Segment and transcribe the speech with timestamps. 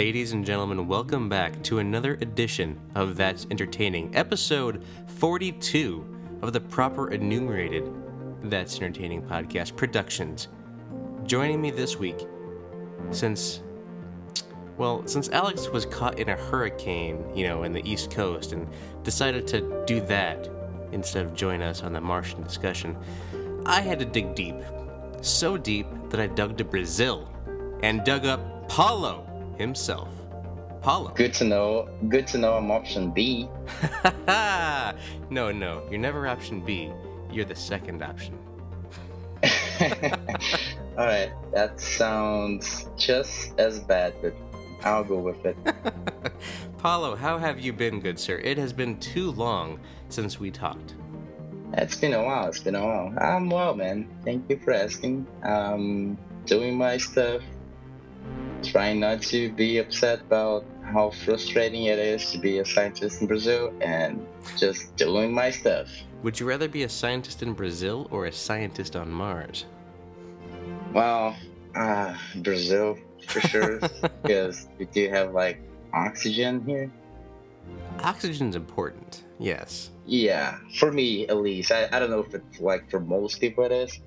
[0.00, 6.60] Ladies and gentlemen, welcome back to another edition of That's Entertaining, episode 42 of the
[6.60, 7.86] proper enumerated
[8.44, 10.48] That's Entertaining podcast productions.
[11.24, 12.26] Joining me this week,
[13.10, 13.60] since,
[14.78, 18.66] well, since Alex was caught in a hurricane, you know, in the East Coast and
[19.02, 20.48] decided to do that
[20.92, 22.96] instead of join us on the Martian discussion,
[23.66, 24.56] I had to dig deep.
[25.20, 27.28] So deep that I dug to Brazil
[27.82, 29.29] and dug up Paulo
[29.60, 30.08] himself.
[30.80, 31.12] Paulo.
[31.14, 31.88] Good to know.
[32.08, 33.48] Good to know I'm option B.
[35.30, 36.90] no, no, you're never option B.
[37.30, 38.38] You're the second option.
[40.98, 44.34] All right, that sounds just as bad, but
[44.82, 45.56] I'll go with it.
[46.78, 48.38] Paulo, how have you been, good sir?
[48.38, 50.94] It has been too long since we talked.
[51.74, 52.48] It's been a while.
[52.48, 53.14] It's been a while.
[53.18, 54.08] I'm well, man.
[54.24, 55.26] Thank you for asking.
[55.44, 57.42] Um, doing my stuff,
[58.62, 63.26] trying not to be upset about how frustrating it is to be a scientist in
[63.26, 65.88] Brazil and just doing my stuff.
[66.22, 69.64] Would you rather be a scientist in Brazil or a scientist on Mars?
[70.92, 71.36] Well,
[71.74, 73.80] uh, Brazil for sure,
[74.22, 75.60] because we do have like
[75.92, 76.90] oxygen here.
[78.00, 79.90] Oxygen's important, yes.
[80.06, 81.70] Yeah, for me at least.
[81.70, 83.98] I, I don't know if it's like for most people it is,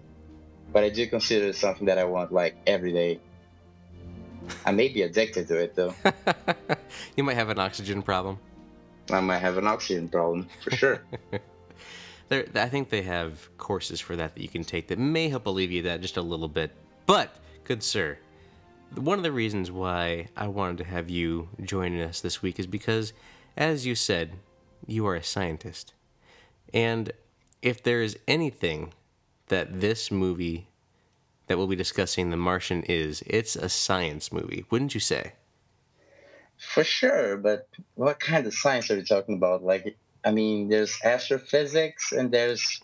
[0.71, 3.19] but I do consider it something that I want like every day.
[4.65, 5.93] I may be addicted to it though.
[7.15, 8.39] you might have an oxygen problem.
[9.11, 11.01] I might have an oxygen problem for sure.
[12.29, 15.45] there, I think they have courses for that that you can take that may help
[15.45, 16.71] alleviate that just a little bit.
[17.05, 18.17] But, good sir,
[18.95, 22.67] one of the reasons why I wanted to have you joining us this week is
[22.67, 23.13] because,
[23.57, 24.33] as you said,
[24.85, 25.93] you are a scientist.
[26.73, 27.11] And
[27.61, 28.93] if there is anything
[29.47, 30.67] that this movie
[31.53, 33.21] that we'll be discussing, The Martian, is.
[33.27, 35.33] It's a science movie, wouldn't you say?
[36.57, 39.63] For sure, but what kind of science are we talking about?
[39.63, 42.81] Like, I mean, there's astrophysics and there's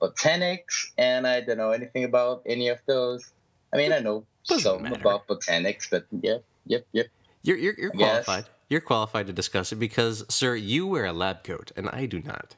[0.00, 3.30] botanics, and I don't know anything about any of those.
[3.72, 4.96] I mean, I know some matter.
[4.96, 7.06] about botanics, but yep, yep, yep.
[7.44, 8.46] You're you're, you're qualified.
[8.68, 12.20] You're qualified to discuss it because, sir, you wear a lab coat and I do
[12.20, 12.56] not.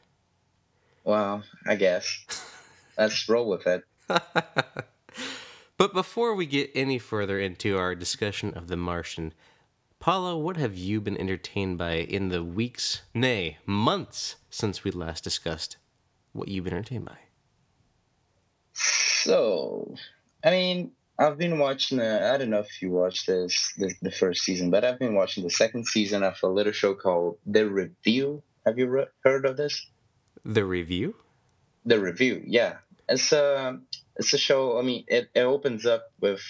[1.05, 2.25] Well, I guess.
[2.97, 3.85] Let's roll with it.
[5.81, 9.33] But before we get any further into our discussion of The Martian,
[9.99, 15.25] Paulo, what have you been entertained by in the weeks, nay, months since we last
[15.25, 15.79] discussed
[16.35, 17.17] what you've been entertained by?
[18.75, 19.95] So,
[20.45, 21.99] I mean, I've been watching.
[21.99, 25.15] Uh, I don't know if you watched this, this, the first season, but I've been
[25.15, 28.43] watching the second season of a little show called The Review.
[28.67, 29.87] Have you re- heard of this?
[30.45, 31.15] The Review.
[31.87, 32.75] The Review, yeah.
[33.11, 33.79] It's a
[34.17, 34.79] it's a show.
[34.79, 36.41] I mean, it, it opens up with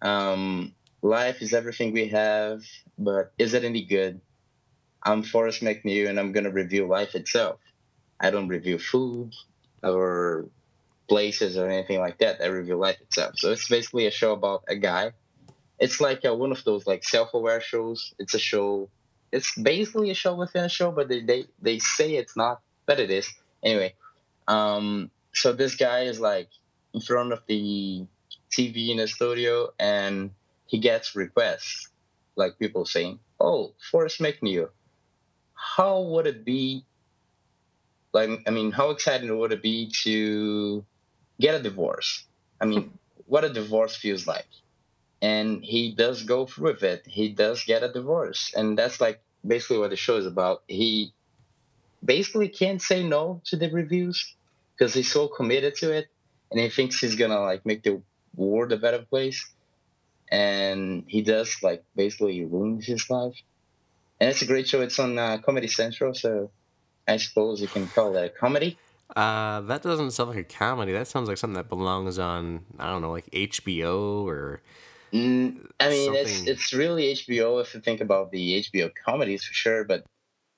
[0.00, 2.62] um, life is everything we have,
[2.96, 4.20] but is it any good?
[5.02, 7.60] I'm Forrest MacNeil, and I'm gonna review life itself.
[8.18, 9.34] I don't review food
[9.82, 10.46] or
[11.08, 12.40] places or anything like that.
[12.42, 13.34] I review life itself.
[13.36, 15.12] So it's basically a show about a guy.
[15.78, 18.14] It's like a, one of those like self-aware shows.
[18.18, 18.88] It's a show.
[19.30, 22.98] It's basically a show within a show, but they they, they say it's not, but
[22.98, 23.28] it is.
[23.62, 23.94] Anyway,
[24.48, 26.48] um, so this guy is like
[26.94, 28.06] in front of the
[28.50, 30.30] TV in a studio and
[30.66, 31.88] he gets requests
[32.36, 34.70] like people saying, "Oh, Forrest MacNeil,
[35.54, 36.84] how would it be?
[38.12, 40.84] Like, I mean, how exciting would it be to
[41.40, 42.24] get a divorce?
[42.60, 44.48] I mean, what a divorce feels like."
[45.20, 47.04] And he does go through with it.
[47.06, 50.62] He does get a divorce, and that's like basically what the show is about.
[50.68, 51.12] He
[52.04, 54.36] basically can't say no to the reviews
[54.78, 56.08] because he's so committed to it
[56.50, 58.00] and he thinks he's gonna like make the
[58.36, 59.50] world a better place
[60.30, 63.34] and he does like basically ruin his life.
[64.20, 64.80] And it's a great show.
[64.82, 66.50] It's on uh, comedy central so
[67.08, 68.78] i suppose you can call that a comedy.
[69.16, 70.92] Uh, that doesn't sound like a comedy.
[70.92, 74.60] That sounds like something that belongs on i don't know like hbo or
[75.12, 76.22] mm, i mean something...
[76.22, 80.04] it's it's really hbo if you think about the hbo comedies for sure but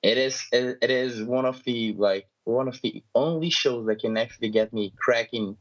[0.03, 3.99] it is it, it is one of the like one of the only shows that
[3.99, 5.57] can actually get me cracking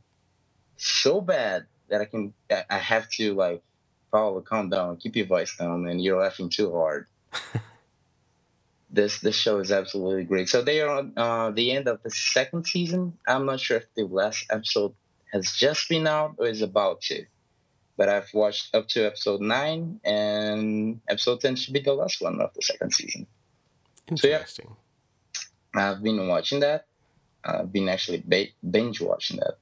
[0.76, 3.62] so bad that I can I have to like
[4.10, 7.06] Paul, calm down, keep your voice down, and you're laughing too hard.
[8.90, 10.48] this this show is absolutely great.
[10.48, 13.16] So they are on uh, the end of the second season.
[13.26, 14.94] I'm not sure if the last episode
[15.32, 17.24] has just been out or is about to,
[17.96, 22.40] but I've watched up to episode nine, and episode ten should be the last one
[22.40, 23.26] of the second season.
[24.08, 24.66] Interesting.
[24.66, 24.74] So, yeah,
[25.74, 26.86] I've been watching that.
[27.44, 28.22] I've been actually
[28.70, 29.58] binge watching that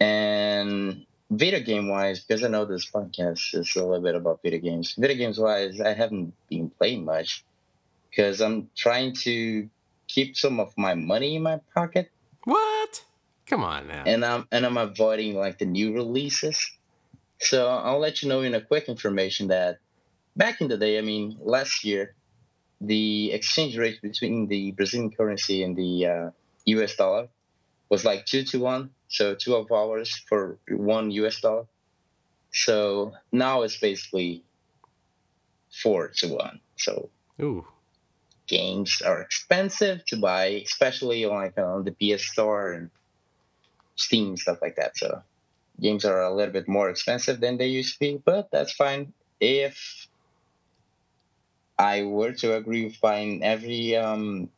[0.00, 4.60] and video game wise, because I know this podcast is a little bit about video
[4.60, 4.94] games.
[4.96, 7.44] Video games wise, I haven't been playing much
[8.10, 9.68] because I'm trying to
[10.06, 12.10] keep some of my money in my pocket.
[12.44, 13.04] What?
[13.46, 14.04] Come on now.
[14.06, 16.58] And I'm and I'm avoiding like the new releases.
[17.40, 19.78] So I'll let you know in a quick information that
[20.36, 22.14] back in the day, I mean last year,
[22.80, 26.30] the exchange rate between the Brazilian currency and the uh,
[26.66, 26.96] U.S.
[26.96, 27.28] dollar
[27.88, 31.40] was like two to one, so two of ours for one U.S.
[31.40, 31.66] dollar.
[32.52, 34.44] So now it's basically
[35.82, 36.60] four to one.
[36.76, 37.10] So
[37.40, 37.66] Ooh.
[38.46, 42.90] games are expensive to buy, especially like on the PS Store and
[43.96, 44.96] Steam stuff like that.
[44.96, 45.22] So
[45.80, 49.12] games are a little bit more expensive than they used to be, but that's fine.
[49.40, 50.07] If
[51.78, 54.50] I were to agree with buying every um,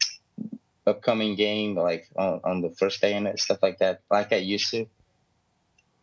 [0.86, 4.70] upcoming game like on, on the first day and stuff like that, like I used
[4.70, 4.86] to,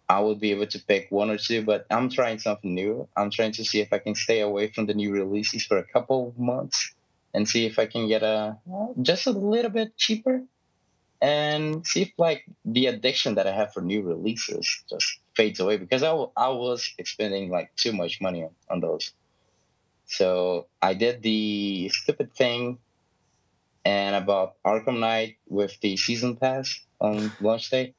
[0.07, 1.63] I would be able to pick one or two.
[1.63, 3.07] But I'm trying something new.
[3.17, 5.83] I'm trying to see if I can stay away from the new releases for a
[5.83, 6.93] couple of months
[7.33, 8.57] and see if I can get a
[9.01, 10.43] just a little bit cheaper
[11.21, 15.77] and see if like the addiction that I have for new releases just fades away
[15.77, 19.11] because I, I was spending like too much money on, on those.
[20.07, 22.79] So I did the stupid thing
[23.85, 27.93] and I bought Arkham Knight with the season pass on launch day.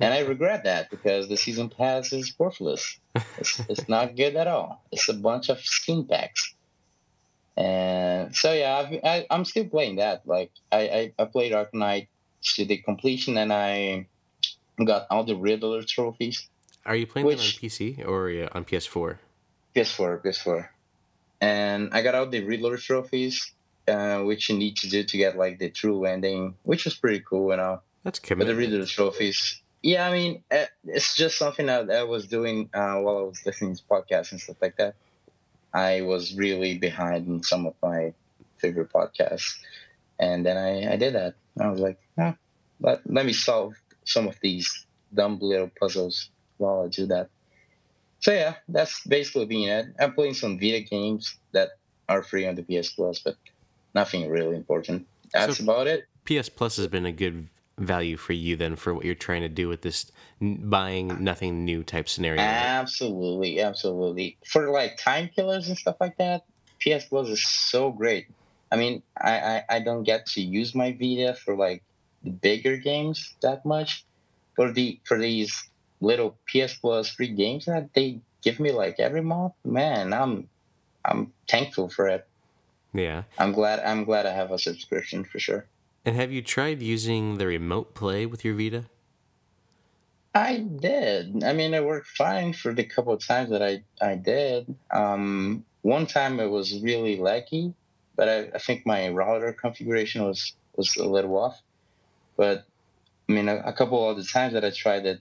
[0.00, 2.98] And I regret that because the season pass is worthless.
[3.38, 4.82] It's, it's not good at all.
[4.90, 6.54] It's a bunch of skin packs.
[7.56, 10.26] And so yeah, I've, I, I'm still playing that.
[10.26, 12.08] Like I, I, I played Arkham Knight
[12.54, 14.06] to the completion, and I
[14.82, 16.48] got all the Riddler trophies.
[16.86, 19.18] Are you playing Which- that on PC or on PS4?
[19.76, 20.68] PS4, PS4,
[21.40, 23.52] and I got all the Riddler trophies,
[23.88, 27.20] uh, which you need to do to get like the true ending, which was pretty
[27.20, 27.80] cool you know.
[28.04, 28.58] That's But the commitment.
[28.58, 33.18] Riddler trophies, yeah, I mean, uh, it's just something that I was doing uh, while
[33.18, 34.94] I was listening to podcasts and stuff like that.
[35.72, 38.12] I was really behind in some of my
[38.58, 39.58] favorite podcasts,
[40.18, 41.34] and then I, I did that.
[41.58, 42.34] I was like, ah,
[42.80, 47.30] let, let me solve some of these dumb little puzzles while I do that.
[48.20, 49.86] So yeah, that's basically being it.
[49.98, 51.70] I'm playing some video games that
[52.08, 53.36] are free on the PS Plus, but
[53.94, 55.06] nothing really important.
[55.32, 56.04] That's So- about it.
[56.24, 59.48] PS Plus has been a good value for you then for what you're trying to
[59.48, 62.40] do with this buying nothing new type scenario.
[62.42, 64.36] Absolutely, absolutely.
[64.44, 66.44] For like time killers and stuff like that,
[66.78, 68.26] PS Plus is so great.
[68.70, 71.82] I mean, I, I, I don't get to use my Vita for like
[72.22, 74.04] the bigger games that much.
[74.56, 75.70] For the for these
[76.00, 80.48] little PS Plus free games that they give me like every month, man, I'm
[81.04, 82.26] I'm thankful for it.
[82.92, 83.24] Yeah.
[83.38, 85.66] I'm glad I'm glad I have a subscription for sure.
[86.04, 88.84] And have you tried using the remote play with your Vita?
[90.34, 91.42] I did.
[91.42, 94.74] I mean, it worked fine for the couple of times that I, I did.
[94.90, 97.74] Um, one time it was really laggy,
[98.14, 101.60] but I, I think my router configuration was, was a little off.
[102.36, 102.64] But
[103.28, 105.20] I mean, a, a couple of the times that I tried it,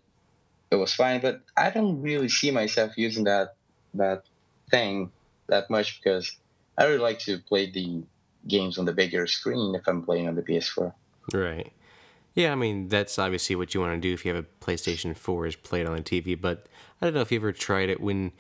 [0.72, 1.22] it was fine.
[1.22, 3.56] But I don't really see myself using that
[3.94, 4.24] that
[4.70, 5.12] thing
[5.48, 6.38] that much because
[6.78, 8.04] I really like to play the
[8.48, 10.94] games on the bigger screen if I'm playing on the PS4.
[11.34, 11.72] Right.
[12.36, 15.18] Yeah, I mean, that's obviously what you want to do if you have a PlayStation
[15.18, 16.68] 4 is played on the TV, but
[17.02, 18.32] I don't know if you ever tried it when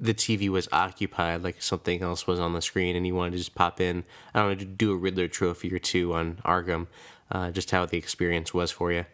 [0.00, 3.38] the TV was occupied, like something else was on the screen, and you wanted to
[3.38, 6.86] just pop in, I don't know, do a Riddler trophy or two on Arkham,
[7.30, 9.04] uh, just how the experience was for you.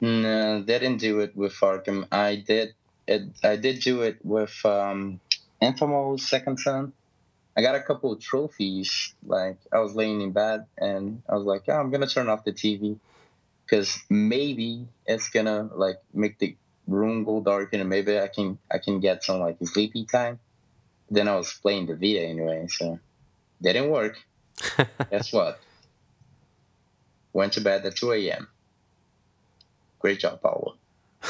[0.00, 2.06] No, they didn't do it with Arkham.
[2.10, 2.74] I did
[3.06, 3.22] it.
[3.44, 5.20] I did do it with um,
[5.60, 6.92] Infamous Second Son.
[7.56, 9.14] I got a couple of trophies.
[9.24, 12.44] Like I was laying in bed and I was like, oh, I'm gonna turn off
[12.44, 12.98] the TV
[13.64, 18.78] because maybe it's gonna like make the room go dark and maybe I can I
[18.78, 20.40] can get some like sleepy time.
[21.10, 22.98] Then I was playing the Vita anyway, so
[23.60, 24.18] didn't work.
[25.10, 25.60] Guess what?
[27.32, 28.48] Went to bed at 2 a.m.
[30.02, 30.74] Great job, Paulo.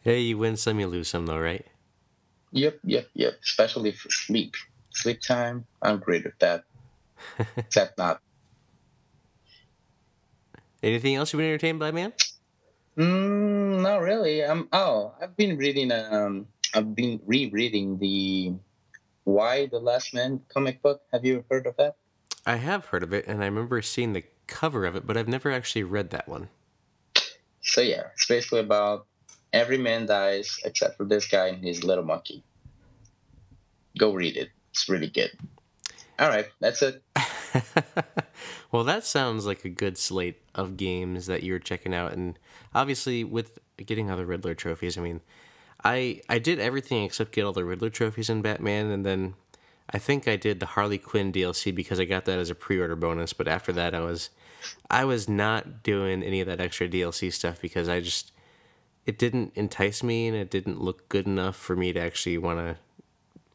[0.00, 1.64] hey, you win some, you lose some, though, right?
[2.50, 3.38] Yep, yep, yep.
[3.44, 4.54] Especially for sleep.
[4.90, 6.64] Sleep time, I'm great with that.
[7.56, 8.20] Except not.
[10.82, 12.12] Anything else you've been entertained by, man?
[12.98, 14.42] Mm, not really.
[14.42, 14.68] Um.
[14.72, 15.92] Oh, I've been reading.
[15.92, 16.48] Um.
[16.74, 18.54] I've been rereading the
[19.24, 21.02] Y: The Last Man comic book.
[21.12, 21.94] Have you heard of that?
[22.44, 25.28] I have heard of it, and I remember seeing the cover of it, but I've
[25.28, 26.48] never actually read that one.
[27.62, 29.06] So yeah, it's basically about
[29.52, 32.42] every man dies except for this guy and his little monkey.
[33.98, 34.50] Go read it.
[34.70, 35.30] It's really good.
[36.18, 37.02] All right, that's it.
[38.72, 42.38] well, that sounds like a good slate of games that you're checking out, and
[42.74, 45.20] obviously with getting all the Riddler trophies, I mean,
[45.82, 49.34] I I did everything except get all the Riddler trophies in Batman, and then
[49.90, 52.96] I think I did the Harley Quinn DLC because I got that as a pre-order
[52.96, 53.32] bonus.
[53.32, 54.30] But after that, I was
[54.90, 58.32] I was not doing any of that extra DLC stuff because I just
[59.06, 62.58] it didn't entice me and it didn't look good enough for me to actually want
[62.58, 62.76] to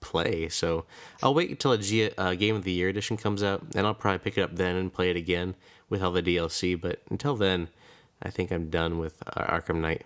[0.02, 0.48] play.
[0.50, 0.86] So
[1.24, 3.96] I'll wait until a G- uh, Game of the Year edition comes out, and I'll
[3.96, 5.56] probably pick it up then and play it again
[5.90, 6.80] with all the DLC.
[6.80, 7.70] But until then,
[8.22, 10.06] I think I'm done with uh, Arkham Knight.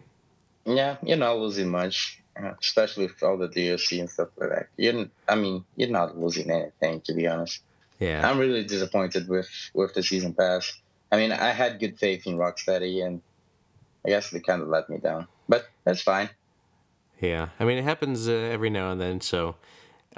[0.65, 4.67] Yeah, you're not losing much, especially with all the DLC and stuff like that.
[4.77, 7.61] You're, I mean, you're not losing anything to be honest.
[7.99, 10.73] Yeah, I'm really disappointed with with the season pass.
[11.11, 13.21] I mean, I had good faith in Rocksteady, and
[14.05, 15.27] I guess they kind of let me down.
[15.47, 16.29] But that's fine.
[17.19, 19.21] Yeah, I mean, it happens uh, every now and then.
[19.21, 19.55] So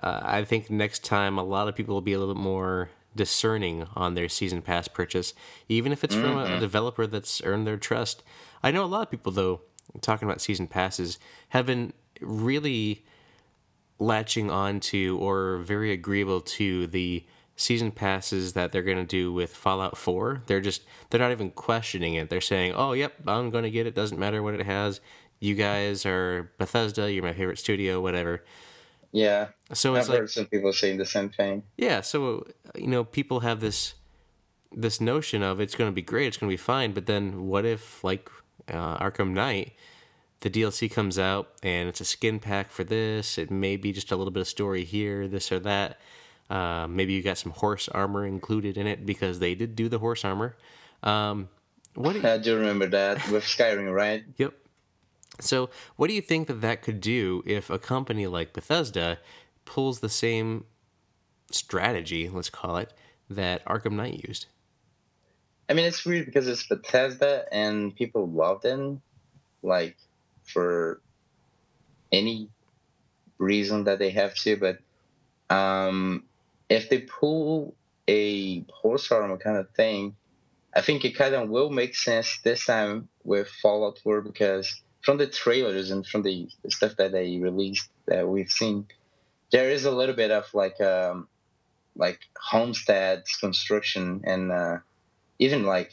[0.01, 2.89] uh, I think next time a lot of people will be a little bit more
[3.15, 5.33] discerning on their season pass purchase,
[5.69, 6.53] even if it's from mm-hmm.
[6.53, 8.23] a, a developer that's earned their trust.
[8.63, 9.61] I know a lot of people though
[10.01, 11.19] talking about season passes
[11.49, 11.93] have been
[12.25, 13.05] really
[13.99, 19.31] latching on to or very agreeable to the season passes that they're going to do
[19.31, 20.43] with Fallout 4.
[20.47, 22.29] They're just they're not even questioning it.
[22.29, 23.95] They're saying, "Oh, yep, I'm going to get it.
[23.95, 24.99] Doesn't matter what it has.
[25.39, 27.11] You guys are Bethesda.
[27.11, 28.01] You're my favorite studio.
[28.01, 28.43] Whatever."
[29.11, 29.47] Yeah.
[29.73, 31.63] So it's I've like, heard some people saying the same thing.
[31.77, 32.01] Yeah.
[32.01, 33.93] So you know, people have this
[34.75, 36.27] this notion of it's going to be great.
[36.27, 36.91] It's going to be fine.
[36.91, 38.29] But then, what if like
[38.67, 39.73] uh, Arkham Knight?
[40.41, 43.37] The DLC comes out and it's a skin pack for this.
[43.37, 45.99] It may be just a little bit of story here, this or that.
[46.49, 49.99] Uh, maybe you got some horse armor included in it because they did do the
[49.99, 50.55] horse armor.
[51.01, 51.49] Um,
[51.95, 52.27] what do you...
[52.29, 54.23] I do remember that with Skyrim, right?
[54.37, 54.53] Yep.
[55.39, 59.17] So, what do you think that that could do if a company like Bethesda
[59.65, 60.65] pulls the same
[61.51, 62.93] strategy, let's call it,
[63.29, 64.45] that Arkham Knight used?
[65.67, 69.01] I mean, it's weird because it's Bethesda and people love them,
[69.63, 69.97] like
[70.45, 71.01] for
[72.11, 72.49] any
[73.37, 74.55] reason that they have to.
[74.57, 74.79] But
[75.53, 76.23] um,
[76.69, 77.75] if they pull
[78.07, 80.15] a horse armor kind of thing,
[80.75, 85.17] I think it kind of will make sense this time with Fallout 4 because from
[85.17, 88.87] the trailers and from the stuff that they released that we've seen,
[89.51, 91.27] there is a little bit of like um,
[91.95, 94.77] like homesteads construction and uh,
[95.39, 95.91] even like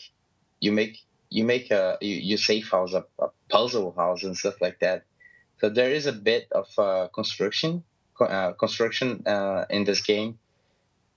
[0.60, 0.98] you make
[1.32, 5.04] you make a you, you safe house a, a, puzzle house and stuff like that.
[5.60, 7.84] So there is a bit of uh, construction
[8.20, 10.38] uh, construction uh, in this game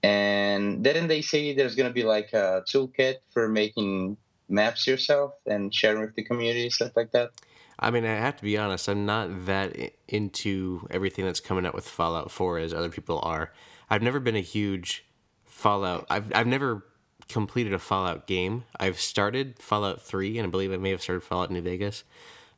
[0.05, 4.17] and didn't they say there's going to be like a toolkit for making
[4.47, 7.31] maps yourself and sharing with the community, stuff like that?
[7.79, 9.75] I mean, I have to be honest, I'm not that
[10.07, 13.51] into everything that's coming out with Fallout 4 as other people are.
[13.89, 15.05] I've never been a huge
[15.43, 16.05] Fallout.
[16.07, 16.85] I've, I've never
[17.29, 18.65] completed a Fallout game.
[18.79, 22.03] I've started Fallout 3, and I believe I may have started Fallout New Vegas.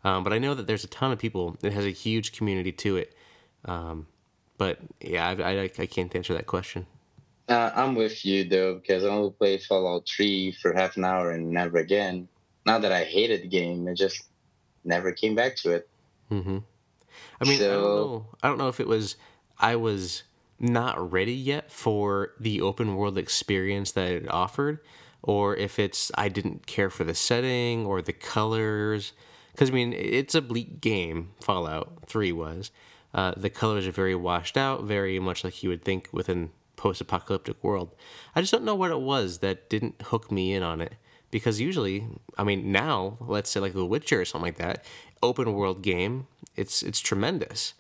[0.04, 1.58] Um, but I know that there's a ton of people.
[1.62, 3.16] It has a huge community to it.
[3.66, 4.08] Um,
[4.58, 6.86] but yeah, I, I, I can't answer that question.
[7.50, 11.32] Uh, I'm with you though because I only played Fallout 3 for half an hour
[11.32, 12.28] and never again.
[12.66, 14.24] Not that I hated the game, I just
[14.84, 15.90] never came back to it.
[16.30, 16.58] Mm-hmm.
[17.40, 18.26] I mean, so, I don't know.
[18.44, 19.16] I don't know if it was
[19.60, 20.24] I was
[20.60, 24.80] not ready yet for the open world experience that it offered,
[25.22, 29.14] or if it's I didn't care for the setting or the colors.
[29.52, 31.32] Because I mean, it's a bleak game.
[31.42, 32.72] Fallout Three was.
[33.14, 37.64] Uh, the colors are very washed out, very much like you would think within post-apocalyptic
[37.64, 37.96] world.
[38.36, 40.94] I just don't know what it was that didn't hook me in on it.
[41.32, 44.86] Because usually, I mean, now let's say like The Witcher or something like that,
[45.22, 47.74] open world game, it's it's tremendous.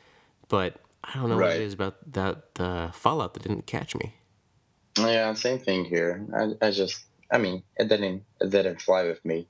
[0.49, 1.47] But I don't know right.
[1.47, 4.13] what it is about that uh, Fallout that didn't catch me.
[4.97, 6.25] Yeah, same thing here.
[6.35, 9.47] I, I just, I mean, it didn't it didn't fly with me.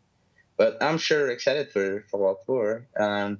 [0.58, 2.88] But I'm sure excited for Fallout 4.
[3.00, 3.40] Um,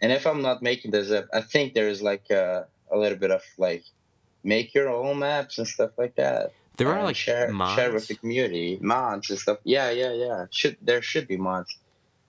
[0.00, 3.18] and if I'm not making this up, I think there is like a, a little
[3.18, 3.84] bit of like
[4.44, 6.52] make your own maps and stuff like that.
[6.76, 7.74] There are like share mods.
[7.74, 9.58] share with the community mods and stuff.
[9.64, 10.46] Yeah, yeah, yeah.
[10.50, 11.76] Should there should be mods.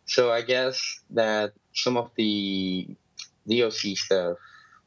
[0.05, 0.81] So I guess
[1.11, 2.87] that some of the
[3.47, 4.37] DLC stuff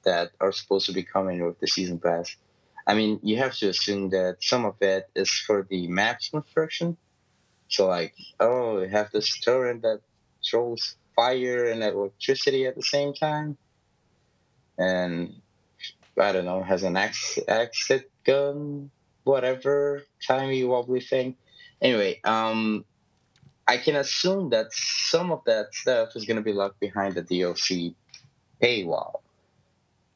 [0.05, 2.37] that are supposed to be coming with the season pass.
[2.87, 6.97] I mean, you have to assume that some of it is for the maps construction.
[7.69, 10.01] So like, oh, you have this turret that
[10.45, 13.57] throws fire and electricity at the same time,
[14.79, 15.35] and
[16.19, 18.91] I don't know, has an ex- exit gun,
[19.25, 21.37] whatever, timey wobbly thing.
[21.81, 22.85] Anyway, um,
[23.67, 27.23] I can assume that some of that stuff is going to be locked behind the
[27.23, 27.95] DLC
[28.63, 29.22] paywall.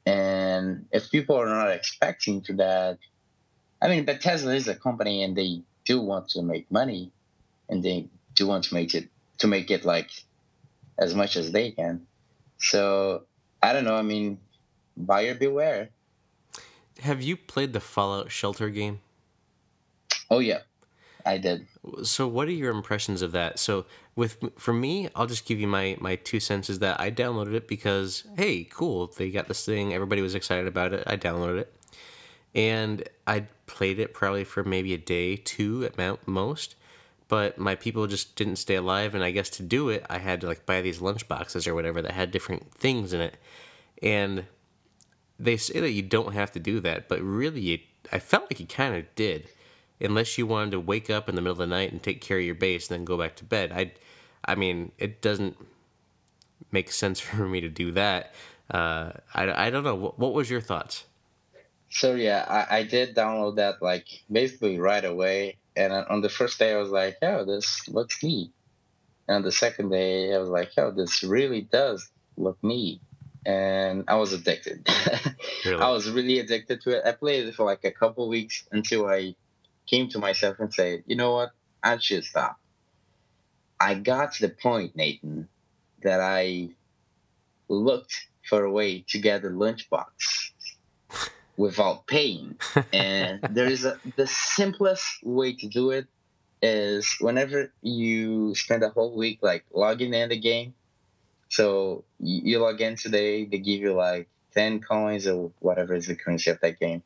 [0.06, 2.98] And if people are not expecting to that,
[3.82, 7.12] I mean, Bethesda is a company, and they do want to make money,
[7.68, 9.08] and they do want to make it
[9.38, 10.10] to make it like
[10.98, 12.06] as much as they can.
[12.58, 13.24] So
[13.62, 13.96] I don't know.
[13.96, 14.38] I mean,
[14.96, 15.90] buyer beware.
[17.00, 19.00] Have you played the Fallout Shelter game?
[20.30, 20.60] Oh yeah,
[21.26, 21.66] I did.
[22.02, 23.58] So what are your impressions of that?
[23.58, 23.84] So
[24.16, 27.54] with for me, I'll just give you my my two cents is that I downloaded
[27.54, 31.04] it because hey, cool, they got this thing, everybody was excited about it.
[31.06, 31.72] I downloaded it.
[32.54, 36.74] And I played it probably for maybe a day, two at most.
[37.28, 40.40] But my people just didn't stay alive, and I guess to do it, I had
[40.40, 43.36] to like buy these lunch boxes or whatever that had different things in it.
[44.00, 44.44] And
[45.38, 47.80] they say that you don't have to do that, but really, it,
[48.12, 49.48] I felt like you kind of did,
[50.00, 52.38] unless you wanted to wake up in the middle of the night and take care
[52.38, 53.72] of your base and then go back to bed.
[53.72, 53.92] I,
[54.44, 55.56] I mean, it doesn't
[56.70, 58.34] make sense for me to do that.
[58.70, 59.94] Uh, I, I don't know.
[59.94, 61.04] What, what was your thoughts?
[61.88, 66.58] So yeah, I, I did download that like basically right away, and on the first
[66.58, 68.50] day I was like, "Oh, this looks neat,"
[69.28, 73.00] and on the second day I was like, "Oh, this really does look neat,"
[73.46, 74.88] and I was addicted.
[75.64, 75.82] Really?
[75.82, 77.02] I was really addicted to it.
[77.04, 79.34] I played it for like a couple weeks until I
[79.86, 81.50] came to myself and said, "You know what?
[81.82, 82.58] I should stop."
[83.78, 85.48] I got to the point, Nathan,
[86.02, 86.70] that I
[87.68, 88.14] looked
[88.48, 90.50] for a way to get a lunchbox
[91.56, 92.58] without paying.
[92.92, 96.06] and there is a the simplest way to do it
[96.62, 100.74] is whenever you spend a whole week like logging in the game.
[101.48, 106.06] So you, you log in today, they give you like ten coins or whatever is
[106.06, 107.02] the currency of that game.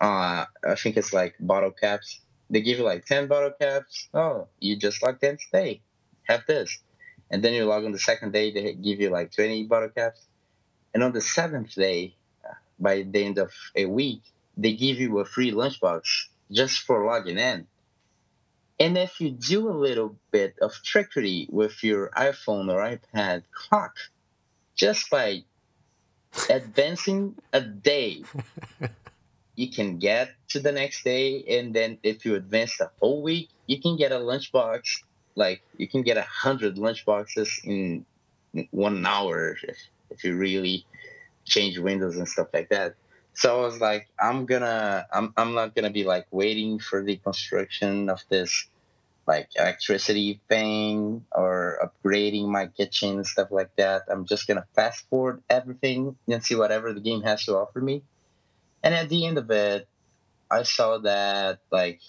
[0.00, 2.20] Uh, I think it's like bottle caps.
[2.48, 4.08] They give you like ten bottle caps.
[4.14, 5.82] Oh, you just logged in today.
[6.24, 6.78] Have this.
[7.30, 10.26] And then you log on the second day, they give you like 20 bottle caps.
[10.92, 12.16] And on the seventh day,
[12.78, 14.22] by the end of a week,
[14.56, 16.02] they give you a free lunchbox
[16.50, 17.66] just for logging in.
[18.80, 23.94] And if you do a little bit of trickery with your iPhone or iPad clock,
[24.74, 25.44] just by
[26.50, 28.24] advancing a day,
[29.60, 31.44] you can get to the next day.
[31.56, 34.80] And then if you advance the whole week, you can get a lunchbox.
[35.36, 38.06] Like you can get a hundred lunchboxes in
[38.70, 39.78] one hour if,
[40.10, 40.86] if you really
[41.44, 42.94] change windows and stuff like that.
[43.34, 47.18] So I was like, I'm gonna, I'm, I'm not gonna be like waiting for the
[47.18, 48.66] construction of this
[49.26, 54.04] like electricity thing or upgrading my kitchen and stuff like that.
[54.08, 58.02] I'm just gonna fast forward everything and see whatever the game has to offer me.
[58.82, 59.86] And at the end of it,
[60.50, 62.00] I saw that like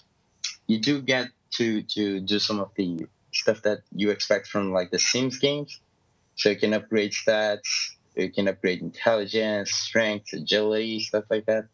[0.66, 4.90] you do get to to do some of the stuff that you expect from like
[4.90, 5.80] the Sims games.
[6.36, 11.66] So you can upgrade stats, you can upgrade intelligence, strength, agility, stuff like that.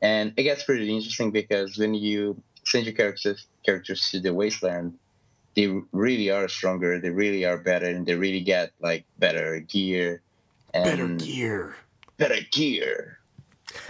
[0.00, 4.98] And it gets pretty interesting because when you send your characters characters to the wasteland,
[5.56, 10.22] they really are stronger, they really are better, and they really get like better gear.
[10.72, 11.76] And better gear.
[12.16, 13.17] Better gear.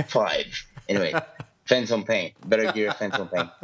[0.09, 0.67] Five.
[0.89, 1.15] Anyway,
[1.67, 2.33] Phantom Pain.
[2.47, 3.51] Better gear, Phantom Pain.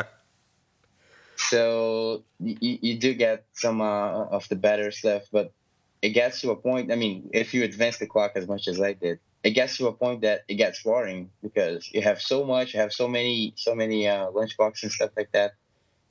[1.37, 5.53] So you, you do get some uh, of the better stuff, but
[6.01, 6.93] it gets to a point.
[6.93, 9.89] I mean, if you advance the clock as much as I did, it gets to
[9.89, 13.53] a point that it gets boring because you have so much, you have so many,
[13.57, 15.55] so many uh, lunchboxes and stuff like that,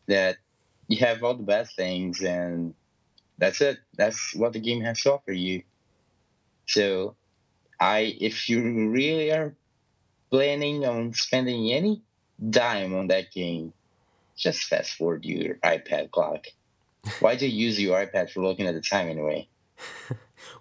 [0.08, 0.38] that
[0.88, 2.74] you have all the best things, and
[3.38, 3.80] that's it.
[3.98, 5.64] That's what the game has to offer you.
[6.68, 7.16] So,
[7.80, 9.56] I, if you really are
[10.34, 12.02] planning on spending any
[12.50, 13.72] dime on that game,
[14.36, 16.48] just fast forward your iPad clock.
[17.20, 19.48] Why do you use your iPad for looking at the time anyway?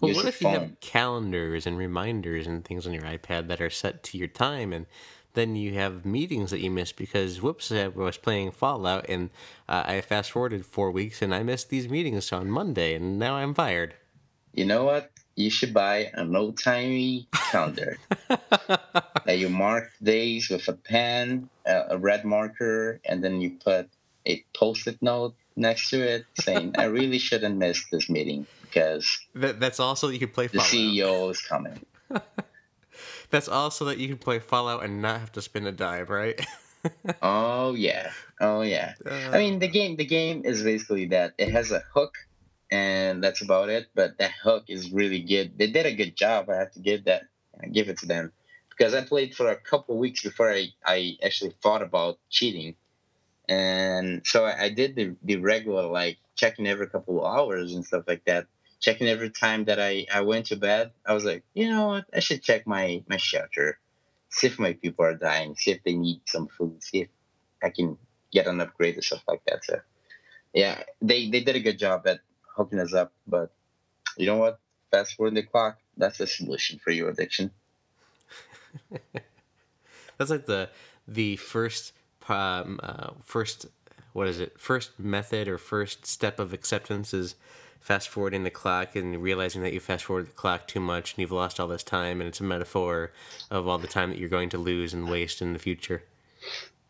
[0.02, 3.70] well, what if you have calendars and reminders and things on your iPad that are
[3.70, 4.84] set to your time, and
[5.32, 9.30] then you have meetings that you miss because whoops, I was playing Fallout and
[9.70, 13.36] uh, I fast forwarded four weeks and I missed these meetings on Monday, and now
[13.36, 13.94] I'm fired.
[14.52, 15.10] You know what?
[15.34, 21.96] You should buy an old timey calendar that you mark days with a pen, a
[21.98, 23.88] red marker, and then you put
[24.26, 29.60] a post-it note next to it saying, "I really shouldn't miss this meeting." because that,
[29.60, 30.46] that's also that you can play.
[30.46, 30.70] The Fallout.
[30.70, 31.84] CEO is coming.
[33.30, 36.40] that's also that you can play Fallout and not have to spend a dime, right?
[37.22, 38.94] oh yeah, oh yeah.
[39.06, 42.14] Uh, I mean, the game the game is basically that it has a hook,
[42.72, 43.86] and that's about it.
[43.94, 45.58] But that hook is really good.
[45.58, 46.48] They did a good job.
[46.50, 47.22] I have to give that
[47.70, 48.32] give it to them
[48.70, 52.74] because I played for a couple weeks before I I actually thought about cheating
[53.48, 58.04] and so I, I, did the, the regular like checking every couple hours and stuff
[58.06, 58.46] like that
[58.82, 60.90] checking every time that I, I went to bed.
[61.06, 62.04] I was like, you know what?
[62.12, 63.78] I should check my, my shelter,
[64.28, 67.08] see if my people are dying, see if they need some food, see if
[67.62, 67.96] I can
[68.32, 69.64] get an upgrade or stuff like that.
[69.64, 69.80] So
[70.52, 72.20] yeah, they they did a good job at
[72.56, 73.12] hooking us up.
[73.26, 73.52] But
[74.16, 74.58] you know what?
[74.90, 75.78] Fast forward the clock.
[75.96, 77.50] That's the solution for your addiction.
[80.18, 80.70] that's like the
[81.06, 81.92] the first
[82.28, 83.66] um, uh, first
[84.12, 87.34] what is it first method or first step of acceptance is
[87.80, 91.20] fast forwarding the clock and realizing that you fast forward the clock too much and
[91.20, 93.10] you've lost all this time and it's a metaphor
[93.50, 96.04] of all the time that you're going to lose and waste in the future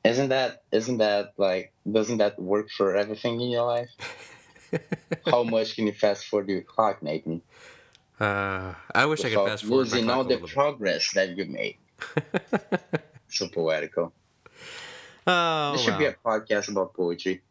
[0.04, 3.88] isn't that isn't that like doesn't that work for everything in your life
[5.26, 7.42] how much can you fast forward your clock nathan
[8.20, 11.76] uh, i wish Without i could fast forward losing all the progress that you made
[13.28, 14.12] so poetical
[15.26, 17.42] Oh, there should be a podcast about poetry.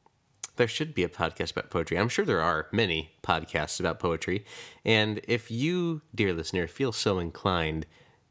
[0.58, 1.98] There should be a podcast about poetry.
[1.98, 4.46] I'm sure there are many podcasts about poetry.
[4.84, 7.86] And if you, dear listener, feel so inclined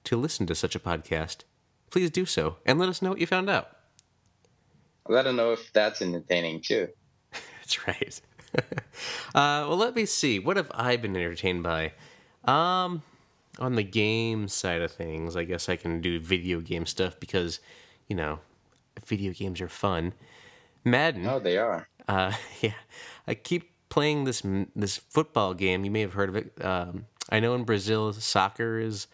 [0.04, 1.44] to listen to such a podcast,
[1.90, 3.76] please do so and let us know what you found out.
[5.08, 6.88] Let us know if that's entertaining too.
[7.32, 8.20] that's right.
[9.34, 10.38] uh, well, let me see.
[10.38, 11.92] What have I been entertained by?
[12.44, 13.02] Um,
[13.58, 17.60] on the game side of things, I guess I can do video game stuff because,
[18.08, 18.40] you know,
[19.04, 20.14] video games are fun.
[20.84, 21.26] Madden.
[21.26, 21.88] Oh, they are.
[22.08, 22.74] Uh, yeah,
[23.26, 24.42] I keep playing this
[24.74, 25.84] this football game.
[25.84, 26.64] You may have heard of it.
[26.64, 29.06] Um, I know in Brazil, soccer is.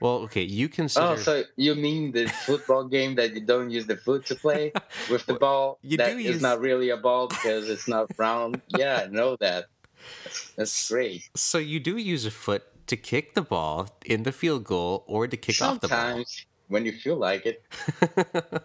[0.00, 1.06] Well, okay, you consider.
[1.06, 4.72] Oh, so you mean the football game that you don't use the foot to play
[5.10, 5.78] with the ball?
[5.82, 6.42] You that do is use...
[6.42, 8.60] not really a ball because it's not round.
[8.76, 9.66] yeah, I know that.
[10.24, 11.28] That's, that's great.
[11.34, 15.26] So you do use a foot to kick the ball in the field goal or
[15.26, 15.98] to kick Sometimes, off the ball.
[15.98, 17.64] Sometimes when you feel like it.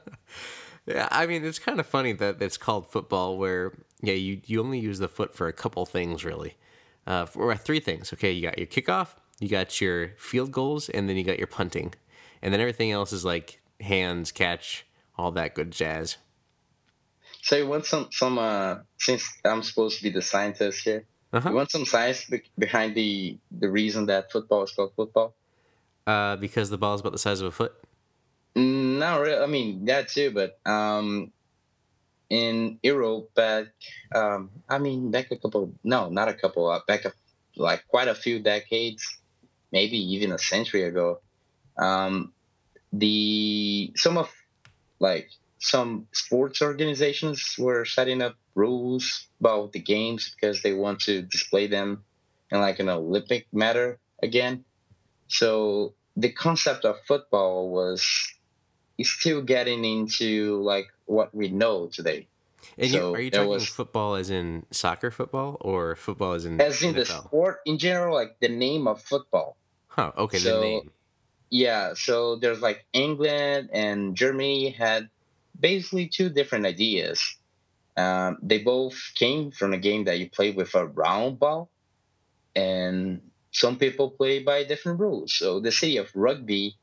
[0.89, 4.59] Yeah, I mean it's kind of funny that it's called football, where yeah you you
[4.59, 6.57] only use the foot for a couple things really,
[7.05, 8.11] uh, for three things.
[8.11, 11.47] Okay, you got your kickoff, you got your field goals, and then you got your
[11.47, 11.93] punting,
[12.41, 14.85] and then everything else is like hands, catch,
[15.17, 16.17] all that good jazz.
[17.41, 21.49] So you want some some uh since I'm supposed to be the scientist here, uh-huh.
[21.49, 25.33] you want some science be- behind the the reason that football is called football?
[26.05, 27.73] Uh, because the ball is about the size of a foot.
[28.55, 29.37] Not really.
[29.37, 31.31] I mean that too, but um,
[32.29, 33.67] in Europe back,
[34.13, 35.71] um, I mean back a couple.
[35.83, 36.67] No, not a couple.
[36.67, 37.13] Uh, back a,
[37.55, 39.18] like quite a few decades,
[39.71, 41.19] maybe even a century ago.
[41.77, 42.33] Um,
[42.91, 44.29] the some of
[44.99, 45.29] like
[45.59, 51.67] some sports organizations were setting up rules about the games because they want to display
[51.67, 52.03] them
[52.51, 54.63] in like an Olympic matter again.
[55.27, 58.03] So the concept of football was
[58.97, 62.27] is still getting into like what we know today.
[62.77, 66.45] And so you, are you talking was, football as in soccer football or football as
[66.45, 66.95] in as in NFL?
[66.95, 69.55] the sport in general, like the name of football?
[69.99, 70.11] Huh.
[70.17, 70.37] Okay.
[70.39, 70.85] So.
[71.49, 71.93] Yeah.
[71.95, 75.09] So there's like England and Germany had
[75.59, 77.19] basically two different ideas.
[77.97, 81.69] Um, they both came from a game that you play with a round ball,
[82.55, 83.19] and
[83.51, 85.33] some people play by different rules.
[85.33, 86.77] So the city of rugby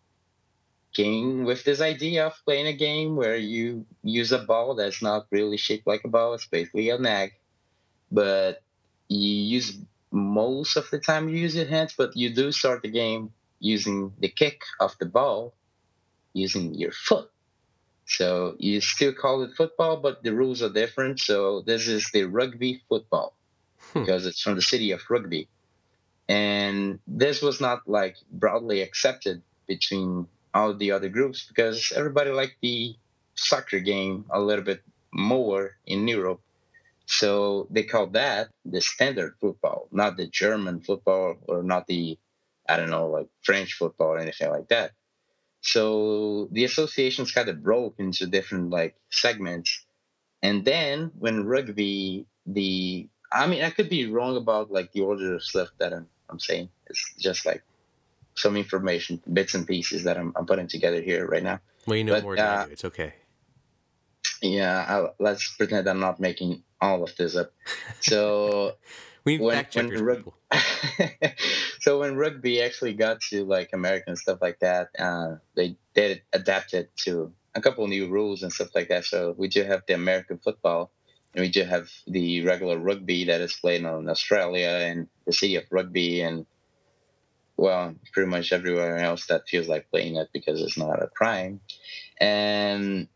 [0.93, 5.27] came with this idea of playing a game where you use a ball that's not
[5.31, 6.35] really shaped like a ball.
[6.35, 7.33] It's basically a nag,
[8.11, 8.61] but
[9.09, 9.79] you use
[10.17, 14.13] most of the time you use your hands, but you do start the game using
[14.19, 15.55] the kick of the ball,
[16.33, 17.31] using your foot.
[18.07, 21.21] So you still call it football, but the rules are different.
[21.21, 23.35] So this is the rugby football
[23.93, 24.01] hmm.
[24.01, 25.49] because it's from the city of rugby.
[26.29, 32.57] And this was not like broadly accepted between all the other groups because everybody liked
[32.63, 32.97] the
[33.35, 36.41] soccer game a little bit more in Europe.
[37.07, 42.19] So they call that the standard football, not the German football or not the,
[42.69, 44.91] I don't know, like French football or anything like that.
[45.61, 49.85] So the associations kind of broke into different like segments.
[50.43, 55.37] And then when rugby, the, I mean, I could be wrong about like the order
[55.37, 56.69] of stuff that I'm, I'm saying.
[56.89, 57.63] It's just like
[58.35, 61.61] some information, bits and pieces that I'm, I'm putting together here right now.
[61.87, 62.73] Well, you know but, more than uh, I do.
[62.73, 63.15] It's okay.
[64.43, 67.53] Yeah, I, let's pretend I'm not making all of this up.
[68.01, 68.75] So
[69.25, 70.33] we when, fact when rug-
[71.81, 76.75] so when rugby actually got to like American stuff like that, uh, they did adapt
[76.75, 79.05] it to a couple new rules and stuff like that.
[79.05, 80.91] So we do have the American football,
[81.35, 85.57] and we do have the regular rugby that is played in Australia and the city
[85.57, 86.47] of rugby and
[87.57, 91.61] well, pretty much everywhere else that feels like playing it because it's not a crime,
[92.21, 93.09] and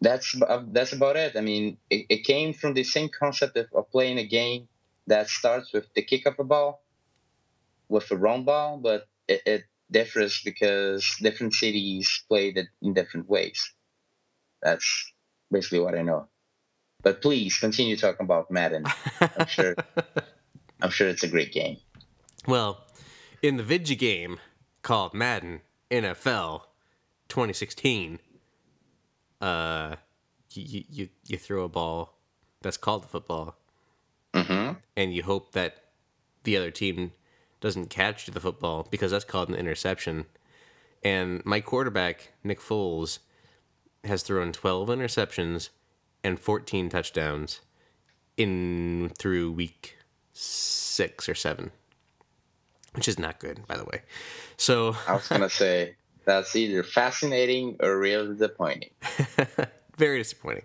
[0.00, 0.34] that's
[0.68, 1.36] that's about it.
[1.36, 4.68] I mean, it, it came from the same concept of, of, playing a game
[5.06, 6.82] that starts with the kick of a ball,
[7.88, 13.28] with a round ball, but it, it differs because different cities played it in different
[13.28, 13.72] ways.
[14.62, 15.12] That's
[15.50, 16.28] basically what I know.
[17.02, 18.86] But please continue talking about Madden.
[19.20, 19.74] I'm sure.
[20.82, 21.78] I'm sure it's a great game.
[22.46, 22.84] Well,
[23.42, 24.38] in the video game
[24.82, 26.62] called Madden NFL
[27.28, 28.18] 2016,
[29.44, 29.96] uh,
[30.52, 32.14] you you you throw a ball
[32.62, 33.56] that's called a football,
[34.32, 34.72] Mm-hmm.
[34.96, 35.72] and you hope that
[36.44, 37.12] the other team
[37.60, 40.26] doesn't catch the football because that's called an interception.
[41.02, 43.18] And my quarterback Nick Foles
[44.04, 45.68] has thrown 12 interceptions
[46.22, 47.60] and 14 touchdowns
[48.36, 49.96] in through week
[50.32, 51.70] six or seven,
[52.94, 54.02] which is not good, by the way.
[54.56, 55.94] So I was gonna say
[56.24, 58.90] that's either fascinating or real disappointing.
[59.96, 60.64] very disappointing.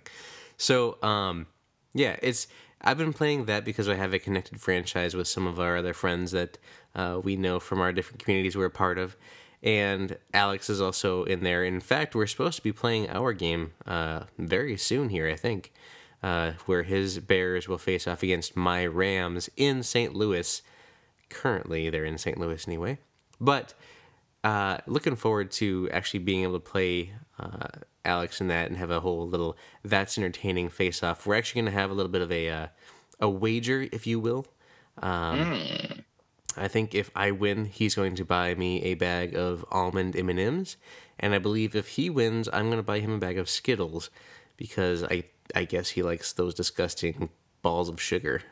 [0.58, 1.48] So, um,
[1.94, 2.48] yeah, it's
[2.82, 5.94] I've been playing that because I have a connected franchise with some of our other
[5.94, 6.58] friends that
[6.96, 9.18] uh, we know from our different communities we're a part of,
[9.62, 11.64] and Alex is also in there.
[11.64, 15.74] In fact, we're supposed to be playing our game uh, very soon here, I think,
[16.24, 20.16] uh, where his Bears will face off against my Rams in St.
[20.16, 20.62] Louis.
[21.30, 22.38] Currently, they're in St.
[22.38, 22.98] Louis anyway,
[23.42, 23.74] but
[24.44, 27.68] uh, looking forward to actually being able to play uh,
[28.06, 31.26] Alex in that and have a whole little that's entertaining face off.
[31.26, 32.68] We're actually going to have a little bit of a uh,
[33.20, 34.48] a wager, if you will.
[35.02, 35.64] Um,
[36.58, 40.30] I think if I win, he's going to buy me a bag of almond M
[40.30, 40.78] and M's,
[41.20, 44.10] and I believe if he wins, I'm going to buy him a bag of Skittles
[44.58, 45.26] because I
[45.56, 47.30] I guess he likes those disgusting
[47.62, 48.44] balls of sugar.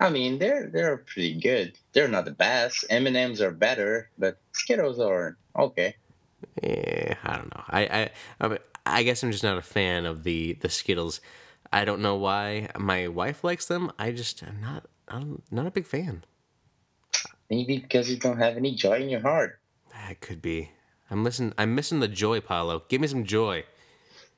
[0.00, 1.76] I mean, they're they're pretty good.
[1.92, 2.84] They're not the best.
[2.88, 5.96] M and M's are better, but Skittles are okay.
[6.62, 7.64] I don't know.
[7.68, 11.20] I I I, guess I'm just not a fan of the the Skittles.
[11.72, 13.90] I don't know why my wife likes them.
[13.98, 14.86] I just I'm not.
[15.08, 16.24] I'm not a big fan.
[17.50, 19.58] Maybe because you don't have any joy in your heart.
[19.92, 20.70] That could be.
[21.10, 21.52] I'm missing.
[21.58, 22.84] I'm missing the joy, Paulo.
[22.88, 23.64] Give me some joy.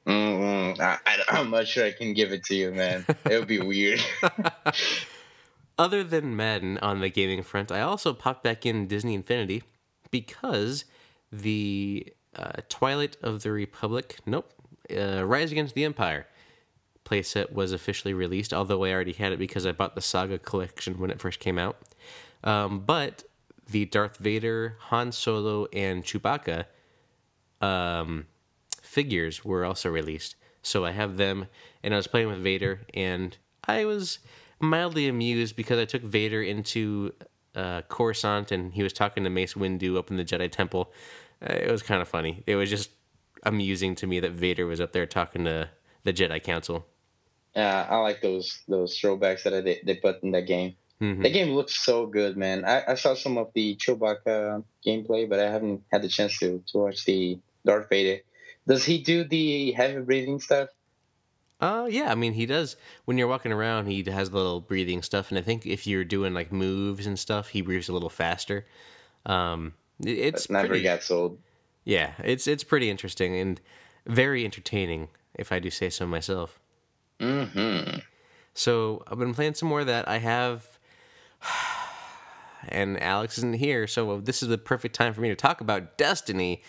[0.07, 3.05] Mm-mm, I, I, I'm not sure I can give it to you, man.
[3.31, 4.01] It would be weird.
[5.81, 9.63] Other than Madden on the gaming front, I also popped back in Disney Infinity
[10.11, 10.85] because
[11.33, 14.53] the uh, Twilight of the Republic, nope,
[14.95, 16.27] uh, Rise Against the Empire
[17.07, 20.99] playset was officially released, although I already had it because I bought the Saga collection
[20.99, 21.79] when it first came out.
[22.45, 23.25] Um, but
[23.71, 26.67] the Darth Vader, Han Solo, and Chewbacca
[27.63, 28.27] um,
[28.83, 30.37] figures were also released.
[30.63, 31.47] So I have them,
[31.83, 34.19] and I was playing with Vader, and I was
[34.61, 37.13] mildly amused because I took Vader into
[37.55, 40.93] uh, Coruscant, and he was talking to Mace Windu up in the Jedi Temple.
[41.43, 42.43] Uh, it was kind of funny.
[42.47, 42.91] It was just
[43.45, 45.69] amusing to me that Vader was up there talking to
[46.05, 46.87] the Jedi Council.
[47.57, 50.77] Yeah, I like those those throwbacks that they, they put in that game.
[51.01, 51.23] Mhm.
[51.23, 52.65] The game looks so good, man.
[52.65, 56.63] I, I saw some of the Chewbacca gameplay, but I haven't had the chance to,
[56.69, 58.23] to watch the Darth Vader.
[58.69, 60.69] Does he do the heavy breathing stuff?
[61.61, 62.77] Uh, yeah, I mean, he does.
[63.05, 66.33] When you're walking around, he has little breathing stuff, and I think if you're doing
[66.33, 68.67] like moves and stuff, he breathes a little faster.
[69.27, 71.39] Um, it- it's Never pretty, gets old.
[71.85, 73.61] yeah, it's it's pretty interesting and
[74.07, 76.59] very entertaining, if I do say so myself.
[77.21, 77.99] Mm-hmm.
[78.55, 80.09] So I've been playing some more of that.
[80.09, 80.79] I have,
[82.69, 85.97] and Alex isn't here, so this is the perfect time for me to talk about
[85.99, 86.63] Destiny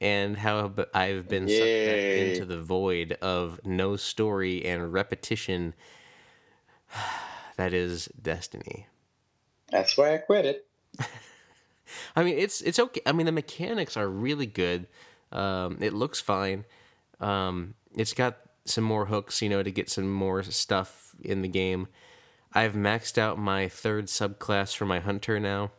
[0.00, 5.74] and how I've been sucked into the void of no story and repetition.
[7.56, 8.86] that is Destiny.
[9.70, 10.66] That's why I quit it.
[12.16, 13.00] I mean, it's it's okay.
[13.06, 14.86] I mean, the mechanics are really good.
[15.32, 16.64] Um, it looks fine.
[17.20, 21.48] Um, it's got some more hooks, you know, to get some more stuff in the
[21.48, 21.88] game.
[22.52, 25.72] I've maxed out my third subclass for my hunter now,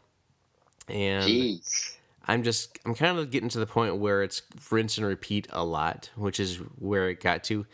[0.88, 1.97] and Jeez.
[2.28, 5.64] I'm just I'm kind of getting to the point where it's rinse and repeat a
[5.64, 7.66] lot, which is where it got to,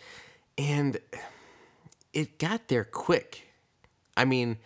[0.58, 0.98] and
[2.14, 3.48] it got there quick.
[4.16, 4.58] I mean,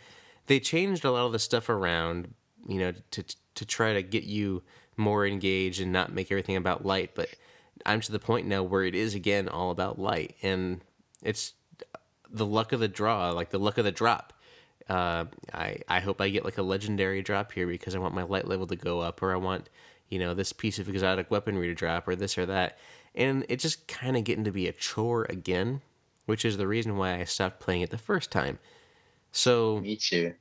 [0.47, 2.33] they changed a lot of the stuff around,
[2.67, 3.23] you know, to
[3.55, 4.61] to try to get you
[4.97, 7.11] more engaged and not make everything about light.
[7.15, 7.29] But
[7.85, 10.81] I'm to the point now where it is again all about light, and
[11.23, 11.53] it's
[12.29, 14.33] the luck of the draw, like the luck of the drop.
[14.89, 18.23] Uh, I I hope I get like a legendary drop here because I want my
[18.23, 19.69] light level to go up, or I want
[20.09, 22.77] you know this piece of exotic weaponry to drop, or this or that,
[23.15, 25.81] and it's just kind of getting to be a chore again,
[26.25, 28.59] which is the reason why I stopped playing it the first time.
[29.31, 30.33] So Me too.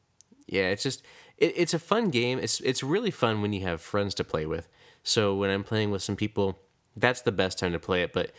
[0.46, 1.02] yeah, it's just
[1.38, 2.38] it, it's a fun game.
[2.38, 4.68] It's it's really fun when you have friends to play with.
[5.02, 6.59] So when I'm playing with some people,
[6.96, 8.12] that's the best time to play it.
[8.12, 8.32] But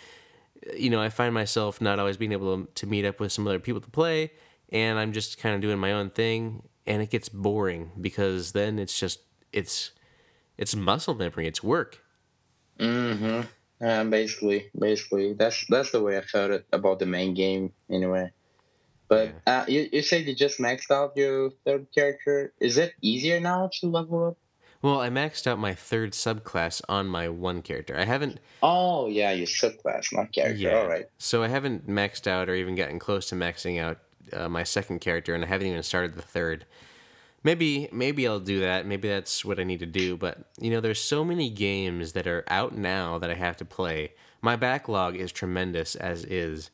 [0.76, 3.48] you know, I find myself not always being able to, to meet up with some
[3.48, 4.32] other people to play,
[4.70, 8.80] and I'm just kind of doing my own thing, and it gets boring because then
[8.80, 9.20] it's just
[9.52, 9.92] it's
[10.58, 12.02] it's muscle memory, it's work.
[12.80, 13.42] Mm-hmm.
[13.80, 18.32] Um, basically, basically, that's that's the way I felt it about the main game anyway.
[19.08, 22.54] But uh, you you said you just maxed out your third character.
[22.60, 24.38] Is it easier now to level up?
[24.82, 27.98] Well, I maxed out my third subclass on my one character.
[27.98, 28.40] I haven't.
[28.62, 30.58] Oh yeah, your subclass, not character.
[30.58, 30.80] Yeah.
[30.80, 31.06] All right.
[31.18, 34.00] So I haven't maxed out or even gotten close to maxing out
[34.34, 36.66] uh, my second character, and I haven't even started the third.
[37.44, 38.86] Maybe maybe I'll do that.
[38.86, 40.18] Maybe that's what I need to do.
[40.18, 43.66] But you know, there's so many games that are out now that I have to
[43.66, 44.14] play.
[44.42, 46.70] My backlog is tremendous as is,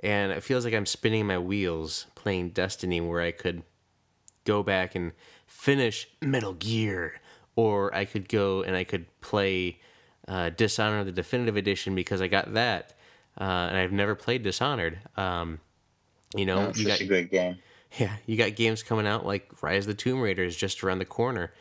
[0.00, 3.62] and it feels like I'm spinning my wheels playing Destiny, where I could
[4.44, 5.12] go back and
[5.46, 7.20] finish Metal Gear,
[7.56, 9.80] or I could go and I could play
[10.26, 12.94] uh, Dishonored the Definitive Edition because I got that,
[13.40, 14.98] uh, and I've never played Dishonored.
[15.16, 15.60] Um,
[16.34, 17.58] you know, That's you got a great game.
[17.98, 20.98] yeah, you got games coming out like Rise of the Tomb Raider is just around
[20.98, 21.52] the corner.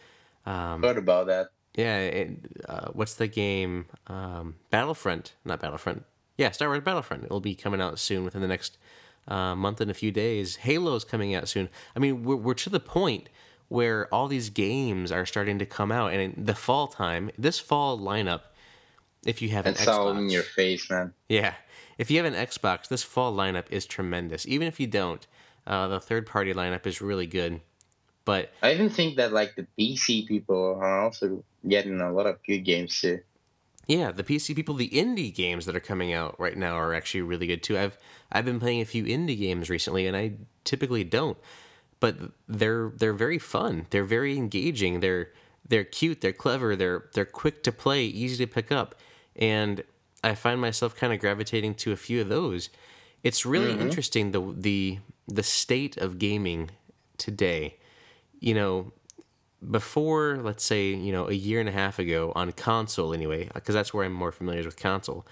[0.46, 1.50] Um, Heard about that?
[1.76, 2.30] yeah, it,
[2.68, 3.86] uh, what's the game?
[4.08, 6.04] Um, Battlefront, not Battlefront.
[6.38, 7.24] Yeah, Star Wars Battlefront.
[7.24, 8.78] It'll be coming out soon within the next
[9.28, 10.58] uh, month and a few days.
[10.58, 11.70] Halo's coming out soon.
[11.96, 13.30] I mean, we're, we're to the point
[13.70, 17.60] where all these games are starting to come out, and in the fall time, this
[17.60, 18.42] fall lineup,
[19.26, 21.14] if you have an It's all in your face, man.
[21.28, 21.56] yeah,
[21.98, 24.48] if you have an Xbox, this fall lineup is tremendous.
[24.48, 25.26] Even if you don't,
[25.66, 27.62] uh, the third party lineup is really good.
[28.26, 32.44] But I even think that like the PC people are also getting a lot of
[32.44, 33.22] good games too.
[33.88, 37.22] Yeah, the PC people, the indie games that are coming out right now are actually
[37.22, 37.78] really good too.
[37.78, 37.98] I've
[38.30, 40.34] I've been playing a few indie games recently, and I
[40.66, 41.38] typically don't,
[42.02, 42.18] but
[42.50, 43.88] they're they're very fun.
[43.92, 45.00] They're very engaging.
[45.00, 45.32] They're
[45.66, 46.20] they're cute.
[46.20, 46.76] They're clever.
[46.76, 48.96] They're they're quick to play, easy to pick up,
[49.38, 49.84] and
[50.24, 52.70] I find myself kind of gravitating to a few of those.
[53.24, 56.72] It's really interesting the the the state of gaming
[57.18, 57.78] today.
[58.40, 58.94] You know,
[59.72, 63.74] before let's say you know a year and a half ago on console anyway because
[63.74, 65.26] that's where i'm more familiar with console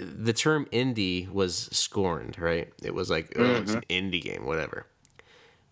[0.00, 2.72] the term indie was scorned right?
[2.82, 4.86] It was like oh it's an indie game whatever.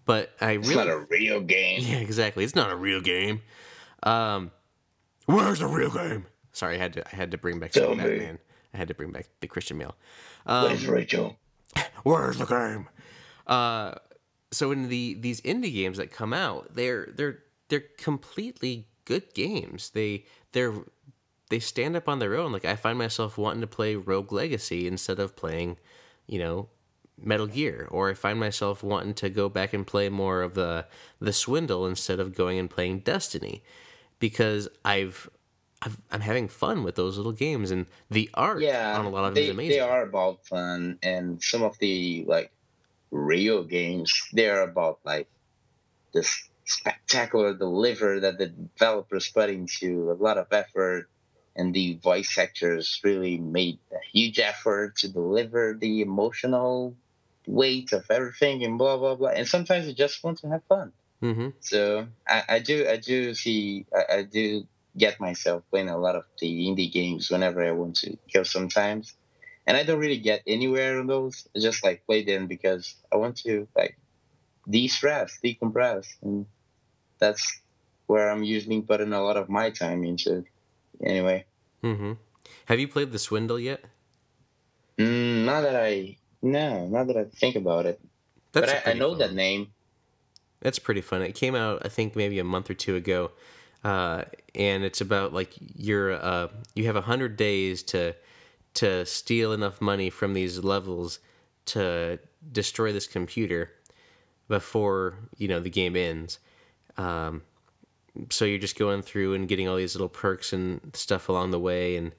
[0.05, 1.81] But i It's really not a real game.
[1.85, 2.45] yeah exactly.
[2.45, 3.43] It's not a real game.
[4.03, 4.51] Um
[5.27, 6.27] where's the real game
[6.59, 8.05] sorry i had to i had to bring back Tell some me.
[8.05, 8.39] batman
[8.75, 9.95] i had to bring back the Christian Bale
[10.45, 11.37] Where's Rachel?
[12.03, 12.89] where's the game?
[13.47, 13.95] Uh,
[14.51, 19.91] so in the these indie games that come out, they're they're they're completely good games.
[19.91, 20.73] They they're
[21.51, 22.53] they stand up on their own.
[22.53, 25.77] Like I find myself wanting to play Rogue Legacy instead of playing,
[26.27, 26.69] you know,
[27.21, 30.87] Metal Gear, or I find myself wanting to go back and play more of the
[31.21, 33.63] the Swindle instead of going and playing Destiny,
[34.19, 35.29] because I've.
[35.83, 39.25] I've, I'm having fun with those little games, and the art Yeah, on a lot
[39.25, 39.71] of them they, is amazing.
[39.75, 42.51] they are about fun, and some of the like
[43.11, 45.29] real games, they are about like
[46.13, 51.09] this spectacular deliver that the developers put into a lot of effort,
[51.57, 56.95] and the voice actors really made a huge effort to deliver the emotional
[57.47, 59.31] weight of everything, and blah blah blah.
[59.31, 60.93] And sometimes you just want to have fun.
[61.21, 64.67] hmm So I, I do I do see I, I do
[64.99, 69.15] get myself playing a lot of the indie games whenever I want to kill sometimes.
[69.67, 71.47] And I don't really get anywhere on those.
[71.55, 73.99] I just like play them because I want to like
[74.69, 76.07] de-stress, decompress.
[76.23, 76.47] And
[77.19, 77.61] that's
[78.07, 80.45] where I'm usually putting a lot of my time into.
[81.05, 81.45] Anyway.
[81.83, 82.13] Mm-hmm.
[82.67, 83.85] Have you played The Swindle yet?
[84.99, 88.01] Mm, now that I no, not that I think about it.
[88.53, 89.19] That's but I, I know fun.
[89.19, 89.69] that name.
[90.61, 91.23] That's pretty fun.
[91.23, 93.31] It came out, I think, maybe a month or two ago,
[93.85, 98.15] uh, and it's about like you're uh, you have a hundred days to
[98.75, 101.21] to steal enough money from these levels
[101.67, 102.19] to
[102.53, 103.73] destroy this computer
[104.49, 106.39] before you know the game ends.
[106.97, 107.43] Um,
[108.31, 111.61] so you're just going through and getting all these little perks and stuff along the
[111.61, 111.97] way.
[111.97, 112.13] And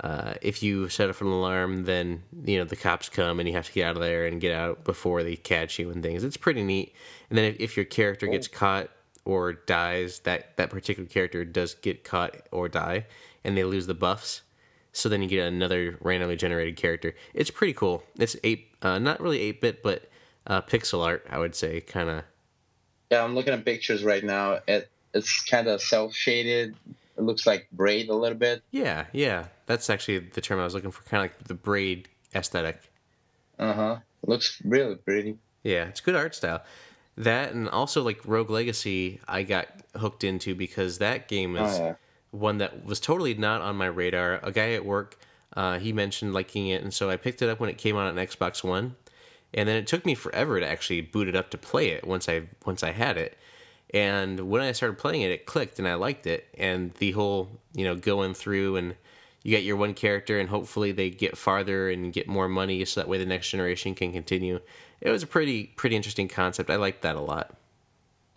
[0.00, 3.54] uh, if you set off an alarm then you know the cops come and you
[3.54, 6.24] have to get out of there and get out before they catch you and things.
[6.24, 6.94] It's pretty neat.
[7.28, 8.88] And then if, if your character gets caught
[9.24, 13.06] or dies that that particular character does get caught or die
[13.42, 14.42] and they lose the buffs
[14.92, 19.20] so then you get another randomly generated character it's pretty cool it's eight uh, not
[19.20, 20.08] really 8-bit but
[20.46, 22.24] uh, pixel art i would say kind of
[23.10, 24.60] Yeah, I'm looking at pictures right now.
[24.66, 26.74] It it's kind of self shaded.
[27.16, 28.62] It looks like braid a little bit.
[28.72, 29.46] Yeah, yeah.
[29.66, 32.80] That's actually the term I was looking for, kind of like the braid aesthetic.
[33.58, 33.96] Uh huh.
[34.26, 35.38] Looks really pretty.
[35.62, 36.62] Yeah, it's good art style.
[37.16, 41.84] That and also like Rogue Legacy, I got hooked into because that game is Oh,
[41.84, 41.94] yeah.
[42.32, 44.40] one that was totally not on my radar.
[44.42, 45.16] A guy at work,
[45.56, 48.08] uh, he mentioned liking it, and so I picked it up when it came out
[48.08, 48.96] on Xbox One,
[49.52, 52.28] and then it took me forever to actually boot it up to play it once
[52.28, 53.38] I once I had it.
[53.92, 56.48] And when I started playing it, it clicked and I liked it.
[56.58, 58.96] And the whole, you know, going through and
[59.44, 63.00] you get your one character, and hopefully they get farther and get more money, so
[63.00, 64.58] that way the next generation can continue.
[65.02, 66.70] It was a pretty pretty interesting concept.
[66.70, 67.54] I liked that a lot.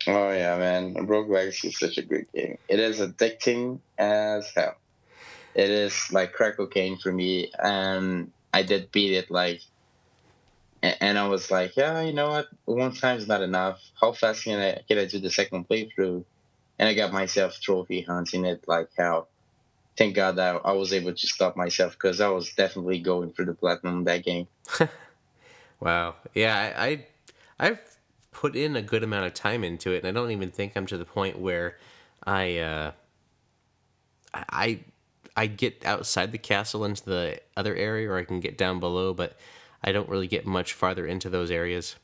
[0.06, 1.06] Oh yeah, man!
[1.06, 2.58] Rogue Legacy is such a great game.
[2.68, 4.76] It is addicting as hell.
[5.54, 9.62] It is like crack cocaine for me, and I did beat it like,
[10.82, 12.48] and I was like, yeah, you know what?
[12.66, 13.80] One time is not enough.
[13.98, 16.22] How fast can I can I do the second playthrough?
[16.78, 19.26] And I got myself trophy hunting it like how.
[19.98, 23.44] Thank God that I was able to stop myself because I was definitely going for
[23.44, 24.46] the platinum that game.
[25.80, 26.14] wow.
[26.34, 27.06] Yeah, I, I
[27.58, 27.80] I've
[28.30, 30.86] put in a good amount of time into it, and I don't even think I'm
[30.86, 31.78] to the point where
[32.24, 32.92] I uh,
[34.32, 34.84] I
[35.36, 39.12] I get outside the castle into the other area, or I can get down below,
[39.12, 39.36] but
[39.82, 41.96] I don't really get much farther into those areas.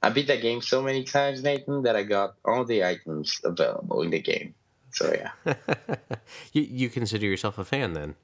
[0.00, 4.02] I beat that game so many times, Nathan, that I got all the items available
[4.02, 4.54] in the game.
[4.92, 5.54] So yeah.
[6.52, 8.16] you you consider yourself a fan then?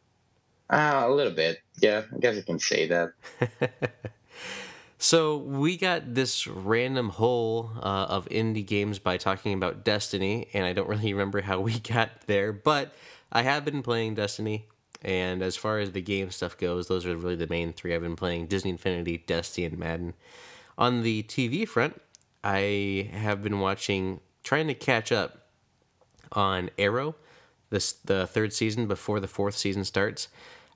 [0.69, 1.59] Ah, uh, a little bit.
[1.79, 3.13] Yeah, I guess I can say that.
[4.99, 10.65] So we got this random hole uh, of indie games by talking about Destiny, and
[10.65, 12.95] I don't really remember how we got there, but
[13.31, 14.67] I have been playing Destiny.
[15.03, 18.03] And as far as the game stuff goes, those are really the main three I've
[18.03, 20.15] been playing: Disney Infinity, Destiny, and Madden.
[20.79, 22.01] On the TV front,
[22.43, 25.46] I have been watching, trying to catch up
[26.33, 27.15] on Arrow,
[27.71, 30.29] this the third season before the fourth season starts.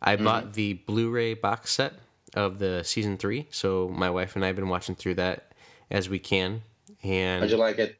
[0.02, 0.24] I mm-hmm.
[0.24, 1.94] bought the Blu-ray box set
[2.34, 3.48] of the season three.
[3.50, 5.52] So my wife and I have been watching through that
[5.90, 6.62] as we can.
[7.02, 7.96] And how'd you like it?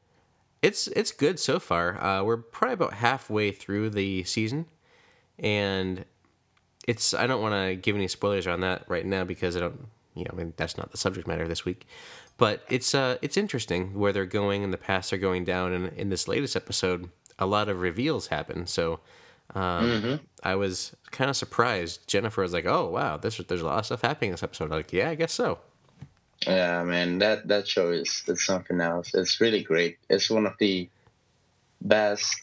[0.62, 2.02] It's it's good so far.
[2.02, 4.66] Uh, we're probably about halfway through the season,
[5.38, 6.04] and
[6.86, 9.88] it's I don't want to give any spoilers on that right now because I don't
[10.14, 11.86] you know I mean that's not the subject matter this week.
[12.36, 15.92] But it's uh it's interesting where they're going and the paths they're going down, and
[15.94, 17.08] in this latest episode,
[17.40, 18.66] a lot of reveals happen.
[18.66, 19.00] So
[19.54, 20.14] um, mm-hmm.
[20.42, 22.06] I was kind of surprised.
[22.06, 24.70] Jennifer was like, "Oh wow, there's there's a lot of stuff happening this episode." I'm
[24.70, 25.58] like, yeah, I guess so.
[26.46, 29.14] Yeah, man, that that show is it's something else.
[29.14, 29.98] It's really great.
[30.08, 30.88] It's one of the
[31.80, 32.42] best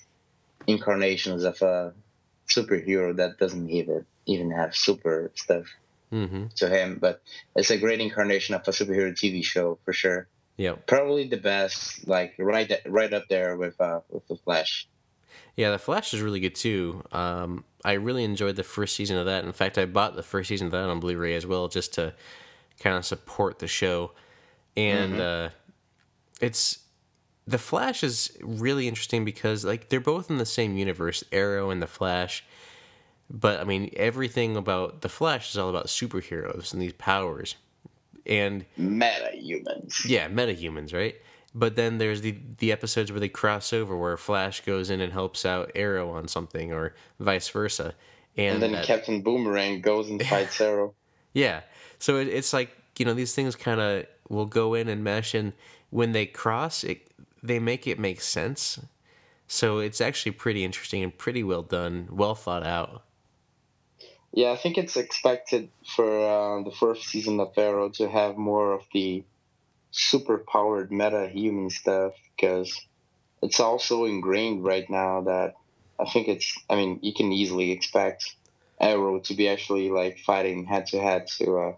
[0.67, 1.93] incarnations of a
[2.47, 5.65] superhero that doesn't even even have super stuff
[6.11, 6.47] mm-hmm.
[6.55, 7.21] to him, but
[7.55, 10.27] it's a great incarnation of a superhero TV show for sure.
[10.57, 14.87] Yeah, probably the best, like right right up there with uh, with the Flash.
[15.55, 17.03] Yeah, The Flash is really good too.
[17.11, 19.43] Um, I really enjoyed the first season of that.
[19.43, 22.13] In fact, I bought the first season of that on Blu-ray as well, just to
[22.79, 24.11] kind of support the show.
[24.75, 25.47] And mm-hmm.
[25.47, 25.49] uh,
[26.41, 26.79] it's
[27.47, 31.81] The Flash is really interesting because like they're both in the same universe, Arrow and
[31.81, 32.43] The Flash.
[33.29, 37.55] But I mean, everything about The Flash is all about superheroes and these powers,
[38.27, 40.05] and meta humans.
[40.05, 41.15] Yeah, meta humans, right?
[41.55, 45.13] But then there's the the episodes where they cross over, where Flash goes in and
[45.13, 47.95] helps out Arrow on something, or vice versa.
[48.35, 50.93] And, and then that, Captain Boomerang goes and fights Arrow.
[51.33, 51.61] Yeah,
[51.99, 55.33] so it, it's like you know these things kind of will go in and mesh,
[55.33, 55.53] and
[55.89, 57.11] when they cross, it
[57.41, 58.79] they make it make sense.
[59.47, 63.03] So it's actually pretty interesting and pretty well done, well thought out.
[64.33, 68.73] Yeah, I think it's expected for uh, the first season of Arrow to have more
[68.73, 69.23] of the
[69.91, 72.79] super powered meta human stuff because
[73.41, 75.55] it's also ingrained right now that
[75.99, 78.35] I think it's I mean you can easily expect
[78.79, 81.73] Arrow to be actually like fighting head to head to uh,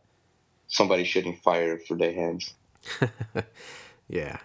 [0.68, 2.54] somebody shooting fire through their hands.
[4.10, 4.38] yeah,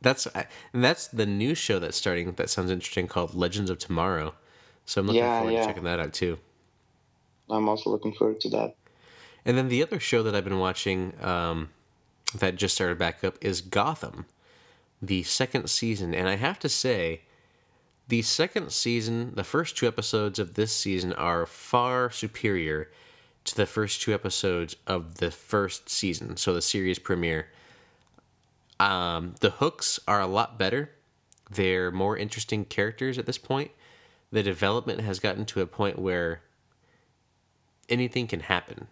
[0.00, 0.26] that's
[0.72, 2.32] and that's the new show that's starting.
[2.32, 4.34] That sounds interesting called Legends of Tomorrow.
[4.86, 5.60] So I'm looking yeah, forward yeah.
[5.60, 6.38] to checking that out too.
[7.50, 8.76] I'm also looking forward to that.
[9.44, 11.68] And then the other show that I've been watching, um,
[12.34, 14.26] that just started back up is Gotham,
[15.00, 16.14] the second season.
[16.14, 17.22] And I have to say,
[18.08, 22.90] the second season, the first two episodes of this season are far superior
[23.44, 27.48] to the first two episodes of the first season, so the series premiere.
[28.80, 30.90] Um, the hooks are a lot better.
[31.50, 33.70] They're more interesting characters at this point.
[34.32, 36.42] The development has gotten to a point where
[37.88, 38.88] anything can happen.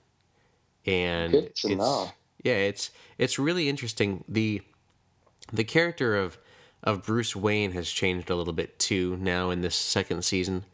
[0.85, 2.11] And it's, know
[2.43, 4.25] yeah, it's it's really interesting.
[4.29, 4.63] the
[5.53, 6.39] The character of
[6.83, 10.65] of Bruce Wayne has changed a little bit too now in this second season,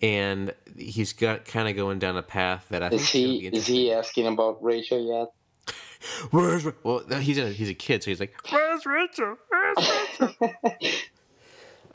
[0.00, 3.66] and he's got kind of going down a path that I is think he is
[3.66, 5.32] he asking about Rachel yet?
[6.30, 9.76] Where's well he's a he's a kid so he's like where's Rachel where's
[10.20, 10.34] Rachel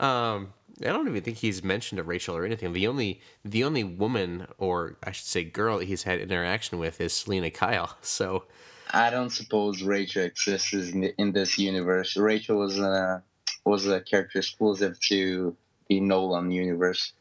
[0.00, 2.72] um I don't even think he's mentioned a Rachel or anything.
[2.72, 7.12] The only the only woman or I should say girl he's had interaction with is
[7.12, 7.96] Selina Kyle.
[8.02, 8.44] So
[8.92, 12.16] I don't suppose Rachel exists in, in this universe.
[12.16, 13.22] Rachel was a
[13.64, 15.56] was a character exclusive to
[15.88, 17.12] the Nolan universe.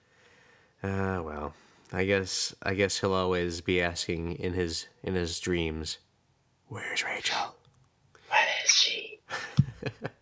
[0.83, 1.53] Ah, uh, well,
[1.91, 5.97] I guess I guess he'll always be asking in his in his dreams,
[6.67, 7.55] "Where's Rachel?
[8.29, 9.19] Where is she?"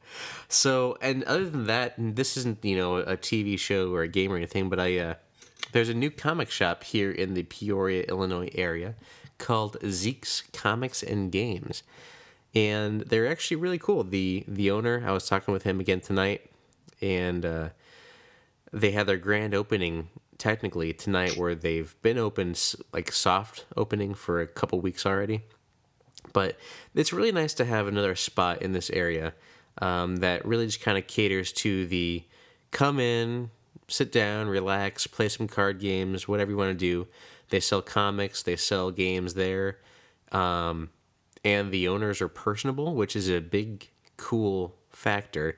[0.57, 4.31] so, and other than that, this isn't you know a TV show or a game
[4.31, 5.13] or anything, but I uh,
[5.71, 8.95] there's a new comic shop here in the Peoria, Illinois area
[9.37, 11.83] called Zeke's Comics and Games,
[12.55, 14.03] and they're actually really cool.
[14.03, 16.49] the The owner, I was talking with him again tonight,
[17.01, 17.69] and uh,
[18.73, 22.55] they had their grand opening technically tonight where they've been open
[22.93, 25.41] like soft opening for a couple weeks already
[26.31, 26.55] but
[26.93, 29.33] it's really nice to have another spot in this area
[29.81, 32.23] um, that really just kind of caters to the
[32.71, 33.49] come in
[33.87, 37.07] sit down relax play some card games whatever you want to do
[37.49, 39.77] they sell comics they sell games there
[40.31, 40.89] um,
[41.45, 45.57] and the owners are personable which is a big cool factor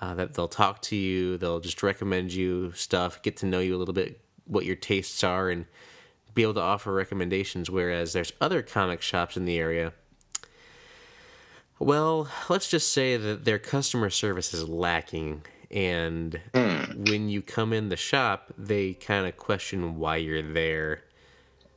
[0.00, 3.74] uh, that they'll talk to you, they'll just recommend you stuff, get to know you
[3.74, 5.66] a little bit, what your tastes are, and
[6.34, 7.70] be able to offer recommendations.
[7.70, 9.92] Whereas there's other comic shops in the area.
[11.78, 15.42] Well, let's just say that their customer service is lacking.
[15.70, 17.10] And mm.
[17.10, 21.02] when you come in the shop, they kind of question why you're there.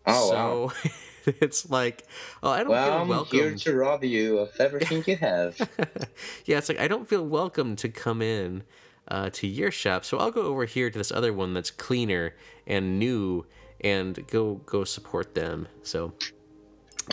[0.05, 0.91] Oh, so wow.
[1.41, 2.05] it's like,
[2.41, 3.39] oh, I don't well, feel welcome.
[3.39, 5.57] I'm here to rob you of everything you have.
[6.45, 8.63] yeah, it's like I don't feel welcome to come in
[9.07, 12.35] uh, to your shop, so I'll go over here to this other one that's cleaner
[12.65, 13.45] and new,
[13.81, 15.67] and go go support them.
[15.83, 16.13] So,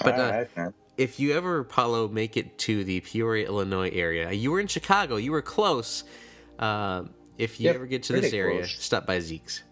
[0.02, 4.50] but uh, right, if you ever, Paulo, make it to the Peoria, Illinois area, you
[4.50, 6.04] were in Chicago, you were close.
[6.58, 7.04] Uh,
[7.38, 8.76] if you yep, ever get to this area, close.
[8.78, 9.62] stop by Zeke's.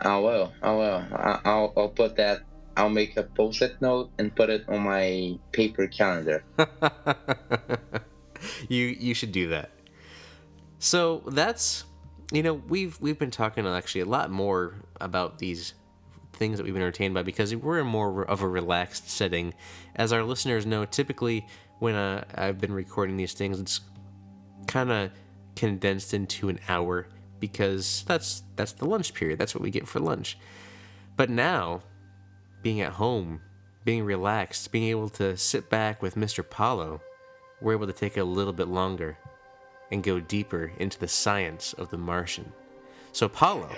[0.00, 0.52] I will.
[0.62, 1.04] I will.
[1.10, 2.42] I'll, I'll put that
[2.76, 6.44] I'll make a post-it note and put it on my paper calendar.
[8.68, 9.70] you you should do that.
[10.78, 11.84] So that's
[12.30, 15.72] you know we've we've been talking actually a lot more about these
[16.36, 19.54] things that we've been entertained by because we're in more of a relaxed setting.
[19.94, 21.46] As our listeners know, typically
[21.78, 23.80] when uh, I've been recording these things, it's
[24.66, 25.10] kind of
[25.54, 27.08] condensed into an hour
[27.40, 29.38] because that's that's the lunch period.
[29.38, 30.38] That's what we get for lunch.
[31.16, 31.82] But now
[32.62, 33.40] being at home,
[33.84, 36.48] being relaxed, being able to sit back with Mr.
[36.48, 37.00] Paulo,
[37.60, 39.16] we're able to take a little bit longer
[39.90, 42.52] and go deeper into the science of the Martian.
[43.12, 43.70] So, Paulo,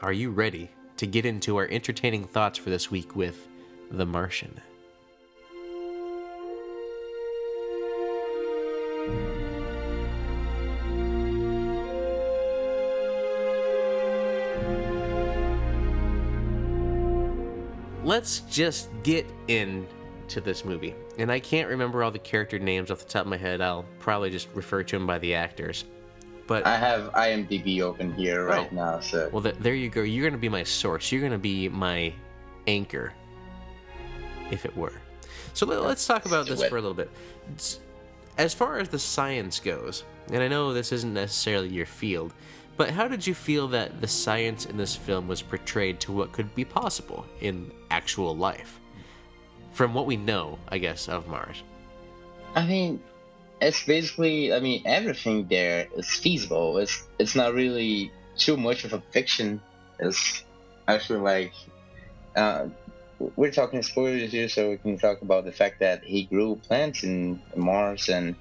[0.00, 3.48] are you ready to get into our entertaining thoughts for this week with
[3.90, 4.60] The Martian?
[18.06, 20.94] let's just get into this movie.
[21.18, 23.60] And I can't remember all the character names off the top of my head.
[23.60, 25.84] I'll probably just refer to them by the actors.
[26.46, 30.02] But I have IMDb open here right oh, now, so well, th- there you go.
[30.02, 31.10] You're gonna be my source.
[31.10, 32.12] You're gonna be my
[32.66, 33.12] anchor,
[34.50, 34.92] if it were.
[35.54, 37.10] So let, us talk about this for a little bit.
[38.38, 42.34] As far as the science goes, and I know this isn't necessarily your field,
[42.76, 46.32] but how did you feel that the science in this film was portrayed to what
[46.32, 48.78] could be possible in actual life?
[49.72, 51.62] From what we know, I guess, of Mars.
[52.54, 53.00] I mean,
[53.60, 56.78] it's basically, I mean, everything there is feasible.
[56.78, 59.60] It's it's not really too much of a fiction.
[59.98, 60.44] It's
[60.86, 61.52] actually like,
[62.36, 62.66] uh,
[63.36, 67.02] we're talking spoilers here, so we can talk about the fact that he grew plants
[67.02, 68.36] in Mars, and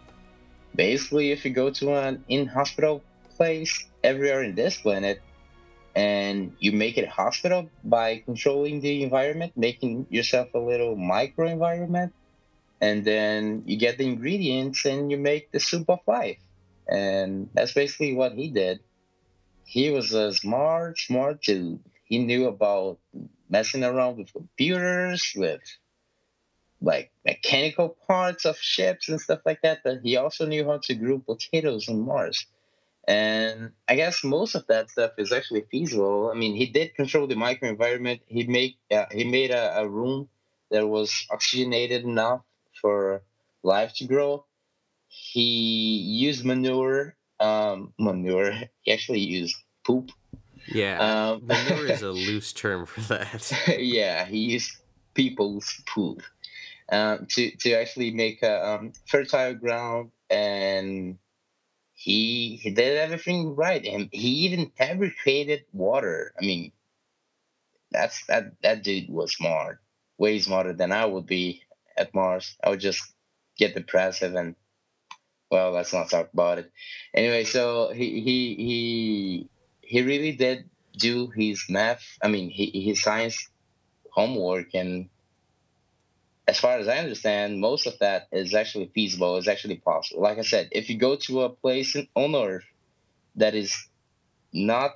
[0.76, 3.02] basically, if you go to an in-hospital
[3.38, 5.22] place everywhere in this planet
[5.96, 12.14] and you make it hospital by controlling the environment, making yourself a little micro environment,
[12.86, 16.38] and then you get the ingredients and you make the soup of life.
[16.88, 18.80] And that's basically what he did.
[19.64, 21.80] He was a smart, smart dude.
[22.04, 23.00] He knew about
[23.50, 25.64] messing around with computers, with
[26.80, 29.80] like mechanical parts of ships and stuff like that.
[29.84, 32.46] But he also knew how to grow potatoes on Mars.
[33.08, 36.30] And I guess most of that stuff is actually feasible.
[36.32, 38.20] I mean, he did control the microenvironment.
[38.28, 40.28] He made uh, he made a, a, room
[40.72, 42.42] that was oxygenated enough
[42.80, 43.24] for
[43.64, 44.46] life to grow.
[45.08, 47.16] He used manure.
[47.40, 48.54] Um, manure.
[48.82, 49.56] He actually used
[49.86, 50.12] poop.
[50.68, 53.52] Yeah, um, manure is a loose term for that.
[53.80, 54.78] yeah, he used
[55.14, 56.22] people's poop
[56.90, 61.18] um, to to actually make a um, fertile ground and
[61.94, 66.34] he he did everything right, and he even fabricated water.
[66.40, 66.72] I mean,
[67.92, 69.80] that's that that dude was smart,
[70.18, 71.64] way smarter than I would be
[71.98, 72.56] at Mars.
[72.64, 73.04] I would just
[73.58, 74.56] get depressive and
[75.52, 76.72] well, let's not talk about it.
[77.14, 79.50] Anyway, so he he he
[79.82, 82.04] he really did do his math.
[82.22, 83.50] I mean, he, his science
[84.12, 85.10] homework, and
[86.48, 89.38] as far as I understand, most of that is actually feasible.
[89.38, 90.22] Is actually possible.
[90.22, 92.66] Like I said, if you go to a place on Earth
[93.36, 93.76] that is
[94.54, 94.92] not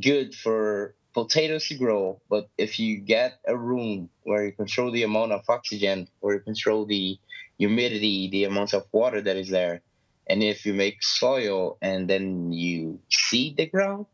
[0.00, 5.02] good for potatoes to grow, but if you get a room where you control the
[5.02, 7.18] amount of oxygen, where you control the
[7.58, 9.82] humidity, the amount of water that is there,
[10.28, 14.06] and if you make soil and then you seed the ground,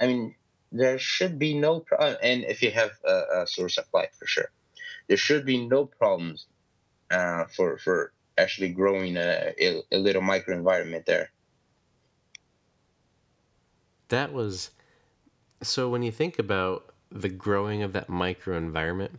[0.00, 0.34] I mean,
[0.72, 2.16] there should be no problem.
[2.22, 4.50] And if you have a, a, source of light, for sure,
[5.08, 6.46] there should be no problems
[7.10, 11.30] uh, for for actually growing a, a, a little microenvironment there.
[14.08, 14.70] That was
[15.62, 15.88] so.
[15.88, 19.18] When you think about the growing of that microenvironment,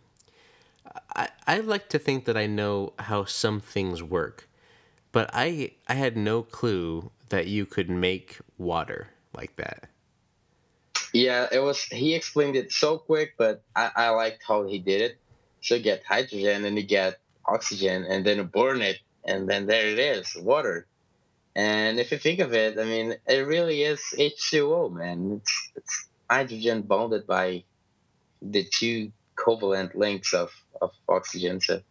[1.15, 4.47] I I like to think that I know how some things work,
[5.11, 9.89] but I I had no clue that you could make water like that.
[11.13, 11.83] Yeah, it was.
[11.83, 15.17] He explained it so quick, but I, I liked how he did it.
[15.61, 19.87] So you get hydrogen and you get oxygen, and then burn it, and then there
[19.87, 20.87] it is, water.
[21.55, 25.41] And if you think of it, I mean, it really is H2O, man.
[25.41, 27.63] It's, it's hydrogen bonded by
[28.41, 30.51] the two covalent links of,
[30.81, 31.59] of oxygen.
[31.59, 31.81] So,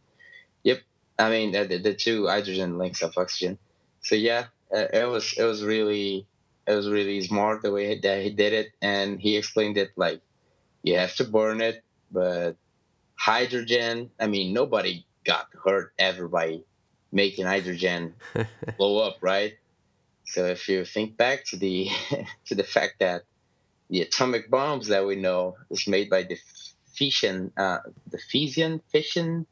[0.64, 0.80] yep.
[1.18, 3.59] I mean, the, the two hydrogen links of oxygen.
[4.03, 6.26] So yeah, uh, it was it was really
[6.66, 10.22] it was really smart the way that he did it, and he explained it like
[10.82, 12.57] you have to burn it, but
[13.16, 14.11] hydrogen.
[14.18, 16.61] I mean, nobody got hurt ever by
[17.12, 18.14] making hydrogen
[18.78, 19.55] blow up, right?
[20.24, 21.91] So if you think back to the
[22.47, 23.24] to the fact that
[23.91, 26.38] the atomic bombs that we know is made by the
[26.95, 27.78] fission, uh,
[28.11, 29.47] the fission, fission,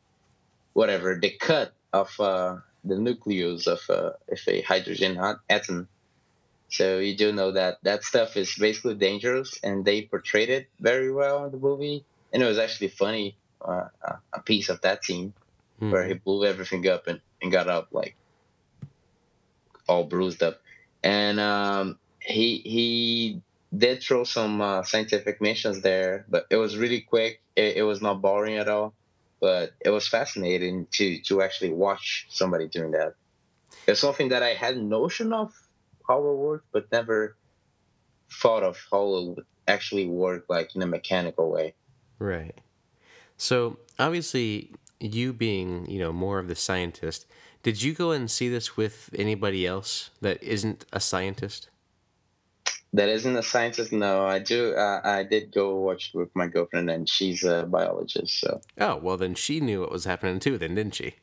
[0.72, 5.18] whatever, the cut of uh, the nucleus of, uh, of a hydrogen
[5.48, 5.88] atom
[6.68, 11.10] so you do know that that stuff is basically dangerous, and they portrayed it very
[11.10, 12.04] well in the movie.
[12.32, 13.88] And it was actually funny, uh,
[14.32, 15.32] a piece of that scene
[15.80, 15.90] mm-hmm.
[15.90, 18.16] where he blew everything up and, and got up like
[19.88, 20.60] all bruised up.
[21.02, 23.40] And um, he he
[23.76, 27.42] did throw some uh, scientific missions there, but it was really quick.
[27.54, 28.94] It, it was not boring at all,
[29.40, 33.14] but it was fascinating to to actually watch somebody doing that.
[33.86, 35.52] It's something that I had notion of
[36.06, 37.36] how it worked, but never
[38.30, 41.74] thought of how it would actually work like in a mechanical way.
[42.18, 42.54] Right.
[43.36, 47.26] So obviously, you being you know more of the scientist,
[47.62, 51.68] did you go and see this with anybody else that isn't a scientist?
[52.94, 53.92] That isn't a scientist.
[53.92, 54.74] No, I do.
[54.74, 58.40] Uh, I did go watch it with my girlfriend, and she's a biologist.
[58.40, 58.60] So.
[58.78, 60.56] Oh well, then she knew what was happening too.
[60.56, 61.16] Then didn't she?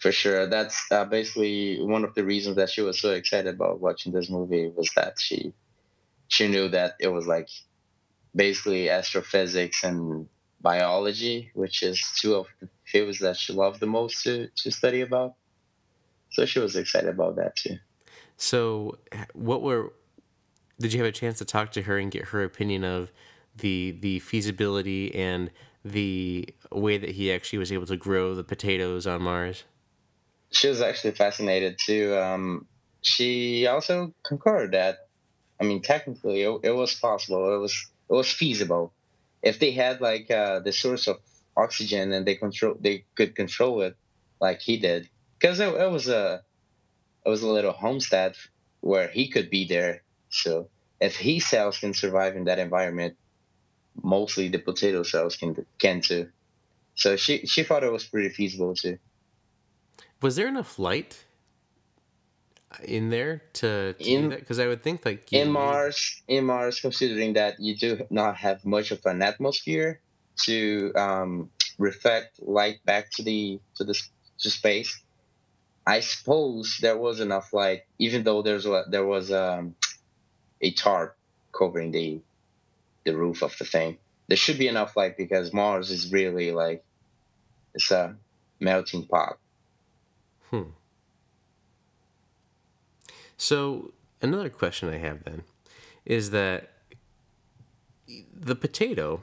[0.00, 0.46] for sure.
[0.46, 4.30] That's uh, basically one of the reasons that she was so excited about watching this
[4.30, 5.52] movie was that she
[6.28, 7.48] she knew that it was like
[8.34, 10.26] basically astrophysics and
[10.60, 15.02] biology, which is two of the fields that she loved the most to, to study
[15.02, 15.34] about.
[16.30, 17.76] So she was excited about that too.
[18.36, 18.98] So,
[19.34, 19.92] what were
[20.80, 23.12] did you have a chance to talk to her and get her opinion of
[23.56, 25.50] the the feasibility and
[25.84, 29.64] the way that he actually was able to grow the potatoes on Mars?
[30.50, 32.16] she was actually fascinated too.
[32.16, 32.66] Um,
[33.02, 35.08] she also concurred that,
[35.60, 37.54] I mean, technically it, it, was possible.
[37.54, 38.92] It was it was feasible
[39.42, 41.18] if they had like uh, the source of
[41.56, 43.96] oxygen and they control they could control it
[44.40, 45.08] like he did
[45.38, 46.42] because it, it was a
[47.24, 48.34] it was a little homestead
[48.80, 50.02] where he could be there.
[50.30, 50.68] So
[51.00, 53.16] if he cells can survive in that environment,
[54.02, 56.28] mostly the potato cells can can too.
[56.94, 58.98] So she she thought it was pretty feasible too.
[60.22, 61.24] Was there enough light
[62.84, 64.40] in there to, to in, do that?
[64.40, 68.64] Because I would think like in Mars, in Mars, considering that you do not have
[68.64, 70.00] much of an atmosphere
[70.44, 73.98] to um, reflect light back to the to the
[74.40, 75.02] to space.
[75.86, 79.74] I suppose there was enough light, even though there's there was um,
[80.60, 81.16] a tarp
[81.52, 82.20] covering the
[83.04, 83.98] the roof of the thing.
[84.28, 86.84] There should be enough light because Mars is really like
[87.74, 88.16] it's a
[88.60, 89.38] melting pot.
[90.50, 90.70] Hmm.
[93.36, 95.44] So another question I have then
[96.04, 96.70] is that
[98.34, 99.22] the potato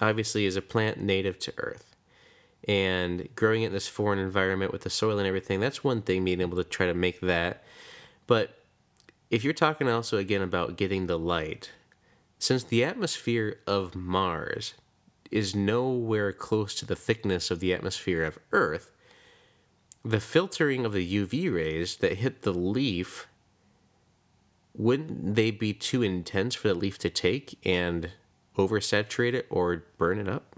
[0.00, 1.96] obviously is a plant native to Earth.
[2.68, 6.24] And growing it in this foreign environment with the soil and everything, that's one thing,
[6.24, 7.62] being able to try to make that.
[8.26, 8.55] But
[9.30, 11.72] if you're talking also again about getting the light,
[12.38, 14.74] since the atmosphere of Mars
[15.30, 18.92] is nowhere close to the thickness of the atmosphere of Earth,
[20.04, 23.26] the filtering of the UV rays that hit the leaf
[24.76, 28.10] wouldn't they be too intense for the leaf to take and
[28.58, 30.56] oversaturate it or burn it up?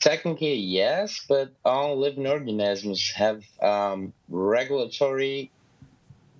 [0.00, 5.50] Technically, yes, but all living organisms have um, regulatory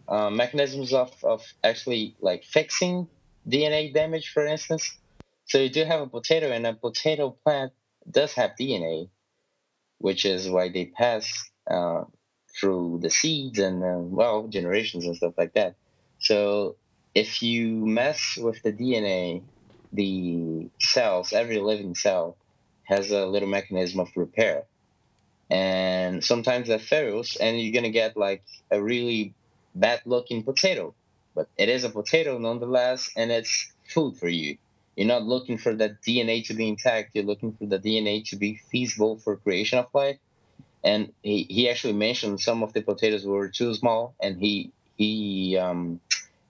[0.09, 3.09] uh, mechanisms of, of actually like fixing
[3.49, 4.99] DNA damage, for instance.
[5.47, 7.73] So you do have a potato, and a potato plant
[8.11, 9.09] does have DNA,
[9.99, 12.05] which is why they pass uh,
[12.59, 15.77] through the seeds and uh, well generations and stuff like that.
[16.19, 16.77] So
[17.15, 19.43] if you mess with the DNA,
[19.93, 22.37] the cells, every living cell
[22.85, 24.65] has a little mechanism of repair.
[25.49, 29.35] And sometimes that fails, and you're gonna get like a really
[29.77, 30.95] bad looking potato.
[31.35, 34.57] But it is a potato nonetheless, and it's food for you.
[34.97, 37.11] You're not looking for that DNA to be intact.
[37.15, 40.19] You're looking for the DNA to be feasible for creation of life.
[40.83, 45.59] And he, he actually mentioned some of the potatoes were too small, and he he
[45.59, 46.01] um,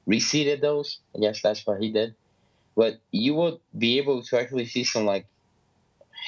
[0.08, 1.00] reseeded those.
[1.16, 2.14] I guess that's what he did.
[2.76, 5.26] But you would be able to actually see some like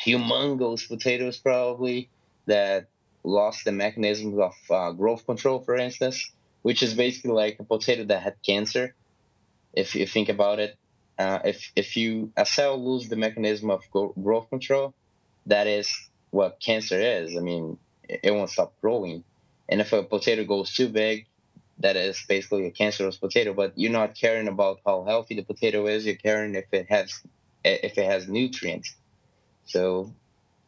[0.05, 2.11] humongous potatoes probably
[2.46, 2.88] that
[3.24, 6.32] lost the mechanisms of uh, growth control, for instance,
[6.63, 8.95] which is basically like a potato that had cancer.
[9.73, 10.77] If you think about it,
[11.19, 14.95] uh, if if you a cell lose the mechanism of growth control,
[15.47, 15.91] that is
[16.31, 17.37] what cancer is.
[17.37, 17.79] I mean,
[18.09, 19.25] it won't stop growing.
[19.69, 21.27] And if a potato goes too big,
[21.81, 23.53] that is basically a cancerous potato.
[23.53, 26.07] But you're not caring about how healthy the potato is.
[26.07, 27.21] You're caring if it has
[27.65, 28.95] if it has nutrients.
[29.67, 30.13] So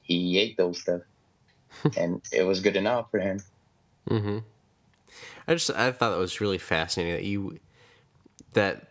[0.03, 1.03] he ate those stuff,
[1.97, 3.41] and it was good enough for him.
[4.09, 4.38] Mm-hmm.
[5.46, 7.58] I just I thought that was really fascinating that you
[8.52, 8.88] that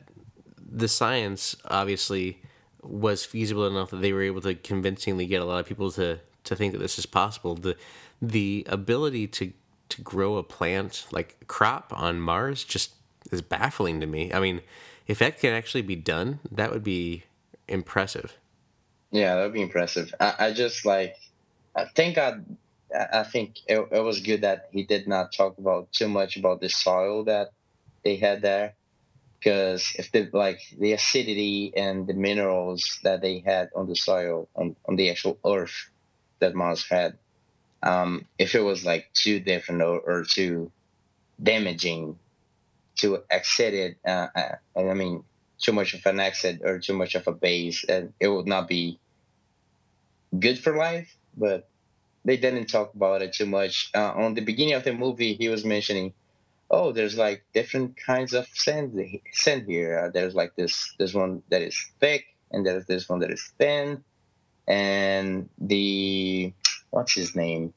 [0.57, 2.41] the science obviously
[2.81, 6.19] was feasible enough that they were able to convincingly get a lot of people to
[6.45, 7.55] to think that this is possible.
[7.55, 7.75] The
[8.21, 9.53] the ability to
[9.89, 12.93] to grow a plant like crop on Mars just
[13.31, 14.33] is baffling to me.
[14.33, 14.61] I mean,
[15.07, 17.23] if that can actually be done, that would be
[17.67, 18.37] impressive.
[19.11, 20.13] Yeah, that would be impressive.
[20.19, 21.15] I, I just like,
[21.75, 22.35] I think I,
[22.93, 26.61] I think it, it was good that he did not talk about too much about
[26.61, 27.51] the soil that
[28.03, 28.73] they had there,
[29.39, 34.47] because if the like the acidity and the minerals that they had on the soil
[34.55, 35.89] on, on the actual Earth
[36.39, 37.17] that Mars had,
[37.83, 40.71] um, if it was like too different or, or too
[41.41, 42.17] damaging,
[42.95, 45.23] too acidic, uh, uh, I mean,
[45.59, 48.67] too much of an acid or too much of a base, and it would not
[48.67, 48.99] be
[50.37, 51.15] good for life.
[51.37, 51.68] But
[52.25, 53.91] they didn't talk about it too much.
[53.95, 56.13] Uh, on the beginning of the movie, he was mentioning,
[56.69, 58.99] "Oh, there's like different kinds of sand
[59.31, 59.99] sand here.
[59.99, 63.43] Uh, there's like this this one that is thick, and there's this one that is
[63.57, 64.03] thin,
[64.67, 66.53] and the
[66.91, 67.73] what's his name?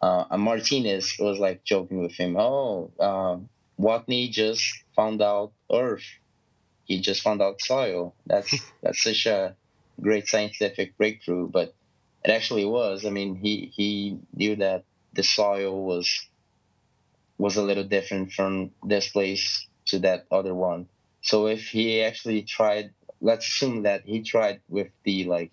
[0.00, 2.36] Uh, Martinez was like joking with him.
[2.38, 3.38] Oh, uh,
[3.80, 4.64] Watney just
[4.94, 6.04] found out Earth.
[6.84, 8.14] He just found out soil.
[8.26, 9.56] That's that's such a
[10.00, 11.48] great scientific breakthrough.
[11.48, 11.74] But
[12.26, 13.06] it actually was.
[13.06, 16.28] I mean, he he knew that the soil was
[17.38, 20.88] was a little different from this place to that other one.
[21.22, 25.52] So if he actually tried, let's assume that he tried with the like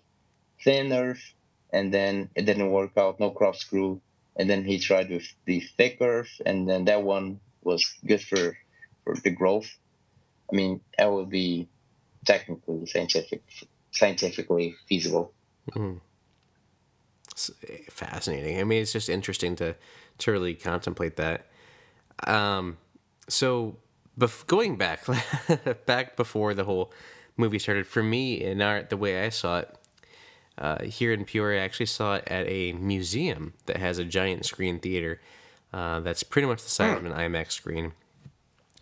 [0.64, 1.22] thin earth
[1.72, 3.20] and then it didn't work out.
[3.20, 4.00] No crops grew,
[4.36, 8.58] and then he tried with the thick earth, and then that one was good for
[9.04, 9.70] for the growth.
[10.50, 11.68] I mean, that would be
[12.24, 13.42] technically scientific,
[13.92, 15.32] scientifically feasible.
[15.70, 16.00] Mm.
[17.90, 18.60] Fascinating.
[18.60, 19.76] I mean, it's just interesting to
[20.18, 21.46] to really contemplate that.
[22.26, 22.78] Um,
[23.28, 23.76] so,
[24.18, 25.06] bef- going back
[25.86, 26.92] back before the whole
[27.36, 29.76] movie started, for me and our the way I saw it
[30.58, 31.60] uh, here in Peoria.
[31.60, 35.20] I actually saw it at a museum that has a giant screen theater
[35.72, 37.92] uh, that's pretty much the size of an IMAX screen.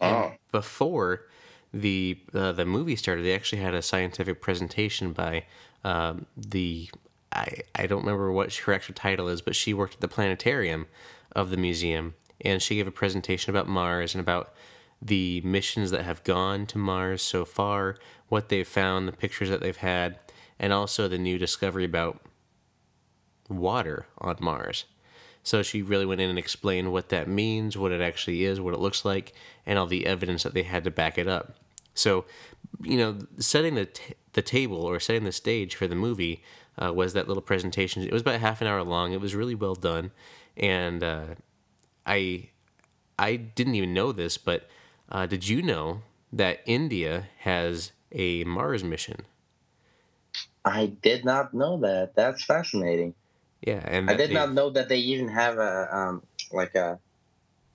[0.00, 1.26] And before
[1.72, 5.44] the uh, the movie started, they actually had a scientific presentation by
[5.84, 6.90] um, the
[7.32, 10.86] I I don't remember what her actual title is, but she worked at the planetarium
[11.34, 14.52] of the museum, and she gave a presentation about Mars and about
[15.00, 17.96] the missions that have gone to Mars so far,
[18.28, 20.18] what they've found, the pictures that they've had,
[20.58, 22.20] and also the new discovery about
[23.48, 24.84] water on Mars.
[25.42, 28.74] So she really went in and explained what that means, what it actually is, what
[28.74, 29.32] it looks like,
[29.66, 31.56] and all the evidence that they had to back it up.
[31.94, 32.24] So,
[32.80, 36.42] you know, setting the t- the table or setting the stage for the movie
[36.80, 38.02] uh, was that little presentation.
[38.02, 39.12] It was about half an hour long.
[39.12, 40.10] It was really well done,
[40.56, 41.26] and uh,
[42.06, 42.50] I
[43.18, 44.68] I didn't even know this, but
[45.10, 46.02] uh, did you know
[46.32, 49.26] that India has a Mars mission?
[50.64, 52.14] I did not know that.
[52.14, 53.14] That's fascinating.
[53.60, 56.98] Yeah, and I did not know that they even have a um, like a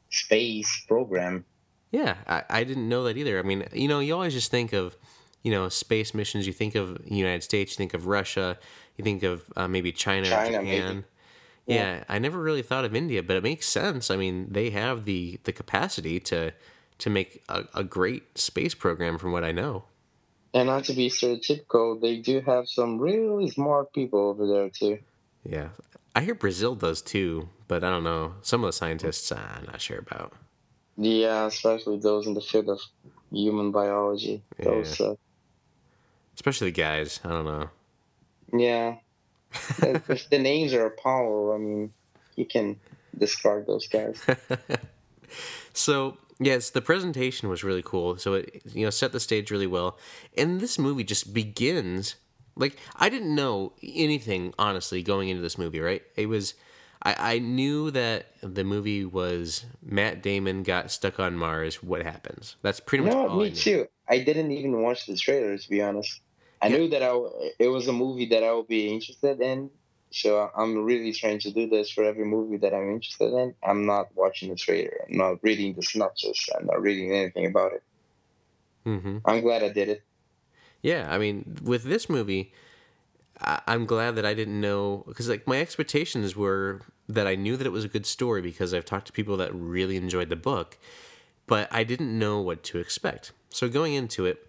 [0.10, 1.46] space program
[1.92, 3.40] Yeah, I, I didn't know that either.
[3.40, 4.98] I mean, you know, you always just think of,
[5.44, 6.46] you know, space missions.
[6.46, 7.74] You think of the United States.
[7.74, 8.58] You think of Russia.
[8.98, 10.96] You think of uh, maybe China, China, or Japan.
[10.96, 11.04] maybe.
[11.68, 12.04] Yeah.
[12.10, 14.10] I never really thought of India, but it makes sense.
[14.10, 16.54] I mean, they have the the capacity to
[17.00, 19.84] to make a, a great space program, from what I know.
[20.54, 25.00] And not to be stereotypical, they do have some really smart people over there too.
[25.44, 25.70] Yeah,
[26.16, 28.36] I hear Brazil does too, but I don't know.
[28.42, 30.34] Some of the scientists, uh, I'm not sure about.
[30.98, 32.80] Yeah, especially those in the field of
[33.32, 34.42] human biology.
[34.58, 35.16] Those, uh,
[36.34, 37.20] Especially the guys.
[37.24, 37.70] I don't know.
[38.54, 38.96] Yeah.
[39.82, 41.94] if the names are a power, I mean,
[42.36, 42.80] you can
[43.18, 44.22] discard those guys.
[45.74, 48.18] So yes, the presentation was really cool.
[48.18, 49.98] So it you know set the stage really well,
[50.38, 52.16] and this movie just begins
[52.56, 55.80] like I didn't know anything honestly going into this movie.
[55.80, 56.02] Right?
[56.16, 56.56] It was
[57.04, 61.84] I, I knew that the movie was Matt Damon got stuck on Mars.
[61.84, 62.56] What happens?
[62.64, 63.56] That's pretty much No, all I me knew.
[63.56, 63.88] too.
[64.10, 66.22] I didn't even watch the trailer to be honest.
[66.62, 66.78] I Yeah.
[66.78, 67.12] knew that I
[67.60, 69.72] it was a movie that I would be interested in.
[70.12, 73.56] So I'm really trying to do this for every movie that I'm interested in.
[73.64, 75.06] I'm not watching the trailer.
[75.08, 76.48] I'm not reading the synopsis.
[76.58, 77.84] I'm not reading anything about it.
[78.86, 79.18] Mm-hmm.
[79.26, 80.04] I'm glad I did it.
[80.82, 82.54] Yeah, I mean, with this movie,
[83.42, 87.58] I- I'm glad that I didn't know because like my expectations were that I knew
[87.58, 90.36] that it was a good story because I've talked to people that really enjoyed the
[90.36, 90.78] book,
[91.48, 93.32] but I didn't know what to expect.
[93.50, 94.47] So going into it,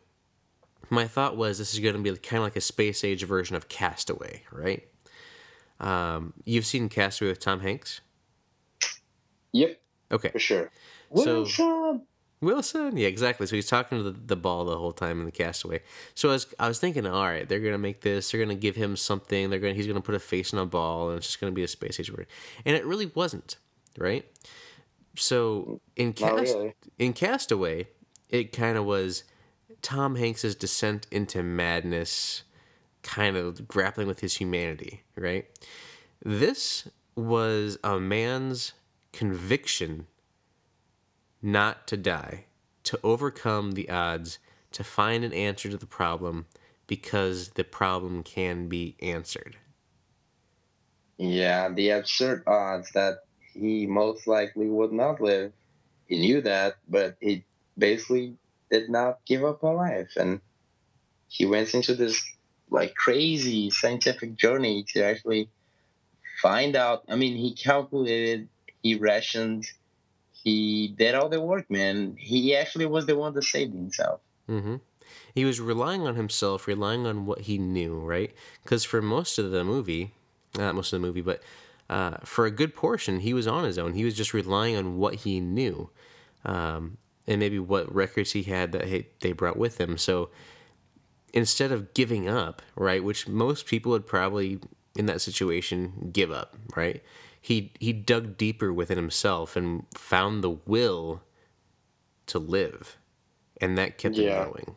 [0.91, 3.57] my thought was this is going to be kind of like a space age version
[3.57, 4.87] of Castaway, right?
[5.81, 8.01] Um, you've seen Castaway with Tom Hanks,
[9.53, 9.81] Yep,
[10.13, 10.29] okay?
[10.31, 10.71] for sure.
[11.15, 12.03] So- Wilson!
[12.41, 13.49] Wilson, yeah, exactly.
[13.49, 15.81] So he's talking to the, the ball the whole time in the castaway.
[16.15, 18.31] So I was, I was thinking, all right, they're gonna make this.
[18.31, 19.51] They're gonna give him something.
[19.51, 21.65] They're gonna he's gonna put a face on a ball, and it's just gonna be
[21.65, 22.29] a space age word.
[22.65, 23.57] And it really wasn't,
[23.99, 24.25] right?
[25.17, 26.75] So in Not cast really.
[27.01, 27.89] in Castaway,
[28.29, 29.25] it kind of was
[29.83, 32.43] Tom Hanks's descent into madness,
[33.03, 35.47] kind of grappling with his humanity, right?
[36.25, 38.73] This was a man's
[39.13, 40.07] conviction
[41.41, 42.45] not to die,
[42.85, 44.39] to overcome the odds,
[44.73, 46.47] to find an answer to the problem
[46.87, 49.57] because the problem can be answered.
[51.19, 55.53] Yeah, the absurd odds that he most likely would not live.
[56.07, 57.45] He knew that, but he
[57.77, 58.37] basically
[58.71, 60.13] did not give up on life.
[60.17, 60.41] And
[61.29, 62.23] he went into this
[62.71, 65.51] like crazy scientific journey to actually
[66.43, 67.03] find out.
[67.09, 68.49] I mean, he calculated,
[68.83, 69.67] he rationed,
[70.33, 72.17] he did all the work, man.
[72.19, 74.21] He actually was the one that saved himself.
[74.47, 74.77] hmm
[75.35, 78.33] He was relying on himself, relying on what he knew, right?
[78.63, 80.13] Because for most of the movie,
[80.57, 81.43] not most of the movie, but
[81.91, 83.95] uh, for a good portion, he was on his own.
[83.95, 85.91] He was just relying on what he knew,
[86.45, 86.99] um,
[87.29, 89.99] and maybe what records he had that he, they brought with him.
[89.99, 90.31] So
[91.35, 94.61] instead of giving up, right, which most people would probably
[94.97, 97.03] in that situation give up, right?
[97.41, 101.23] He he dug deeper within himself and found the will
[102.27, 102.99] to live,
[103.61, 104.45] and that kept Yeah.
[104.45, 104.77] him going.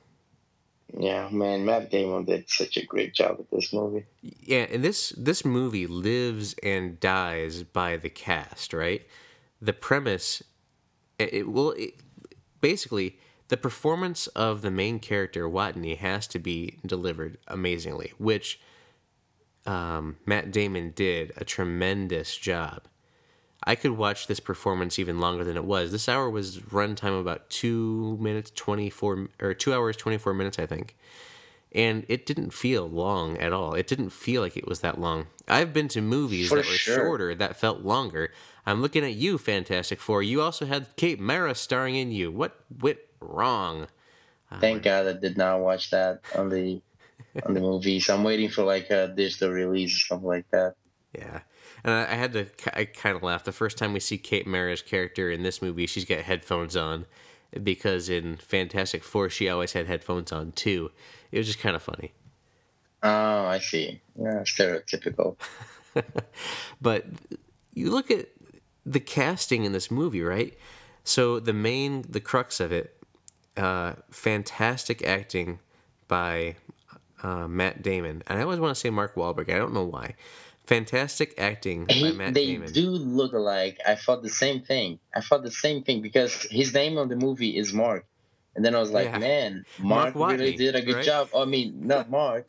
[0.98, 4.06] Yeah, man, Matt Damon did such a great job with this movie.
[4.22, 9.06] Yeah, and this this movie lives and dies by the cast, right?
[9.62, 10.44] The premise,
[11.20, 11.96] it, it will it,
[12.62, 13.18] basically
[13.50, 18.62] the performance of the main character Watney has to be delivered amazingly, which
[19.66, 22.84] um, Matt Damon did a tremendous job.
[23.64, 25.92] I could watch this performance even longer than it was.
[25.92, 30.58] This hour was runtime about two minutes twenty four or two hours twenty four minutes,
[30.58, 30.96] I think
[31.74, 33.74] and it didn't feel long at all.
[33.74, 35.28] It didn't feel like it was that long.
[35.48, 36.96] I've been to movies For that were sure.
[36.96, 38.32] shorter that felt longer.
[38.66, 40.22] I'm looking at you, Fantastic Four.
[40.22, 42.32] You also had Kate Mara starring in you.
[42.32, 43.88] What went wrong?
[44.52, 46.82] Uh, Thank God I did not watch that on the
[47.46, 48.10] on the movies.
[48.10, 50.76] I'm waiting for like a digital release or something like that.
[51.18, 51.42] Yeah.
[51.84, 52.46] And I, I had to,
[52.78, 55.88] I kind of laughed The first time we see Kate Mara's character in this movie,
[55.88, 57.06] she's got headphones on
[57.64, 60.92] because in Fantastic Four, she always had headphones on too.
[61.32, 62.14] It was just kind of funny.
[63.04, 64.02] Oh, I see.
[64.16, 65.38] Yeah, stereotypical.
[66.82, 67.06] but
[67.74, 68.28] you look at
[68.86, 70.58] the casting in this movie, right?
[71.04, 72.96] So the main, the crux of it,
[73.58, 75.60] uh, fantastic acting
[76.08, 76.56] by
[77.24, 79.54] uh, Matt Damon, and I always want to say Mark Wahlberg.
[79.54, 80.16] I don't know why.
[80.72, 82.72] Fantastic acting by He, Matt they Damon.
[82.72, 83.78] do look alike.
[83.86, 85.00] I thought the same thing.
[85.14, 88.06] I thought the same thing because his name on the movie is Mark,
[88.56, 89.20] and then I was like, Yeah.
[89.20, 91.06] man, Mark Mark, really Watney, did a good right?
[91.06, 91.30] job.
[91.36, 92.48] I mean, not Mark.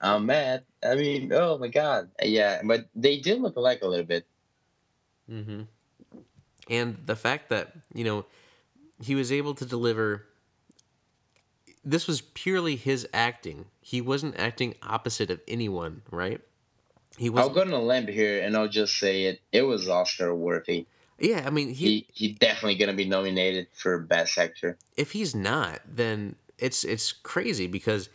[0.00, 0.64] I'm Matt.
[0.82, 4.26] I mean, oh my God, yeah, but they do look alike a little bit.
[5.28, 5.62] hmm
[6.68, 8.26] And the fact that you know
[9.00, 10.26] he was able to deliver
[11.84, 13.66] this was purely his acting.
[13.80, 16.40] He wasn't acting opposite of anyone, right?
[17.16, 19.88] He was I'll go on a limb here and I'll just say it it was
[19.88, 20.86] Oscar worthy.
[21.18, 24.78] Yeah, I mean he, he he's definitely gonna be nominated for best actor.
[24.96, 28.08] If he's not, then it's it's crazy because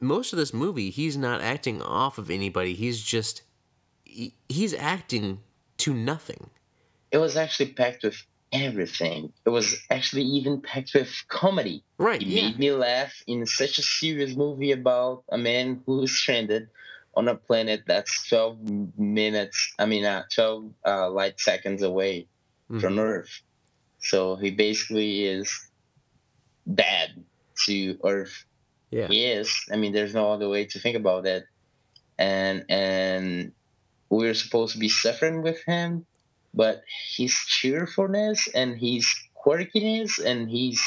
[0.00, 2.74] most of this movie he's not acting off of anybody.
[2.74, 3.42] He's just
[4.04, 5.40] he, he's acting
[5.78, 6.50] to nothing.
[7.12, 9.32] It was actually packed with everything.
[9.44, 11.82] It was actually even packed with comedy.
[11.98, 12.20] Right.
[12.20, 12.42] It yeah.
[12.42, 16.68] made me laugh in such a serious movie about a man who's stranded
[17.18, 22.28] on a planet that's 12 minutes, I mean, uh, 12 uh, light seconds away
[22.70, 22.80] mm-hmm.
[22.80, 23.42] from Earth.
[23.98, 25.50] So he basically is
[26.66, 27.24] bad
[27.66, 28.44] to Earth.
[28.90, 29.08] Yeah.
[29.08, 29.52] He is.
[29.72, 31.44] I mean, there's no other way to think about it.
[32.18, 33.52] And, and
[34.08, 36.06] we're supposed to be suffering with him
[36.54, 36.82] but
[37.16, 39.06] his cheerfulness and his
[39.36, 40.82] quirkiness and he's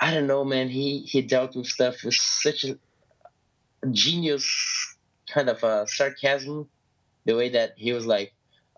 [0.00, 0.68] I don't know, man.
[0.68, 2.78] He he dealt with stuff with such a
[3.90, 4.46] genius
[5.32, 6.68] kind of a sarcasm.
[7.24, 8.32] The way that he was like,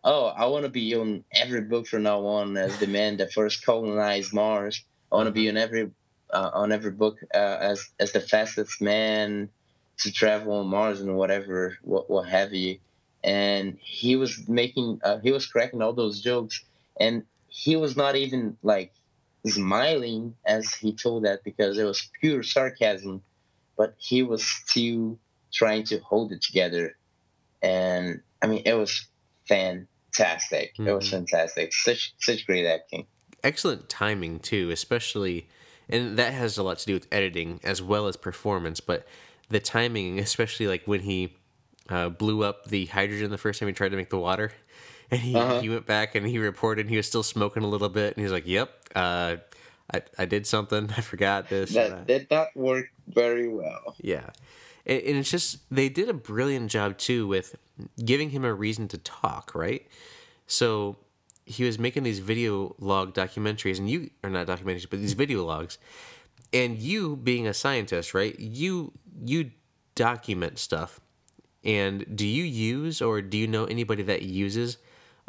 [0.04, 3.32] "Oh, I want to be on every book from now on as the man that
[3.32, 4.84] first colonized Mars.
[5.12, 5.90] I want to be on every
[6.30, 9.50] uh, on every book uh, as as the fastest man
[9.98, 12.78] to travel on Mars and whatever, what what have you."
[13.22, 16.64] and he was making uh, he was cracking all those jokes
[16.98, 18.92] and he was not even like
[19.46, 23.22] smiling as he told that because it was pure sarcasm
[23.76, 25.18] but he was still
[25.52, 26.96] trying to hold it together
[27.62, 29.06] and i mean it was
[29.46, 30.88] fantastic mm-hmm.
[30.88, 31.16] it was mm-hmm.
[31.16, 33.06] fantastic such such great acting
[33.42, 35.48] excellent timing too especially
[35.88, 39.06] and that has a lot to do with editing as well as performance but
[39.48, 41.34] the timing especially like when he
[41.90, 44.52] uh, blew up the hydrogen the first time he tried to make the water.
[45.12, 45.60] And he, uh-huh.
[45.60, 48.16] he went back and he reported he was still smoking a little bit.
[48.16, 49.38] And he's like, yep, uh,
[49.92, 50.88] I, I did something.
[50.96, 51.74] I forgot this.
[51.74, 53.96] That did not work very well.
[54.00, 54.30] Yeah.
[54.86, 57.56] And, it's just, they did a brilliant job too with
[58.04, 59.86] giving him a reason to talk, right?
[60.46, 60.96] So
[61.44, 65.44] he was making these video log documentaries, and you are not documentaries, but these video
[65.44, 65.78] logs.
[66.52, 68.38] And you, being a scientist, right?
[68.38, 68.92] You
[69.24, 69.50] you
[69.94, 71.00] document stuff.
[71.62, 74.78] And do you use or do you know anybody that uses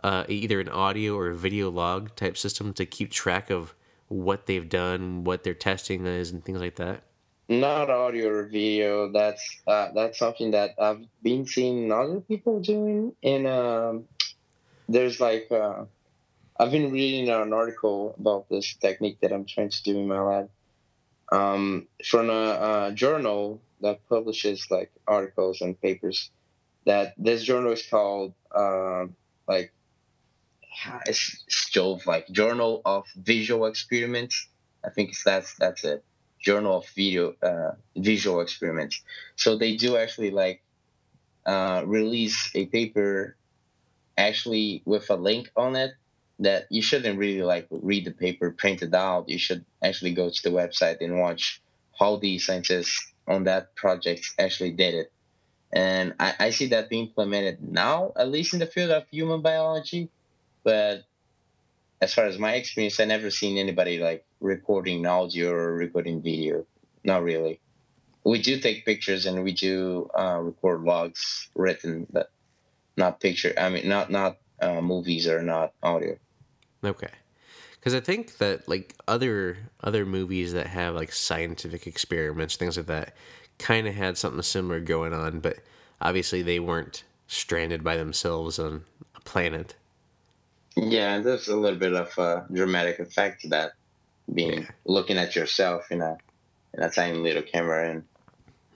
[0.04, 3.76] uh, either an audio or a video log type system to keep track of
[4.08, 7.04] what they've done, what their testing is, and things like that?
[7.50, 9.12] Not audio or video.
[9.12, 13.14] That's uh, that's something that I've been seeing other people doing.
[13.24, 14.06] And um,
[14.88, 15.86] there's like uh,
[16.58, 20.22] I've been reading an article about this technique that I'm trying to do in my
[20.22, 20.50] lab
[21.32, 26.30] um, from a, a journal that publishes like articles and papers.
[26.86, 29.16] That this journal is called um,
[29.48, 29.72] like
[31.06, 34.48] it's, it's JoVE, like Journal of Visual Experiments.
[34.84, 36.04] I think it's that's that's it.
[36.42, 39.02] Journal of Video uh, Visual Experiments.
[39.36, 40.62] So they do actually like
[41.46, 43.36] uh, release a paper
[44.18, 45.94] actually with a link on it
[46.40, 49.30] that you shouldn't really like read the paper printed out.
[49.30, 51.62] You should actually go to the website and watch
[51.98, 55.12] how the scientists on that project actually did it.
[55.72, 59.42] And I, I see that being implemented now, at least in the field of human
[59.42, 60.10] biology.
[60.64, 61.04] But
[62.02, 66.66] as far as my experience, I never seen anybody like recording audio or recording video.
[67.04, 67.60] Not really.
[68.24, 72.32] We do take pictures and we do uh, record logs written, but
[72.98, 73.54] not picture.
[73.58, 76.18] I mean, not not uh, movies or not audio.
[76.84, 77.10] Okay
[77.82, 82.86] because I think that like other other movies that have like scientific experiments, things like
[82.86, 83.16] that,
[83.58, 85.58] kind of had something similar going on, but
[86.00, 88.84] obviously they weren't stranded by themselves on
[89.16, 89.76] a planet.
[90.76, 93.74] Yeah, there's a little bit of a dramatic effect to that,
[94.34, 94.70] being yeah.
[94.86, 96.18] looking at yourself in a
[96.74, 98.04] in a tiny little camera, and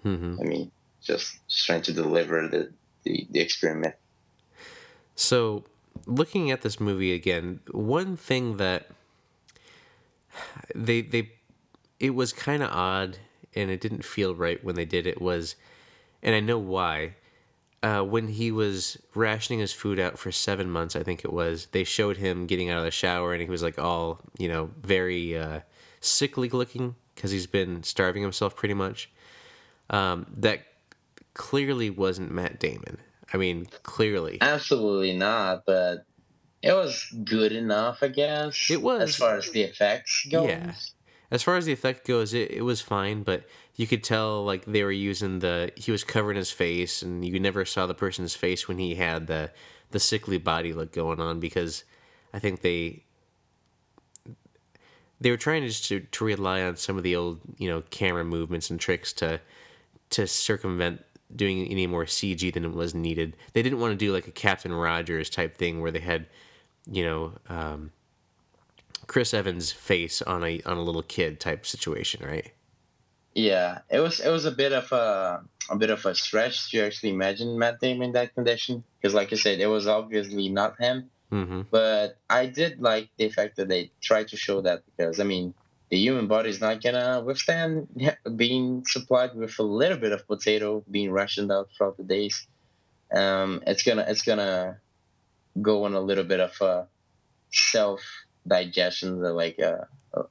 [0.03, 0.41] mm-hmm.
[0.41, 0.71] I mean,
[1.01, 2.71] just, just trying to deliver the,
[3.03, 3.95] the, the experiment.
[5.15, 5.63] So,
[6.05, 8.89] looking at this movie again, one thing that
[10.73, 11.31] they they
[11.99, 13.17] it was kind of odd
[13.55, 15.55] and it didn't feel right when they did it was
[16.21, 17.15] and I know why.
[17.85, 21.67] Uh, when he was rationing his food out for seven months, I think it was,
[21.67, 24.71] they showed him getting out of the shower and he was like all, you know,
[24.81, 25.59] very uh,
[25.99, 29.11] sickly looking because he's been starving himself pretty much.
[29.91, 30.61] Um, that
[31.35, 32.97] clearly wasn't Matt Damon.
[33.31, 34.39] I mean, clearly.
[34.41, 36.07] Absolutely not, but
[36.63, 38.67] it was good enough, I guess.
[38.71, 40.49] It was as far as the effects goes.
[40.49, 40.73] Yeah,
[41.29, 43.45] as far as the effect goes, it, it was fine, but
[43.75, 47.39] you could tell like they were using the he was covering his face, and you
[47.39, 49.51] never saw the person's face when he had the
[49.91, 51.83] the sickly body look going on because
[52.33, 53.03] I think they
[55.21, 57.81] they were trying to just to, to rely on some of the old you know
[57.89, 59.41] camera movements and tricks to
[60.11, 61.03] to circumvent
[61.35, 63.35] doing any more CG than it was needed.
[63.53, 66.27] They didn't want to do like a Captain Rogers type thing where they had,
[66.89, 67.91] you know, um,
[69.07, 72.51] Chris Evans' face on a on a little kid type situation, right?
[73.35, 76.85] Yeah, it was it was a bit of a a bit of a stretch to
[76.85, 80.79] actually imagine Matt Damon in that condition because, like I said, it was obviously not
[80.79, 81.09] him.
[81.31, 81.63] Mm-hmm.
[81.69, 85.53] But I did like the fact that they tried to show that because I mean,
[85.89, 87.87] the human body is not gonna withstand
[88.35, 92.47] being supplied with a little bit of potato being rationed out throughout the days.
[93.11, 94.79] Um, it's gonna it's gonna
[95.61, 96.87] go on a little bit of a
[97.51, 98.01] self
[98.47, 100.23] digestion, like uh, uh,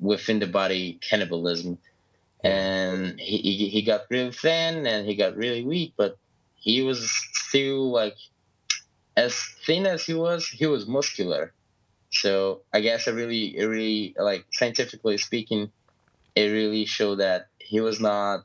[0.00, 1.78] within the body cannibalism.
[2.44, 6.18] And he, he got really thin and he got really weak, but
[6.56, 8.16] he was still like
[9.16, 9.34] as
[9.64, 11.52] thin as he was, he was muscular.
[12.10, 15.72] So I guess it really, it really, like scientifically speaking,
[16.34, 18.44] it really showed that he was not,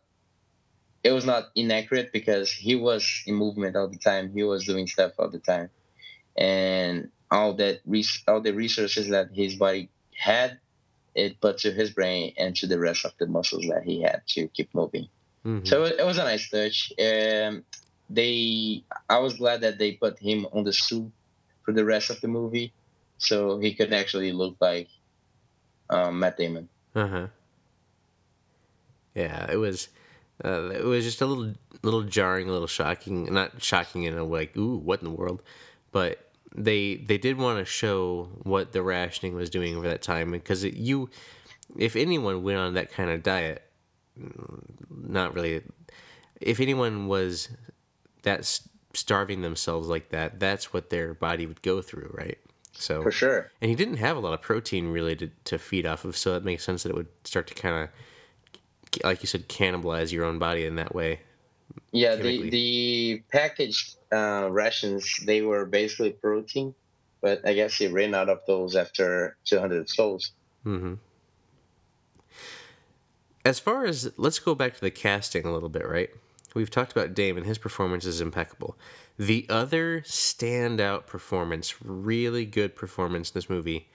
[1.03, 4.31] it was not inaccurate because he was in movement all the time.
[4.33, 5.69] He was doing stuff all the time,
[6.35, 7.81] and all that,
[8.27, 10.59] all the resources that his body had,
[11.15, 14.21] it put to his brain and to the rest of the muscles that he had
[14.29, 15.07] to keep moving.
[15.45, 15.65] Mm-hmm.
[15.65, 16.91] So it, it was a nice touch.
[16.99, 17.63] Um,
[18.09, 21.11] they, I was glad that they put him on the suit
[21.63, 22.73] for the rest of the movie
[23.17, 24.87] so he could actually look like
[25.89, 26.69] um, Matt Damon.
[26.95, 27.27] Uh huh.
[29.13, 29.89] Yeah, it was.
[30.43, 31.53] Uh, it was just a little,
[31.83, 33.31] little jarring, a little shocking.
[33.33, 35.41] Not shocking in a way, like, ooh, what in the world?
[35.91, 40.31] But they they did want to show what the rationing was doing over that time,
[40.31, 41.09] because it, you,
[41.77, 43.63] if anyone went on that kind of diet,
[44.19, 45.61] mm, not really.
[46.41, 47.49] If anyone was
[48.23, 48.45] that
[48.93, 52.37] starving themselves like that, that's what their body would go through, right?
[52.71, 53.51] So for sure.
[53.61, 56.35] And he didn't have a lot of protein really to, to feed off of, so
[56.35, 60.23] it makes sense that it would start to kind of, like you said, cannibalize your
[60.23, 61.19] own body in that way.
[61.91, 66.75] Yeah, the the packaged uh, rations they were basically protein,
[67.21, 70.31] but I guess he ran out of those after 200 sols.
[70.65, 70.95] Mm-hmm.
[73.45, 76.09] As far as let's go back to the casting a little bit, right?
[76.53, 78.75] We've talked about Dame and his performance is impeccable.
[79.17, 83.87] The other standout performance, really good performance in this movie,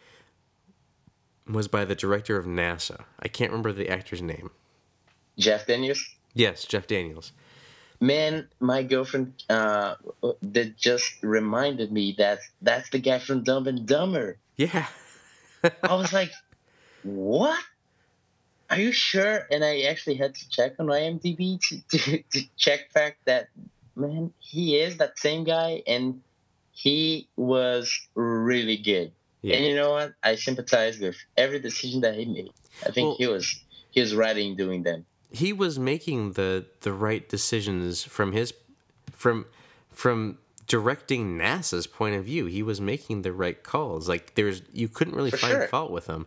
[1.46, 3.04] was by the director of NASA.
[3.18, 4.50] I can't remember the actor's name.
[5.38, 6.02] Jeff Daniels?
[6.32, 7.32] Yes, Jeff Daniels.
[8.04, 9.94] Man, my girlfriend uh,
[10.42, 14.36] that just reminded me that that's the guy from Dumb and Dumber.
[14.56, 14.86] Yeah.
[15.82, 16.30] I was like,
[17.02, 17.62] what?
[18.68, 19.46] Are you sure?
[19.50, 23.48] And I actually had to check on IMDb to, to, to check fact that
[23.96, 26.20] man, he is that same guy, and
[26.72, 29.12] he was really good.
[29.42, 29.56] Yeah.
[29.56, 30.14] And you know what?
[30.22, 32.52] I sympathize with every decision that he made.
[32.84, 35.06] I think well, he was he was right in doing them.
[35.34, 38.54] He was making the the right decisions from his
[39.12, 39.46] from
[39.90, 42.46] from directing NASA's point of view.
[42.46, 44.08] He was making the right calls.
[44.08, 45.68] Like there's you couldn't really For find sure.
[45.68, 46.26] fault with him.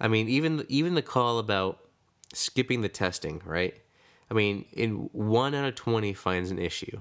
[0.00, 1.78] I mean, even even the call about
[2.32, 3.74] skipping the testing, right?
[4.30, 7.00] I mean, in one out of twenty finds an issue,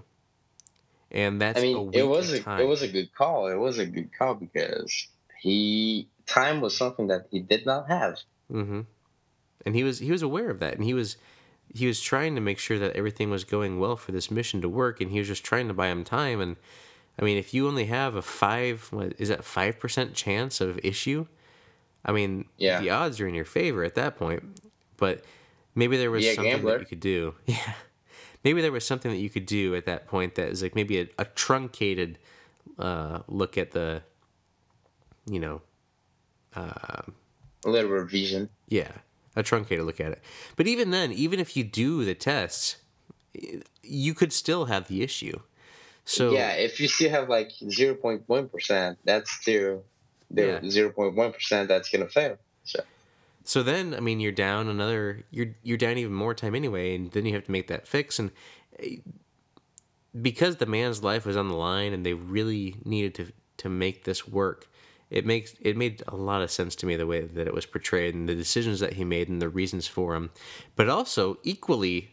[1.11, 1.59] and that's.
[1.59, 2.59] I mean, it was a time.
[2.59, 3.47] it was a good call.
[3.47, 5.07] It was a good call because
[5.39, 8.19] he time was something that he did not have.
[8.51, 8.81] Mm-hmm.
[9.69, 11.15] And he was he was aware of that, and he was
[11.71, 14.67] he was trying to make sure that everything was going well for this mission to
[14.67, 16.41] work, and he was just trying to buy him time.
[16.41, 16.55] And
[17.19, 20.79] I mean, if you only have a five, what is that five percent chance of
[20.83, 21.27] issue?
[22.03, 22.81] I mean, yeah.
[22.81, 24.41] the odds are in your favor at that point.
[24.97, 25.23] But
[25.75, 26.71] maybe there was something gambler.
[26.71, 27.35] that you could do.
[27.45, 27.73] Yeah.
[28.43, 31.01] Maybe there was something that you could do at that point that is like maybe
[31.01, 32.17] a, a truncated
[32.79, 34.01] uh, look at the,
[35.29, 35.61] you know,
[36.55, 37.01] uh,
[37.65, 38.49] a little revision.
[38.69, 38.93] Yeah,
[39.35, 40.21] a truncated look at it.
[40.55, 42.77] But even then, even if you do the tests,
[43.83, 45.39] you could still have the issue.
[46.05, 49.83] So yeah, if you still have like zero point one percent, that's still
[50.31, 52.37] the zero point one percent that's gonna fail.
[52.63, 52.81] So
[53.49, 55.23] so then, I mean, you're down another.
[55.31, 58.19] You're you're down even more time anyway, and then you have to make that fix.
[58.19, 58.29] And
[58.77, 58.97] eh,
[60.21, 64.03] because the man's life was on the line, and they really needed to to make
[64.03, 64.67] this work,
[65.09, 67.65] it makes it made a lot of sense to me the way that it was
[67.65, 70.29] portrayed and the decisions that he made and the reasons for them.
[70.75, 72.11] But also equally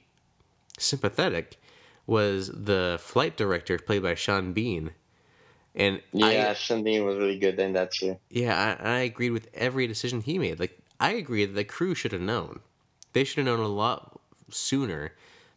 [0.78, 1.60] sympathetic
[2.06, 4.92] was the flight director played by Sean Bean.
[5.74, 8.18] And yeah, I, Sean Bean was really good in that too.
[8.30, 10.58] Yeah, I, I agreed with every decision he made.
[10.58, 12.60] Like I agree that the crew should have known.
[13.12, 14.20] They should have known a lot
[14.50, 15.12] sooner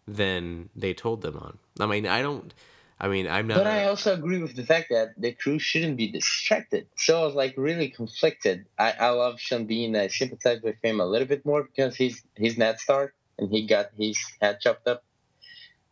[0.07, 1.57] than they told them on.
[1.79, 2.53] I mean, I don't
[2.99, 3.55] I mean, I'm not.
[3.55, 6.87] But I also agree with the fact that the crew shouldn't be distracted.
[6.97, 8.65] So I was like really conflicted.
[8.77, 9.95] I, I love Sean Bean.
[9.95, 13.65] I sympathize with him a little bit more because he's he's Ned Stark and he
[13.67, 15.03] got his head chopped up.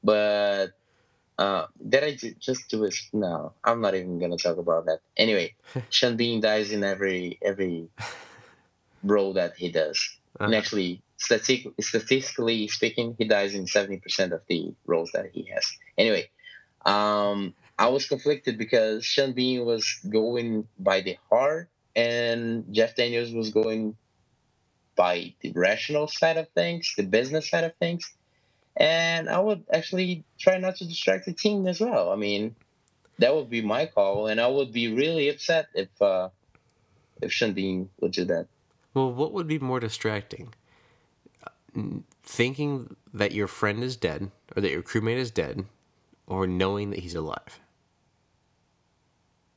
[0.04, 0.72] But
[1.38, 2.96] uh, did I ju- just do it?
[3.14, 5.00] No, I'm not even gonna talk about that.
[5.16, 5.56] Anyway,
[5.90, 7.88] Sean Bean dies in every every
[9.04, 10.00] role that he does.
[10.40, 10.60] And Uh-huh.
[10.60, 15.66] actually, statistically speaking, he dies in 70% of the roles that he has.
[15.98, 16.30] Anyway,
[16.88, 23.32] um, I was conflicted because Sean Bean was going by the heart and Jeff Daniels
[23.32, 23.98] was going
[24.96, 28.12] by the rational side of things, the business side of things.
[28.76, 32.12] And I would actually try not to distract the team as well.
[32.12, 32.56] I mean,
[33.20, 36.30] that would be my call, and I would be really upset if uh,
[37.22, 38.48] if Bean would do that.
[38.94, 40.54] Well, what would be more distracting?
[42.24, 45.66] Thinking that your friend is dead, or that your crewmate is dead,
[46.28, 47.60] or knowing that he's alive?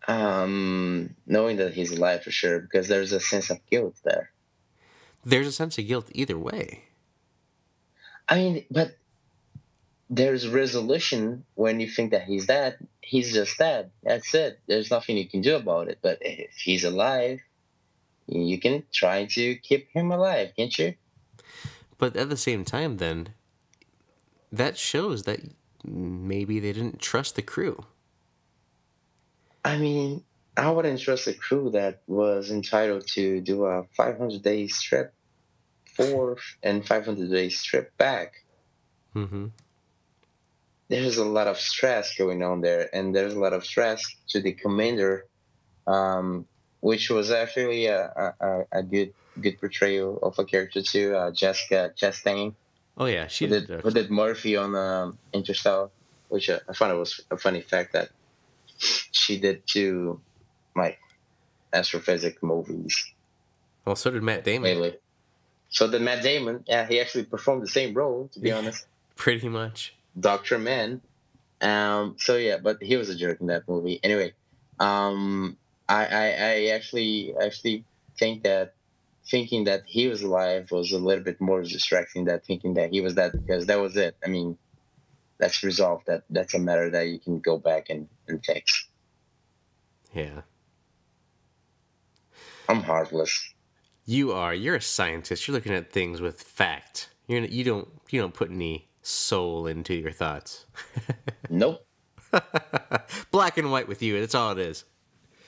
[0.08, 4.30] Um, knowing that he's alive for sure, because there's a sense of guilt there.
[5.24, 6.84] There's a sense of guilt either way.
[8.28, 8.96] I mean, but
[10.08, 12.78] there's resolution when you think that he's dead.
[13.00, 13.90] He's just dead.
[14.02, 14.58] That's it.
[14.66, 15.98] There's nothing you can do about it.
[16.00, 17.40] But if he's alive,
[18.26, 20.94] you can try to keep him alive, can't you?
[21.98, 23.30] But at the same time, then,
[24.50, 25.40] that shows that
[25.84, 27.84] maybe they didn't trust the crew.
[29.64, 30.22] I mean,
[30.56, 35.12] I wouldn't trust a crew that was entitled to do a 500 day trip
[35.94, 38.44] forth and 500 day trip back.
[39.14, 39.46] Mm-hmm.
[40.88, 44.40] there's a lot of stress going on there, and there's a lot of stress to
[44.40, 45.26] the commander,
[45.86, 46.46] um,
[46.78, 51.92] which was actually a, a, a good good portrayal of a character too, uh, Jessica
[51.96, 52.54] Chastain,
[53.00, 53.66] Oh yeah, she did.
[53.66, 55.88] did, uh, did Murphy on um, Interstellar,
[56.28, 58.10] which uh, I found it was a funny fact that
[58.78, 60.20] she did two
[60.76, 60.98] like
[61.72, 62.96] astrophysics movies
[63.84, 64.92] well, so did Matt Damon.
[65.70, 68.28] So the Matt Damon, yeah, he actually performed the same role.
[68.34, 68.58] To be Yeah.
[68.58, 68.86] honest.
[69.16, 69.94] Pretty much.
[70.18, 71.00] Doctor Mann.
[71.60, 73.98] Um, so yeah, but he was a jerk in that movie.
[74.02, 74.32] Anyway,
[74.78, 75.56] um,
[75.88, 77.84] I, I, I actually actually
[78.18, 78.74] think that
[79.30, 83.00] thinking that he was alive was a little bit more distracting than thinking that he
[83.00, 84.16] was dead because that was it.
[84.24, 84.58] I mean,
[85.38, 86.06] that's resolved.
[86.06, 88.88] That that's a matter that you can go back and, and fix.
[90.14, 90.42] Yeah.
[92.68, 93.54] I'm heartless.
[94.04, 94.54] You are.
[94.54, 95.46] You're a scientist.
[95.46, 97.10] You're looking at things with fact.
[97.26, 100.66] You're you don't you don't put any soul into your thoughts.
[101.52, 101.84] Nope.
[103.32, 104.20] Black and white with you.
[104.20, 104.84] That's all it is.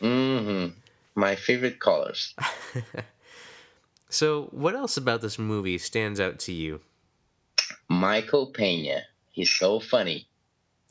[0.01, 0.75] Mm-hmm.
[1.15, 2.35] My favorite colors.
[4.13, 6.83] So, what else about this movie stands out to you?
[7.89, 9.05] Michael Pena.
[9.31, 10.29] He's so funny.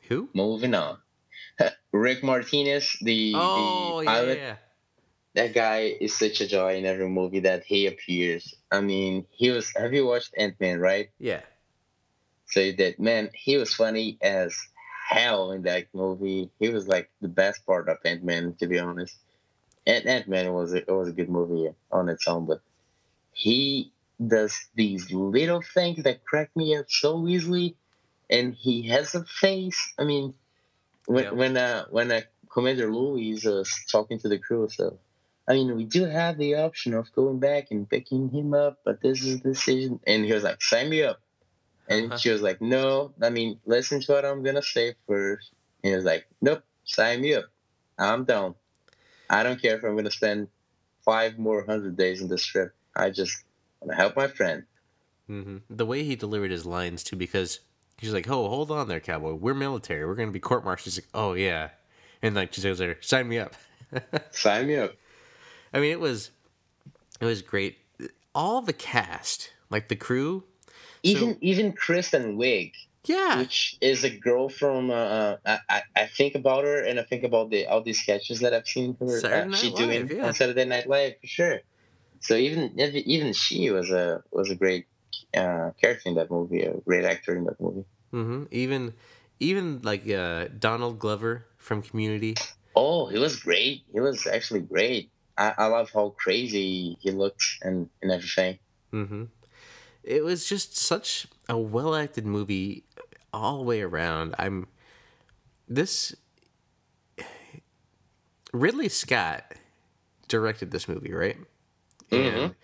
[0.08, 0.28] Who?
[0.34, 0.98] Moving on.
[1.92, 4.56] Rick Martinez, the, Oh the yeah, pilot, yeah.
[5.34, 8.56] that guy is such a joy in every movie that he appears.
[8.72, 9.72] I mean, he was.
[9.76, 10.80] Have you watched Ant Man?
[10.80, 11.10] Right?
[11.20, 11.42] Yeah.
[12.46, 12.98] So that.
[12.98, 14.52] Man, he was funny as
[15.08, 16.50] hell in that movie.
[16.58, 19.16] He was like the best part of Ant Man, to be honest.
[19.86, 22.60] And Ant Man was a, it was a good movie on its own, but
[23.32, 23.92] he
[24.24, 27.76] does these little things that crack me up so easily,
[28.30, 29.94] and he has a face.
[29.98, 30.34] I mean,
[31.06, 31.30] when Yeah.
[31.32, 32.22] when uh when uh,
[32.52, 34.98] Commander Lewis was talking to the crew, so
[35.48, 39.00] I mean, we do have the option of going back and picking him up, but
[39.02, 40.00] this is the decision.
[40.06, 41.20] And he was like, sign me up.
[41.88, 42.18] And Uh-huh.
[42.18, 45.52] she was like, no, I mean, listen to what I'm to say first.
[45.82, 47.46] And he was like, nope, sign me up.
[47.98, 48.54] I'm down.
[49.30, 50.48] I don't care if I'm going to spend
[51.04, 52.74] five more hundred days in this trip.
[52.96, 53.44] I just
[53.80, 54.64] want to help my friend.
[55.26, 57.60] hmm The way he delivered his lines too, because
[57.98, 59.34] he's like, "Oh, hold on there, cowboy.
[59.34, 60.06] We're military.
[60.06, 61.70] We're gonna be court-martialed." He's like, "Oh yeah,"
[62.20, 63.54] and like two seconds later, sign me up.
[64.32, 64.94] Sign me up.
[65.74, 66.30] I mean, it was
[67.20, 67.78] it was great.
[68.34, 70.44] All the cast, like the crew,
[71.02, 72.72] Even even Kristen Wiig,
[73.04, 77.02] yeah, which is a girl from uh, I, I I think about her and I
[77.02, 79.78] think about the all these sketches that I've seen her Saturday uh, Night she Live,
[79.78, 80.26] doing yeah.
[80.26, 81.60] on Saturday Night Live for sure.
[82.22, 84.86] So even even she was a was a great
[85.36, 87.84] uh, character in that movie, a great actor in that movie.
[88.10, 88.94] hmm even
[89.40, 92.36] even like uh, Donald Glover from Community.
[92.74, 93.84] Oh, he was great.
[93.92, 95.10] He was actually great.
[95.36, 98.58] I, I love how crazy he looked and, and everything.
[98.90, 99.24] hmm
[100.04, 102.84] It was just such a well acted movie
[103.32, 104.34] all the way around.
[104.38, 104.68] I'm
[105.68, 106.14] this
[108.52, 109.54] Ridley Scott
[110.28, 111.36] directed this movie, right?
[112.12, 112.54] And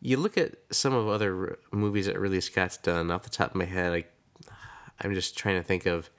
[0.00, 3.56] you look at some of other movies that Ridley Scott's done off the top of
[3.56, 3.92] my head.
[3.92, 4.12] Like
[5.00, 6.10] I'm just trying to think of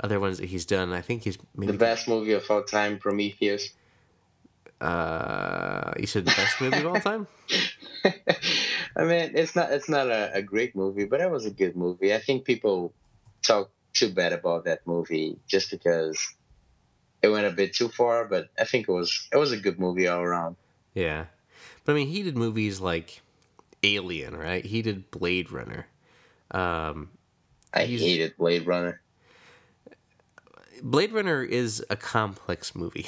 [0.00, 0.92] other ones that he's done.
[0.92, 3.70] I think he's maybe the best movie of all time, Prometheus.
[4.80, 7.28] Uh, you said the best movie of all time.
[8.96, 11.76] I mean, it's not it's not a, a great movie, but it was a good
[11.76, 12.12] movie.
[12.12, 12.92] I think people
[13.42, 16.34] talk too bad about that movie just because
[17.22, 18.26] it went a bit too far.
[18.26, 20.56] But I think it was it was a good movie all around.
[20.94, 21.26] Yeah,
[21.84, 23.22] but I mean, he did movies like
[23.82, 24.64] Alien, right?
[24.64, 25.86] He did Blade Runner.
[26.50, 27.10] Um,
[27.74, 29.00] I hated Blade Runner.
[30.82, 33.06] Blade Runner is a complex movie,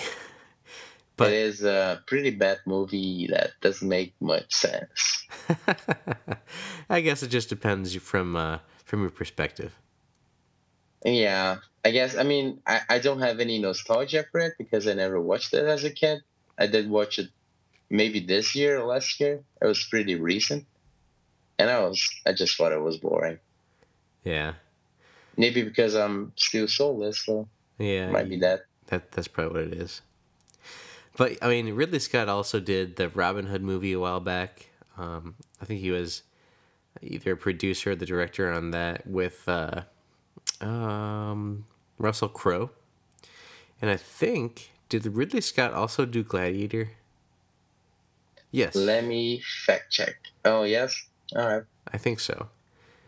[1.17, 5.27] But but it is a pretty bad movie that doesn't make much sense.
[6.91, 9.79] I guess it just depends from uh, from your perspective.
[11.05, 12.17] Yeah, I guess.
[12.17, 15.65] I mean, I, I don't have any nostalgia for it because I never watched it
[15.65, 16.23] as a kid.
[16.59, 17.29] I did watch it
[17.91, 19.43] maybe this year or last year.
[19.61, 20.67] It was pretty recent,
[21.59, 23.39] and I was I just thought it was boring.
[24.25, 24.55] Yeah,
[25.37, 27.49] Maybe because I'm still soulless, so
[27.79, 28.67] yeah, might be that.
[28.87, 30.01] That that's probably what it is.
[31.17, 34.71] But I mean, Ridley Scott also did the Robin Hood movie a while back.
[34.97, 36.23] Um, I think he was
[37.03, 39.83] either a producer or the director on that with uh,
[40.61, 41.67] um,
[41.99, 42.71] Russell Crowe.
[43.83, 46.91] And I think did Ridley Scott also do Gladiator?
[48.55, 50.15] Yes, Let me fact check.
[50.45, 50.95] Oh yes,
[51.35, 51.65] all right.
[51.93, 52.51] I think so.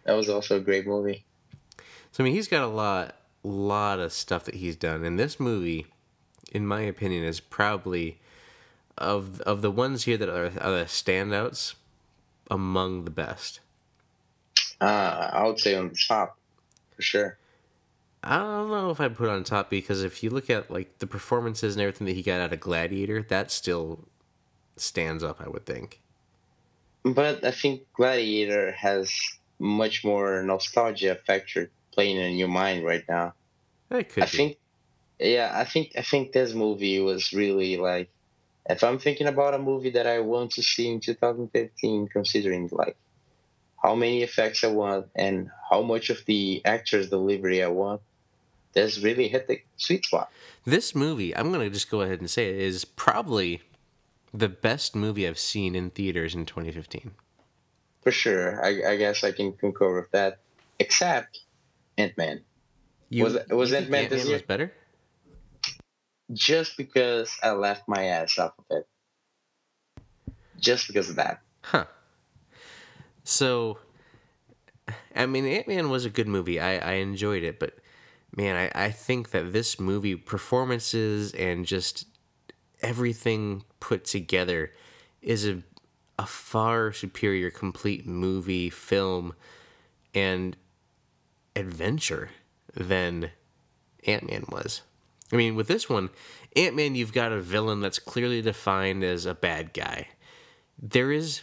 [0.03, 1.25] That was also a great movie.
[2.11, 3.15] So I mean, he's got a lot,
[3.45, 5.87] lot of stuff that he's done, and this movie,
[6.51, 8.19] in my opinion, is probably
[8.99, 11.77] of of the ones here that are, are the standouts
[12.51, 13.61] among the best.
[14.81, 16.37] Uh, I would say on the top
[16.97, 17.39] for sure.
[18.25, 20.99] I don't know if I put it on top because if you look at like
[20.99, 24.09] the performances and everything that he got out of Gladiator, that still
[24.77, 25.41] stands up.
[25.41, 26.01] I would think.
[27.03, 29.13] But I think Gladiator has
[29.59, 33.35] much more nostalgia factor playing in your mind right now.
[33.91, 34.37] It could I be.
[34.37, 34.59] think,
[35.19, 38.09] yeah, I think I think this movie was really like,
[38.69, 42.97] if I'm thinking about a movie that I want to see in 2015, considering like
[43.83, 48.01] how many effects I want and how much of the actor's delivery I want,
[48.73, 50.31] this really hit the sweet spot.
[50.65, 53.63] This movie, I'm gonna just go ahead and say it is probably
[54.39, 57.13] the best movie I've seen in theaters in 2015.
[58.03, 60.39] For sure, I, I guess I can concur with that.
[60.79, 61.41] Except
[61.99, 62.45] Ant Man.
[63.13, 64.35] Was it- was think Ant-Man this year?
[64.35, 64.73] was better?
[66.33, 68.87] just because I laughed my ass off of it.
[70.59, 71.41] Just because of that.
[71.63, 71.87] Huh.
[73.25, 73.79] So,
[75.15, 76.59] I mean, Ant Man was a good movie.
[76.61, 77.75] I, I enjoyed it, but
[78.37, 82.07] man, I, I think that this movie, performances and just
[82.87, 84.73] everything put together,
[85.21, 85.61] is a,
[86.19, 89.35] a far superior complete movie, film,
[90.15, 90.57] and
[91.57, 92.31] adventure
[92.75, 93.33] than
[94.07, 94.83] Ant Man was.
[95.33, 96.11] I mean, with this one,
[96.55, 100.07] Ant Man, you've got a villain that's clearly defined as a bad guy.
[100.81, 101.43] There is,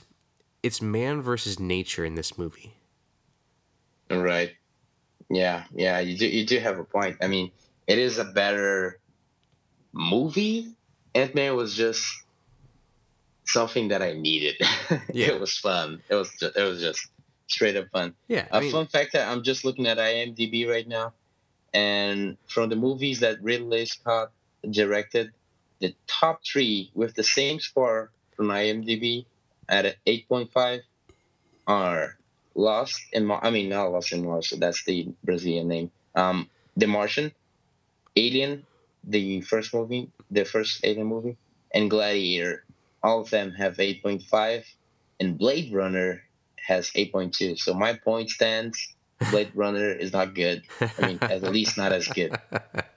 [0.63, 2.73] it's man versus nature in this movie.
[4.09, 4.53] Right.
[5.29, 7.17] Yeah, yeah, you do you do have a point.
[7.21, 7.51] I mean,
[7.87, 8.99] it is a better
[9.91, 10.67] movie.
[11.15, 12.05] Ant Man was just
[13.45, 14.55] something that I needed.
[15.13, 15.27] Yeah.
[15.27, 16.01] it was fun.
[16.09, 17.07] It was just, it was just
[17.47, 18.15] straight up fun.
[18.27, 21.13] Yeah, A I mean, fun fact that I'm just looking at IMDb right now,
[21.73, 24.31] and from the movies that Ridley Scott
[24.69, 25.31] directed,
[25.79, 29.25] the top three with the same score from IMDb
[29.69, 30.81] at a 8.5
[31.67, 32.17] are
[32.55, 33.41] Lost in Mars.
[33.43, 34.53] I mean, not Lost in Mars.
[34.57, 35.91] That's the Brazilian name.
[36.15, 37.31] Um, The Martian,
[38.15, 38.65] Alien,
[39.03, 41.37] the first movie, the first Alien movie,
[41.73, 42.63] and Gladiator.
[43.01, 44.63] All of them have 8.5,
[45.19, 46.21] and Blade Runner
[46.55, 47.59] has 8.2.
[47.59, 48.95] So my point stands.
[49.29, 50.63] Blade Runner is not good.
[50.79, 52.37] I mean, at least not as good.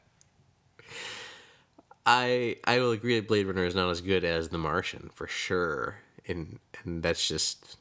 [2.07, 5.27] I I will agree that Blade Runner is not as good as The Martian for
[5.27, 5.97] sure,
[6.29, 7.77] and and that's just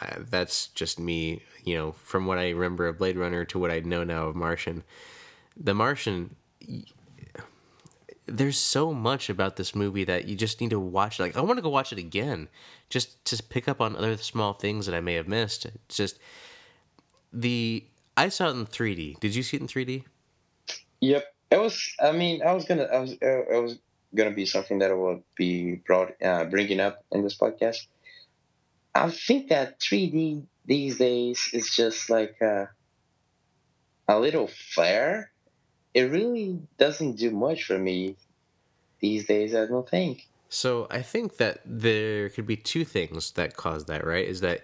[0.00, 1.42] uh, that's just me.
[1.64, 4.36] You know, from what I remember of Blade Runner to what I know now of
[4.36, 4.84] Martian,
[5.54, 6.34] The Martian.
[8.28, 11.18] There's so much about this movie that you just need to watch.
[11.18, 12.48] Like I want to go watch it again,
[12.90, 15.66] just to pick up on other small things that I may have missed.
[15.66, 16.18] It's just
[17.32, 17.84] the
[18.16, 19.20] I saw it in 3D.
[19.20, 20.04] Did you see it in 3D?
[21.00, 21.24] Yep.
[21.50, 21.94] It was.
[22.00, 22.84] I mean, I was gonna.
[22.84, 23.12] I was.
[23.12, 23.78] Uh, it was
[24.14, 27.86] gonna be something that I would be brought, uh, bringing up in this podcast.
[28.94, 32.68] I think that 3D these days is just like a,
[34.08, 35.30] a little flair.
[35.98, 38.14] It really doesn't do much for me
[39.00, 39.52] these days.
[39.52, 40.28] I don't think.
[40.48, 44.24] So I think that there could be two things that cause that, right?
[44.24, 44.62] Is that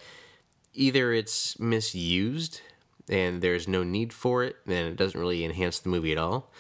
[0.74, 2.60] either it's misused
[3.08, 6.52] and there's no need for it, and it doesn't really enhance the movie at all,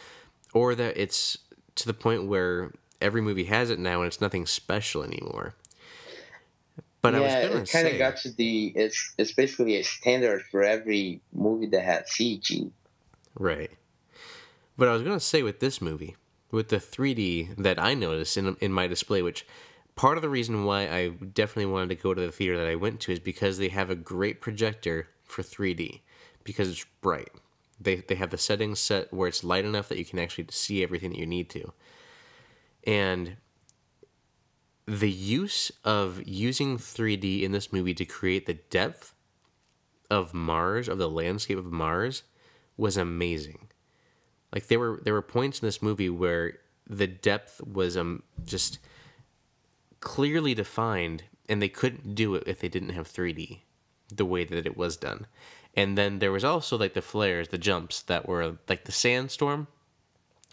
[0.52, 1.38] or that it's
[1.76, 5.54] to the point where every movie has it now and it's nothing special anymore.
[7.00, 9.84] But yeah, I was gonna it kind of got to the it's it's basically a
[9.84, 12.72] standard for every movie that had CG.
[13.38, 13.70] Right.
[14.76, 16.16] But I was gonna say with this movie,
[16.50, 19.46] with the 3D that I noticed in in my display, which
[19.94, 22.74] part of the reason why I definitely wanted to go to the theater that I
[22.74, 26.00] went to is because they have a great projector for 3D
[26.42, 27.30] because it's bright.
[27.80, 30.82] They they have the settings set where it's light enough that you can actually see
[30.82, 31.72] everything that you need to.
[32.86, 33.36] And
[34.86, 39.14] the use of using 3D in this movie to create the depth
[40.10, 42.22] of Mars, of the landscape of Mars,
[42.76, 43.68] was amazing.
[44.54, 46.54] Like there were there were points in this movie where
[46.88, 48.78] the depth was um just
[50.00, 53.60] clearly defined and they couldn't do it if they didn't have 3D
[54.14, 55.26] the way that it was done.
[55.76, 59.66] And then there was also like the flares, the jumps that were like the sandstorm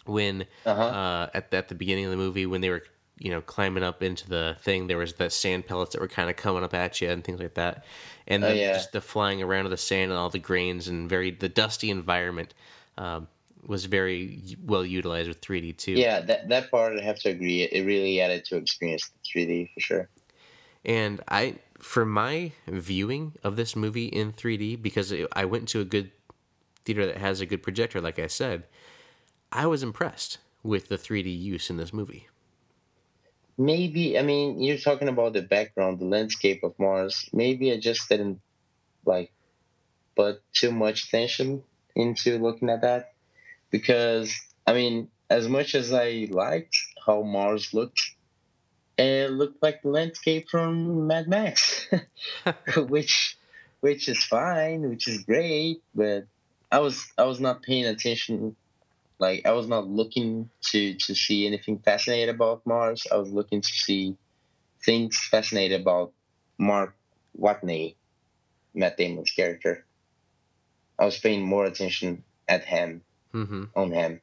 [0.04, 0.82] when uh-huh.
[0.82, 2.82] uh, at the, at the beginning of the movie when they were
[3.18, 6.28] you know climbing up into the thing there was the sand pellets that were kind
[6.28, 7.84] of coming up at you and things like that
[8.26, 8.72] and oh, yeah.
[8.72, 11.88] just the flying around of the sand and all the grains and very the dusty
[11.88, 12.52] environment
[12.98, 13.28] um,
[13.66, 15.92] was very well utilized with 3D too.
[15.92, 17.62] Yeah, that that part I have to agree.
[17.62, 20.08] It really added to experience the 3D for sure.
[20.84, 25.84] And I, for my viewing of this movie in 3D, because I went to a
[25.84, 26.10] good
[26.84, 28.64] theater that has a good projector, like I said,
[29.52, 32.28] I was impressed with the 3D use in this movie.
[33.58, 37.28] Maybe I mean you're talking about the background, the landscape of Mars.
[37.32, 38.40] Maybe I just didn't
[39.04, 39.30] like
[40.16, 41.62] put too much attention
[41.94, 43.11] into looking at that
[43.72, 48.00] because I mean, as much as I liked how Mars looked,
[48.96, 51.88] it looked like the landscape from Mad Max,
[52.76, 53.36] which
[53.80, 56.26] which is fine, which is great, but
[56.70, 58.54] I was I was not paying attention.
[59.18, 63.06] Like I was not looking to to see anything fascinating about Mars.
[63.10, 64.16] I was looking to see
[64.84, 66.12] things fascinating about
[66.58, 66.94] Mark
[67.38, 67.94] Watney,
[68.74, 69.84] Matt Damon's character.
[70.98, 73.02] I was paying more attention at him
[73.34, 73.64] mm-hmm.
[73.74, 74.20] on him.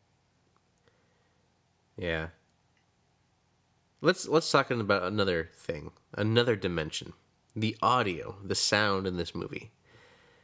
[1.97, 2.27] Yeah.
[4.01, 7.13] Let's let's talk about another thing, another dimension,
[7.55, 9.71] the audio, the sound in this movie.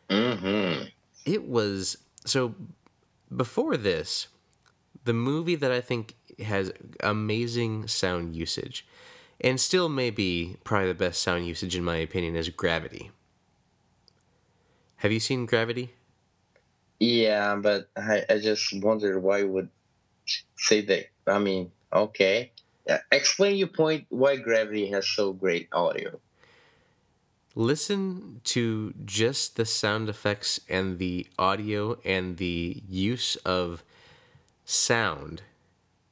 [0.10, 0.88] Mm-hmm.
[1.26, 2.56] It was so.
[3.36, 4.28] Before this,
[5.06, 8.86] the movie that I think has amazing sound usage,
[9.40, 13.12] and still may be probably the best sound usage in my opinion, is Gravity.
[14.98, 15.94] Have you seen Gravity?
[17.00, 19.70] Yeah, but I, I just wondered why would
[20.58, 21.08] say that.
[21.28, 22.52] I mean, okay.
[23.12, 26.20] Explain your point why Gravity has so great audio.
[27.56, 33.84] Listen to just the sound effects and the audio and the use of
[34.66, 35.42] sound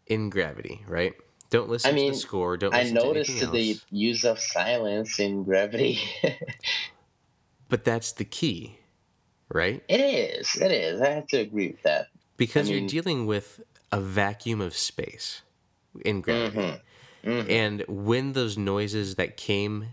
[0.08, 1.14] in Gravity, right?
[1.50, 2.58] Don't listen I mean, to the score.
[2.58, 2.74] Don't.
[2.74, 6.00] I noticed the use of silence in Gravity.
[7.70, 8.80] but that's the key
[9.54, 9.84] right?
[9.88, 10.56] It is.
[10.56, 11.02] It is.
[11.02, 12.08] I have to agree with that.
[12.38, 13.62] Because I mean, you're dealing with
[13.92, 15.42] a vacuum of space
[16.04, 16.58] in gravity.
[16.58, 17.30] Mm-hmm.
[17.30, 17.52] Mm-hmm.
[17.52, 19.88] And when those noises that came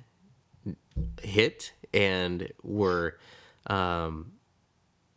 [1.23, 3.19] hit and were,
[3.67, 4.33] um,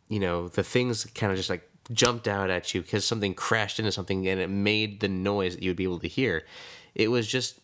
[0.08, 3.78] you know, the things kind of just like jumped out at you because something crashed
[3.78, 6.44] into something and it made the noise that you would be able to hear.
[6.94, 7.60] It was just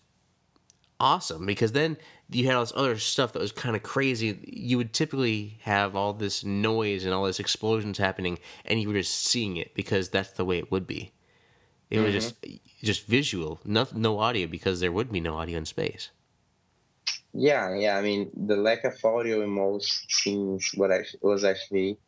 [1.01, 1.97] awesome because then
[2.29, 4.39] you had all this other stuff that was kind of crazy.
[4.45, 8.95] You would typically have all this noise and all this explosions happening, and you were
[8.95, 11.13] just seeing it because that's the way it would be.
[11.91, 12.05] It mm-hmm.
[12.05, 12.47] was just
[12.83, 16.11] just visual, no, no audio because there would be no audio in space.
[17.33, 17.97] Yeah, yeah.
[17.97, 21.99] I mean, the lack of audio in most scenes what actually, was actually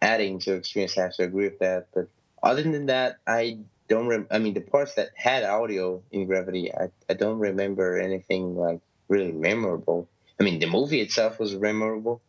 [0.00, 0.98] adding to experience.
[0.98, 1.86] I have to agree with that.
[1.94, 2.08] But
[2.42, 3.58] other than that, I
[3.92, 4.06] don't.
[4.06, 8.56] Rem- I mean, the parts that had audio in Gravity, I, I don't remember anything
[8.56, 10.08] like really memorable.
[10.40, 12.20] I mean, the movie itself was memorable,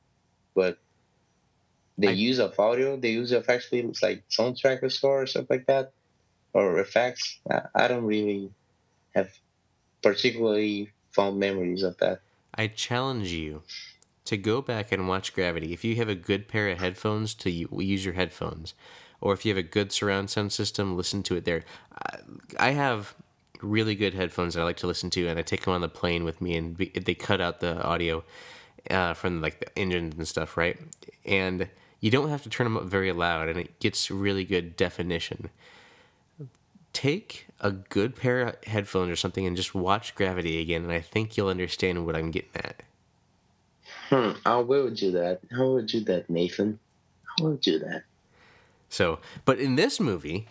[0.54, 0.78] but
[1.98, 5.46] the I, use of audio, the use of actually like soundtrack or score or stuff
[5.50, 5.94] like that,
[6.54, 8.52] or effects, I, I don't really
[9.16, 9.32] have
[10.02, 12.20] particularly fond memories of that.
[12.54, 13.64] I challenge you
[14.26, 15.74] to go back and watch Gravity.
[15.74, 18.74] If you have a good pair of headphones, to use your headphones,
[19.24, 21.64] or if you have a good surround sound system, listen to it there.
[22.60, 23.16] I have
[23.62, 25.88] really good headphones that I like to listen to, and I take them on the
[25.88, 28.26] plane with me, and they cut out the audio
[28.92, 30.78] uh, from like the engines and stuff, right?
[31.26, 31.70] And
[32.02, 35.50] you don't have to turn them up very loud, and it gets really good definition.
[36.92, 41.00] Take a good pair of headphones or something and just watch Gravity again, and I
[41.00, 42.84] think you'll understand what I'm getting at.
[44.10, 45.40] Hmm, I will do that.
[45.58, 46.78] I will do that, Nathan.
[47.40, 48.04] I will do that.
[48.94, 50.48] So, but in this movie,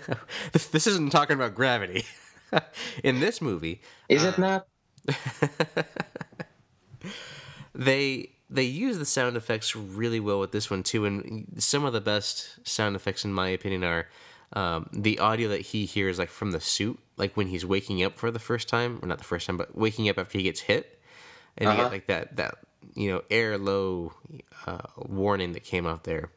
[0.52, 2.06] this, this isn't talking about gravity.
[3.04, 4.66] in this movie, is uh, it not?
[7.74, 11.92] they they use the sound effects really well with this one too, and some of
[11.92, 14.08] the best sound effects, in my opinion, are
[14.54, 18.14] um, the audio that he hears like from the suit, like when he's waking up
[18.14, 20.60] for the first time, or not the first time, but waking up after he gets
[20.60, 20.98] hit,
[21.58, 21.76] and uh-huh.
[21.76, 22.54] you get like that that
[22.94, 24.14] you know air low
[24.66, 26.30] uh, warning that came out there,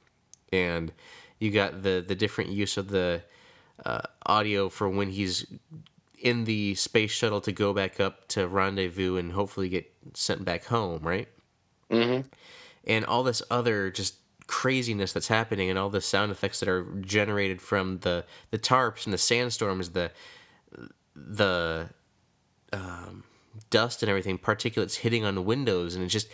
[0.51, 0.91] and
[1.39, 3.23] you got the the different use of the
[3.85, 5.45] uh, audio for when he's
[6.19, 10.65] in the space shuttle to go back up to rendezvous and hopefully get sent back
[10.65, 11.27] home, right?
[11.91, 12.27] Mm-hmm.
[12.85, 14.15] And all this other just
[14.47, 19.05] craziness that's happening and all the sound effects that are generated from the the tarps
[19.05, 20.11] and the sandstorms, the
[21.15, 21.89] the
[22.73, 23.23] um,
[23.69, 26.27] dust and everything, particulates hitting on the windows, and it just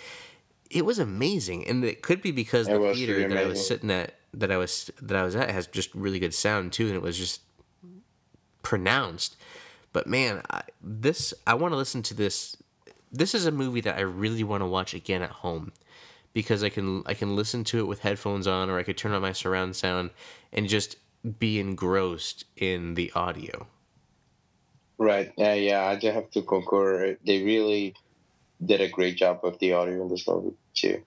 [0.70, 1.68] it was amazing.
[1.68, 4.58] And it could be because it the theater that I was sitting at that I
[4.58, 7.42] was that I was at has just really good sound too, and it was just
[8.64, 9.38] pronounced.
[9.94, 12.56] But man, I, this I want to listen to this.
[13.12, 15.74] This is a movie that I really want to watch again at home
[16.34, 19.12] because I can I can listen to it with headphones on, or I could turn
[19.12, 20.12] on my surround sound
[20.54, 20.96] and just
[21.40, 23.68] be engrossed in the audio.
[24.98, 25.34] Right.
[25.38, 25.54] Yeah.
[25.54, 25.86] Yeah.
[25.86, 27.18] I just have to concur.
[27.26, 27.96] They really
[28.64, 31.02] did a great job of the audio in this movie too.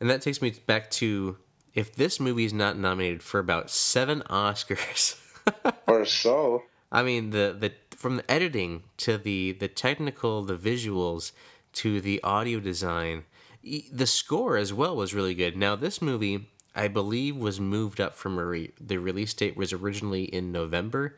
[0.00, 1.36] And that takes me back to
[1.74, 5.20] if this movie is not nominated for about seven Oscars
[5.86, 6.62] or so.
[6.90, 11.32] I mean the the from the editing to the the technical, the visuals
[11.74, 13.24] to the audio design,
[13.62, 15.56] the score as well was really good.
[15.56, 20.24] Now this movie, I believe, was moved up from re- the release date was originally
[20.24, 21.16] in November,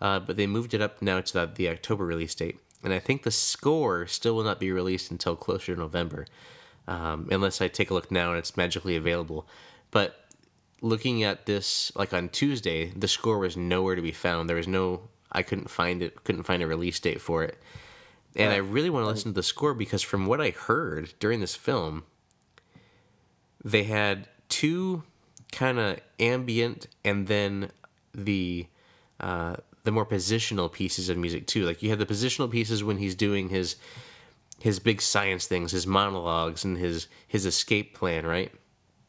[0.00, 2.60] uh, but they moved it up now to the, the October release date.
[2.84, 6.26] And I think the score still will not be released until closer to November,
[6.86, 9.48] um, unless I take a look now and it's magically available.
[9.96, 10.26] But
[10.82, 14.46] looking at this, like on Tuesday, the score was nowhere to be found.
[14.46, 17.56] There was no I couldn't find it, couldn't find a release date for it.
[18.36, 21.40] And I really want to listen to the score because from what I heard during
[21.40, 22.04] this film,
[23.64, 25.02] they had two
[25.50, 27.70] kind of ambient and then
[28.14, 28.66] the
[29.18, 31.64] uh, the more positional pieces of music too.
[31.64, 33.76] Like you have the positional pieces when he's doing his
[34.60, 38.52] his big science things, his monologues, and his his escape plan, right?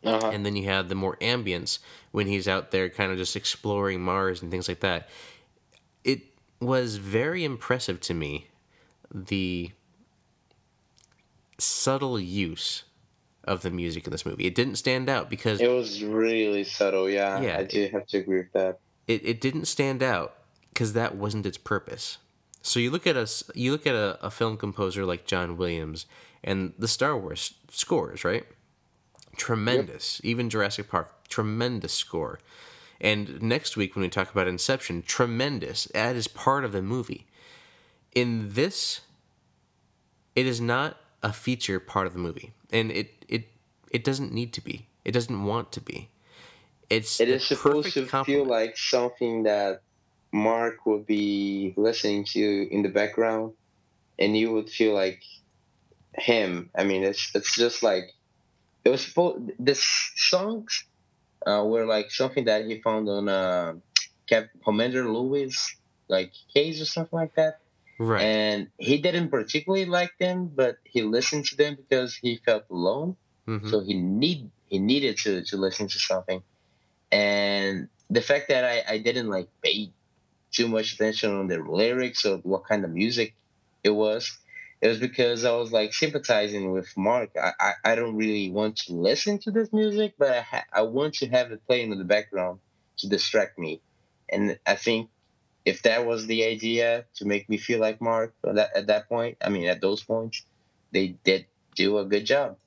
[0.04, 0.30] Uh-huh.
[0.30, 1.80] And then you have the more ambience
[2.12, 5.10] when he's out there, kind of just exploring Mars and things like that
[6.08, 6.22] it
[6.60, 8.48] was very impressive to me
[9.14, 9.72] the
[11.60, 12.84] subtle use
[13.44, 14.46] of the music in this movie.
[14.46, 17.10] It didn't stand out because it was really subtle.
[17.10, 18.80] Yeah, yeah, I do have to agree with that.
[19.08, 20.36] It it didn't stand out
[20.74, 22.18] because that wasn't its purpose.
[22.62, 26.06] So you look at a you look at a, a film composer like John Williams
[26.44, 28.46] and the Star Wars scores, right?
[29.38, 30.20] Tremendous.
[30.24, 30.30] Yep.
[30.30, 32.40] Even Jurassic Park, tremendous score.
[33.00, 35.86] And next week, when we talk about Inception, tremendous.
[35.94, 37.28] That is part of the movie.
[38.16, 39.02] In this,
[40.36, 43.50] it is not a feature part of the movie, and it it
[43.92, 44.88] it doesn't need to be.
[45.06, 46.10] It doesn't want to be.
[46.90, 48.26] It's it is supposed to compliment.
[48.26, 49.82] feel like something that
[50.32, 53.54] Mark would be listening to in the background,
[54.18, 55.22] and you would feel like
[56.16, 56.70] him.
[56.76, 58.14] I mean, it's it's just like
[58.88, 59.52] it was supposed.
[59.60, 59.84] This
[60.16, 60.86] songs
[61.46, 63.74] uh, were like something that he found on uh,
[64.28, 65.76] Cap- Commander Lewis
[66.08, 67.60] like case or something like that.
[68.00, 68.22] Right.
[68.24, 73.18] And he didn't particularly like them, but he listened to them because he felt alone.
[73.46, 73.68] Mm-hmm.
[73.70, 76.42] So he need he needed to to listen to something.
[77.12, 79.92] And the fact that I, I didn't like pay
[80.52, 83.36] too much attention on the lyrics or what kind of music
[83.84, 84.38] it was,
[84.82, 87.32] it was because I was like sympathizing with Mark.
[87.42, 90.82] I, I, I don't really want to listen to this music, but I, ha- I
[90.84, 92.60] want to have it playing in the background
[92.98, 93.82] to distract me.
[94.30, 95.10] And I think
[95.66, 99.10] if that was the idea to make me feel like Mark at that, at that
[99.10, 100.44] point, I mean, at those points,
[100.92, 102.58] they did do a good job.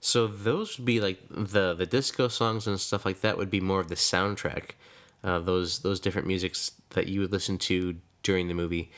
[0.00, 3.60] So those would be like the the disco songs and stuff like that would be
[3.60, 4.70] more of the soundtrack.
[5.22, 8.90] Uh, those those different musics that you would listen to during the movie.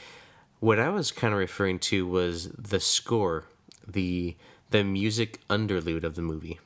[0.60, 3.44] What I was kind of referring to was the score,
[3.86, 4.36] the
[4.70, 6.58] the music underlude of the movie.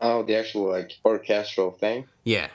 [0.00, 2.06] Oh, the actual like orchestral thing.
[2.24, 2.48] Yeah.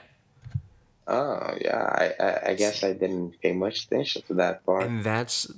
[1.07, 4.83] Oh yeah, I, I, I guess I didn't pay much attention to that part.
[4.83, 5.51] And that's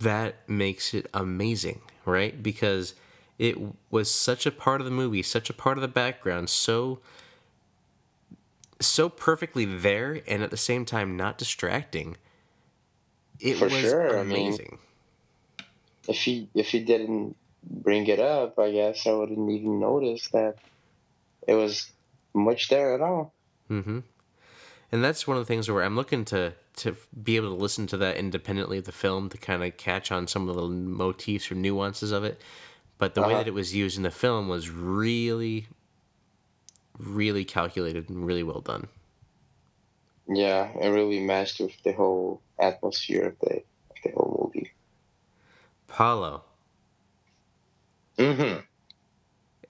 [0.00, 2.42] that makes it amazing, right?
[2.42, 2.94] Because
[3.38, 3.56] it
[3.90, 6.98] was such a part of the movie, such a part of the background, so
[8.80, 12.16] so perfectly there, and at the same time not distracting.
[13.40, 14.16] It For was sure.
[14.16, 14.78] amazing.
[15.58, 15.68] I mean,
[16.08, 20.56] if he if he didn't bring it up, I guess I wouldn't even notice that
[21.46, 21.90] it was
[22.34, 23.32] much there at all.
[23.70, 24.00] Mm-hmm.
[24.92, 27.86] And that's one of the things where I'm looking to to be able to listen
[27.88, 31.50] to that independently of the film to kind of catch on some of the motifs
[31.50, 32.40] or nuances of it.
[32.98, 33.28] But the uh-huh.
[33.28, 35.66] way that it was used in the film was really,
[36.98, 38.88] really calculated and really well done.
[40.28, 44.72] Yeah, it really matched with the whole atmosphere of the of the whole movie.
[45.86, 46.42] Paulo.
[48.18, 48.60] Mm-hmm.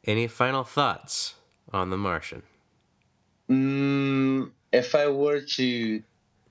[0.04, 1.34] Any final thoughts
[1.72, 2.42] on The Martian?
[3.50, 6.02] Mm, if I were to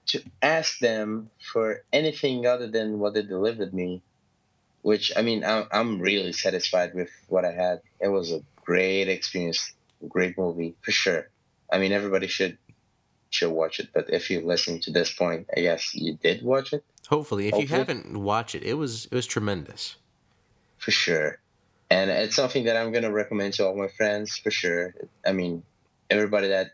[0.07, 4.03] to ask them for anything other than what they delivered me,
[4.81, 7.81] which I mean, I'm I'm really satisfied with what I had.
[7.99, 9.73] It was a great experience,
[10.07, 11.29] great movie for sure.
[11.71, 12.57] I mean, everybody should
[13.29, 13.89] should watch it.
[13.93, 16.83] But if you listen to this point, I guess you did watch it.
[17.07, 17.71] Hopefully, if Hopefully.
[17.71, 19.95] you haven't watched it, it was it was tremendous.
[20.77, 21.39] For sure,
[21.89, 24.93] and it's something that I'm gonna recommend to all my friends for sure.
[25.25, 25.63] I mean,
[26.09, 26.71] everybody that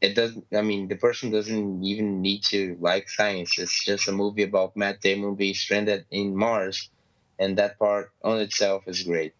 [0.00, 0.46] it doesn't.
[0.54, 3.58] I mean, the person doesn't even need to like science.
[3.58, 6.90] It's just a movie about Matt Damon being stranded in Mars,
[7.38, 9.34] and that part on itself is great.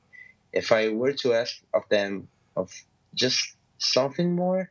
[0.52, 2.72] If I were to ask of them of
[3.14, 4.70] just something more,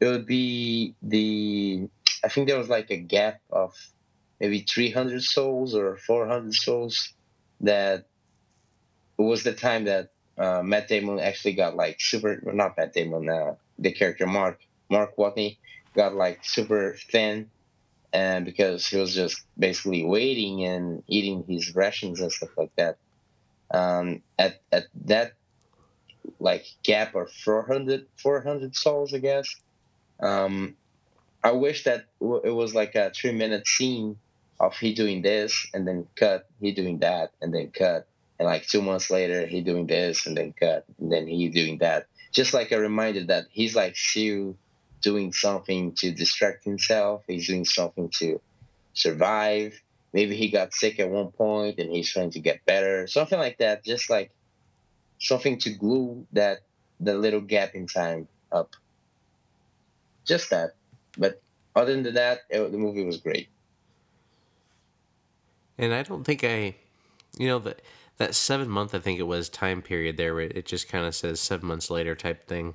[0.00, 1.88] it would be the
[2.24, 3.74] I think there was like a gap of
[4.40, 7.12] maybe 300 sols or 400 sols
[7.60, 8.06] that
[9.18, 13.28] it was the time that uh, Matt Damon actually got like super not Matt Damon
[13.28, 15.58] uh, the character Mark Mark Watney
[15.94, 17.50] got like super thin
[18.12, 22.96] and because he was just basically waiting and eating his rations and stuff like that
[23.72, 25.32] um, at at that
[26.38, 29.46] like gap of 400 400 sols I guess
[30.20, 30.76] um,
[31.42, 34.18] I wish that it was like a three minute scene
[34.58, 38.06] of he doing this and then cut, he doing that and then cut,
[38.38, 41.78] and like two months later he doing this and then cut, and then he doing
[41.78, 42.06] that.
[42.32, 44.56] Just like a reminder that he's like still
[45.00, 47.22] doing something to distract himself.
[47.26, 48.40] He's doing something to
[48.92, 49.80] survive.
[50.12, 53.06] Maybe he got sick at one point and he's trying to get better.
[53.06, 53.84] Something like that.
[53.84, 54.30] Just like
[55.18, 56.60] something to glue that
[56.98, 58.74] the little gap in time up
[60.24, 60.74] just that.
[61.18, 61.42] But
[61.74, 63.48] other than that, it, the movie was great.
[65.78, 66.76] And I don't think I,
[67.38, 67.80] you know, that
[68.18, 71.14] that seven month I think it was time period there where it just kind of
[71.14, 72.74] says seven months later type thing.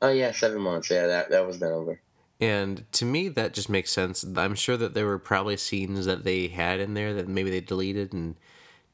[0.00, 0.90] Oh yeah, seven months.
[0.90, 2.00] Yeah, that that was the over.
[2.40, 4.24] And to me, that just makes sense.
[4.36, 7.60] I'm sure that there were probably scenes that they had in there that maybe they
[7.60, 8.36] deleted and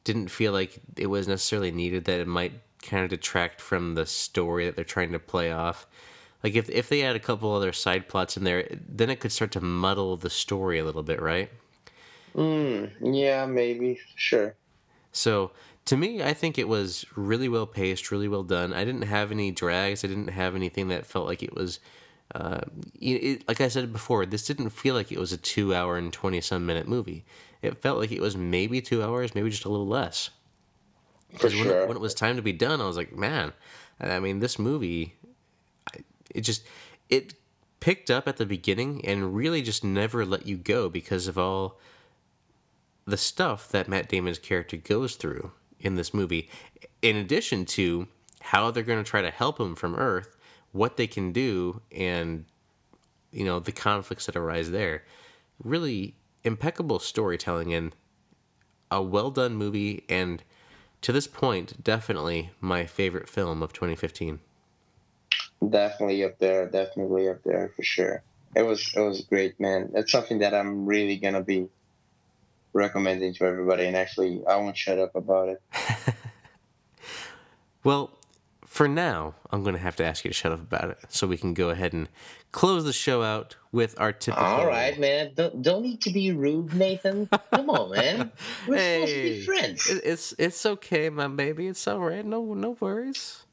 [0.02, 2.06] didn't feel like it was necessarily needed.
[2.06, 5.86] That it might kind of detract from the story that they're trying to play off.
[6.44, 9.32] Like if if they had a couple other side plots in there, then it could
[9.32, 11.50] start to muddle the story a little bit, right?
[12.36, 13.98] Mm, yeah, maybe.
[14.14, 14.54] Sure.
[15.10, 15.52] So
[15.86, 18.74] to me, I think it was really well paced, really well done.
[18.74, 20.04] I didn't have any drags.
[20.04, 21.80] I didn't have anything that felt like it was.
[22.34, 22.60] Uh,
[23.00, 26.66] it, like I said before, this didn't feel like it was a two-hour and twenty-some
[26.66, 27.24] minute movie.
[27.62, 30.28] It felt like it was maybe two hours, maybe just a little less.
[31.32, 31.80] Because sure.
[31.80, 33.54] when, when it was time to be done, I was like, man,
[33.98, 35.14] I mean, this movie
[36.35, 36.65] it just
[37.09, 37.35] it
[37.81, 41.78] picked up at the beginning and really just never let you go because of all
[43.05, 46.48] the stuff that Matt Damon's character goes through in this movie,
[47.02, 48.09] in addition to
[48.40, 50.36] how they're going to try to help him from Earth,
[50.73, 52.47] what they can do, and
[53.31, 55.05] you know the conflicts that arise there.
[55.62, 57.94] Really impeccable storytelling and
[58.90, 60.43] a well done movie, and
[61.02, 64.40] to this point, definitely my favorite film of 2015
[65.70, 68.23] definitely up there, definitely up there for sure.
[68.57, 69.91] It was it was great, man.
[69.95, 71.69] It's something that I'm really gonna be
[72.74, 75.62] recommending to everybody, and actually, I won't shut up about it.
[77.85, 78.11] well,
[78.66, 81.28] for now, I'm going to have to ask you to shut up about it so
[81.28, 82.09] we can go ahead and
[82.51, 84.45] close the show out with our typical.
[84.45, 85.31] All right, man.
[85.35, 87.28] Don't, don't need to be rude, Nathan.
[87.53, 88.32] Come on, man.
[88.69, 90.01] We're hey, supposed to be friends.
[90.05, 91.69] It's it's okay, my baby.
[91.69, 92.27] It's all right.
[92.27, 93.45] No no worries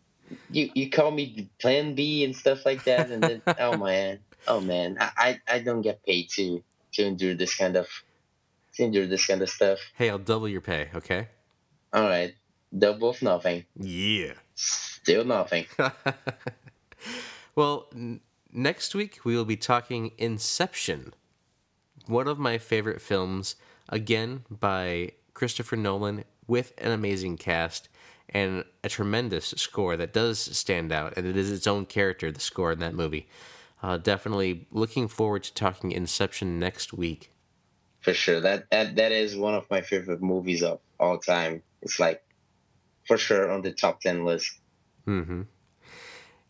[0.49, 4.61] you you call me Plan B and stuff like that, and then oh man, oh
[4.61, 6.63] man, I, I don't get paid to
[6.93, 7.87] to endure this kind of
[8.75, 9.79] to endure this kind of stuff.
[9.95, 11.27] Hey, I'll double your pay, okay?
[11.93, 12.33] All right,
[12.77, 13.65] double of nothing.
[13.75, 15.65] Yeah, still nothing.
[17.55, 18.21] well, n-
[18.51, 21.13] next week we will be talking Inception,
[22.07, 23.55] one of my favorite films,
[23.89, 27.89] again by Christopher Nolan with an amazing cast
[28.31, 32.39] and a tremendous score that does stand out, and it is its own character, the
[32.39, 33.27] score in that movie.
[33.83, 37.31] Uh, definitely looking forward to talking Inception next week.
[38.01, 41.61] For sure, that, that that is one of my favorite movies of all time.
[41.81, 42.23] It's like
[43.05, 44.59] for sure on the top ten list.
[45.07, 45.43] Mm-hmm.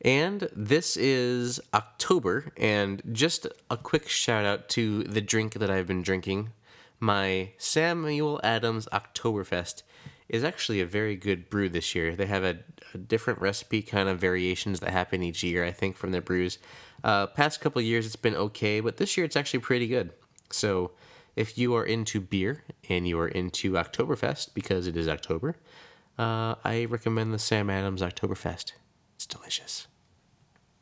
[0.04, 5.88] And this is October, and just a quick shout out to the drink that I've
[5.88, 6.52] been drinking.
[7.00, 9.84] My Samuel Adams Oktoberfest
[10.32, 12.16] is actually a very good brew this year.
[12.16, 12.60] They have a,
[12.94, 16.58] a different recipe, kind of variations that happen each year, I think, from their brews.
[17.04, 20.14] Uh, past couple years, it's been okay, but this year it's actually pretty good.
[20.50, 20.92] So,
[21.36, 25.58] if you are into beer and you are into Oktoberfest because it is October,
[26.18, 28.72] uh, I recommend the Sam Adams Oktoberfest.
[29.16, 29.88] It's delicious.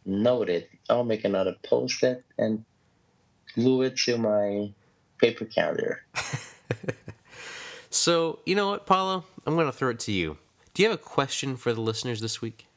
[0.06, 0.68] Noted.
[0.90, 2.66] I'll make another post it and
[3.56, 4.72] glue it to my
[5.18, 6.04] paper calendar.
[7.90, 9.26] so, you know what, Paulo?
[9.46, 10.38] I'm going to throw it to you.
[10.74, 12.68] Do you have a question for the listeners this week?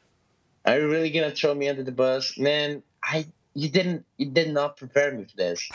[0.65, 2.83] Are you really gonna throw me under the bus, man?
[3.03, 5.69] I you didn't you did not prepare me for this.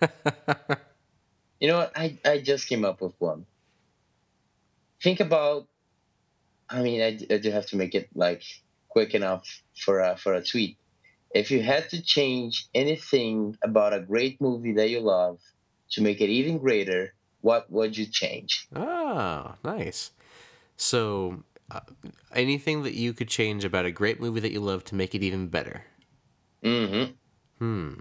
[1.60, 1.92] you know what?
[1.96, 3.46] I I just came up with one.
[5.02, 5.68] Think about.
[6.68, 8.42] I mean, I, I do have to make it like
[8.88, 10.76] quick enough for a, for a tweet.
[11.32, 15.38] If you had to change anything about a great movie that you love
[15.90, 17.14] to make it even greater,
[17.46, 18.66] what would you change?
[18.74, 20.10] Oh, nice.
[20.76, 21.86] So, uh,
[22.34, 25.22] anything that you could change about a great movie that you love to make it
[25.22, 25.84] even better?
[26.64, 27.12] Mm-hmm.
[27.60, 28.00] Hmm.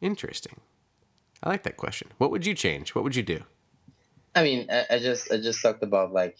[0.00, 0.58] Interesting.
[1.44, 2.08] I like that question.
[2.18, 2.92] What would you change?
[2.92, 3.44] What would you do?
[4.34, 6.36] I mean, I, I just I just talked about like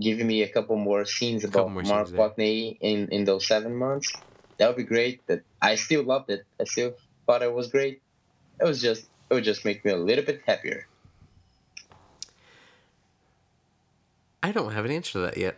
[0.00, 4.08] giving me a couple more scenes about more Mark Watney in in those seven months.
[4.56, 5.20] That would be great.
[5.28, 6.40] But I still loved it.
[6.58, 6.94] I still
[7.26, 8.00] thought it was great.
[8.58, 10.86] It was just it would just make me a little bit happier.
[14.42, 15.56] I don't have an answer to that yet.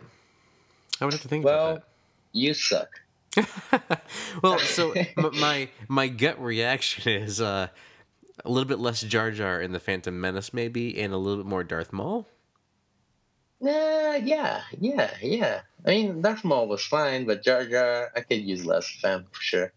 [0.99, 1.87] I would have to think well, about that.
[2.33, 2.89] You suck.
[4.43, 7.67] well, so my my gut reaction is uh,
[8.43, 11.49] a little bit less Jar Jar in the Phantom Menace, maybe, and a little bit
[11.49, 12.27] more Darth Maul.
[13.61, 15.61] Uh, yeah, yeah, yeah.
[15.85, 19.27] I mean, Darth Maul was fine, but Jar Jar, I could use less of him
[19.31, 19.73] for sure.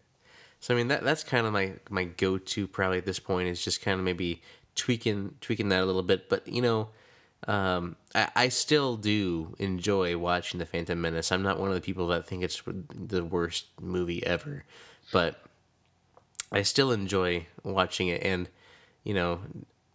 [0.63, 3.49] So I mean, that that's kind of my my go to probably at this point
[3.49, 4.41] is just kind of maybe
[4.77, 6.29] tweaking tweaking that a little bit.
[6.29, 6.89] But you know,
[7.49, 11.33] um, I, I still do enjoy watching the Phantom Menace.
[11.33, 12.63] I'm not one of the people that think it's
[12.95, 14.65] the worst movie ever,
[15.13, 15.43] but
[16.53, 18.23] I still enjoy watching it.
[18.23, 18.49] And
[19.03, 19.41] you know,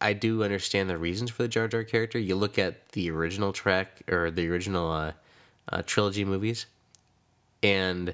[0.01, 2.19] I do understand the reasons for the Jar Jar character.
[2.19, 5.13] You look at the original track or the original uh,
[5.71, 6.65] uh, trilogy movies,
[7.63, 8.13] and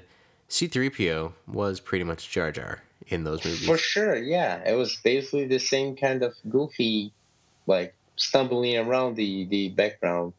[0.54, 3.66] C3PO was pretty much Jar Jar in those movies.
[3.66, 4.62] For sure, yeah.
[4.64, 7.12] It was basically the same kind of goofy,
[7.66, 10.32] like stumbling around the the background.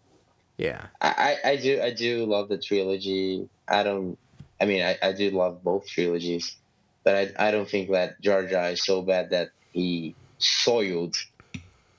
[0.55, 0.85] Yeah.
[1.01, 1.09] I,
[1.43, 3.49] I, I do I do love the trilogy.
[3.67, 4.17] I don't
[4.61, 6.55] I mean I, I do love both trilogies.
[7.03, 11.17] But I, I don't think that Jar Jar is so bad that he soiled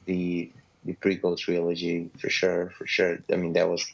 [0.07, 0.51] the
[0.87, 3.19] the prequel trilogy for sure, for sure.
[3.31, 3.85] I mean that was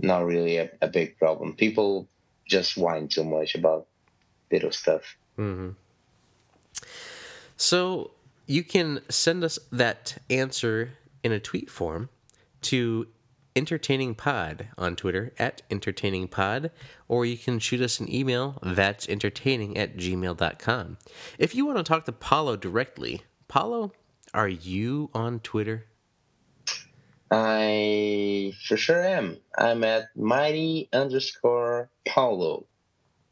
[0.00, 1.52] not really a, a big problem.
[1.52, 2.08] People
[2.50, 3.86] just whine too much about
[4.50, 5.16] little stuff.
[5.38, 5.70] Mm-hmm.
[7.56, 8.10] So
[8.46, 10.90] you can send us that answer
[11.22, 12.08] in a tweet form
[12.62, 13.06] to
[13.56, 16.70] entertaining pod on twitter at entertaining pod
[17.08, 20.96] or you can shoot us an email that's entertaining at gmail.com
[21.36, 23.90] if you want to talk to paulo directly paulo
[24.32, 25.84] are you on twitter
[27.30, 32.66] i for sure am i'm at mighty underscore paulo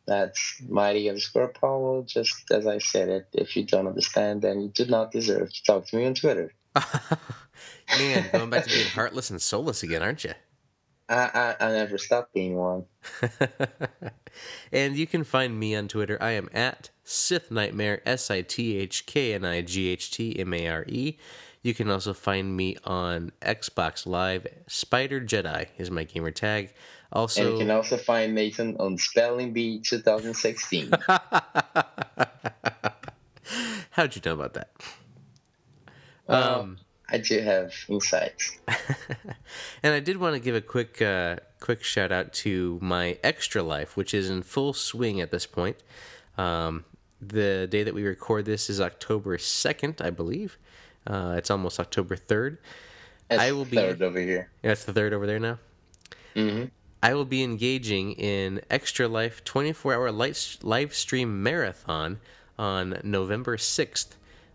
[0.08, 3.28] that's mighty underscore Paulo, just as I said it.
[3.34, 6.54] If you don't understand, then you do not deserve to talk to me on Twitter.
[7.98, 10.32] Man, going back to being heartless and soulless again, aren't you?
[11.10, 12.84] I, I, I never stopped being one.
[14.72, 16.16] and you can find me on Twitter.
[16.22, 20.38] I am at Sith Knightmare, S I T H K N I G H T
[20.38, 21.18] M A R E.
[21.68, 24.46] You can also find me on Xbox Live.
[24.68, 26.72] Spider Jedi is my gamer tag.
[27.12, 30.90] Also, and you can also find Nathan on Spelling Bee 2016.
[33.90, 34.70] How'd you know about that?
[36.26, 36.78] Well, um,
[37.10, 38.56] I do have insights.
[39.82, 43.62] and I did want to give a quick, uh, quick shout out to my extra
[43.62, 45.76] life, which is in full swing at this point.
[46.38, 46.86] Um,
[47.20, 50.56] the day that we record this is October 2nd, I believe.
[51.08, 52.58] Uh, it's almost October 3rd.
[53.30, 54.50] It's I will be third over here.
[54.62, 55.58] Yeah, it's the third over there now.
[56.36, 56.66] Mm-hmm.
[57.02, 62.20] I will be engaging in Extra Life 24 hour live stream marathon
[62.58, 64.08] on November 6th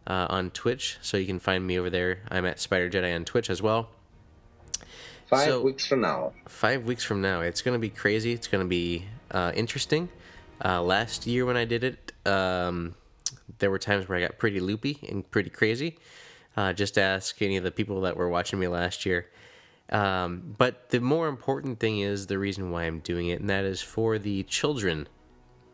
[0.06, 0.98] uh, on Twitch.
[1.02, 2.20] So you can find me over there.
[2.30, 3.90] I'm at Spider Jedi on Twitch as well.
[5.28, 6.34] Five so, weeks from now.
[6.48, 7.42] Five weeks from now.
[7.42, 8.34] It's going to be crazy.
[8.34, 10.10] It's going to be uh, interesting.
[10.64, 12.96] Uh, last year when I did it, um,
[13.60, 15.98] there were times where I got pretty loopy and pretty crazy.
[16.56, 19.28] Uh, just ask any of the people that were watching me last year
[19.90, 23.66] Um, but the more important thing is the reason why I'm doing it, and that
[23.66, 25.08] is for the children.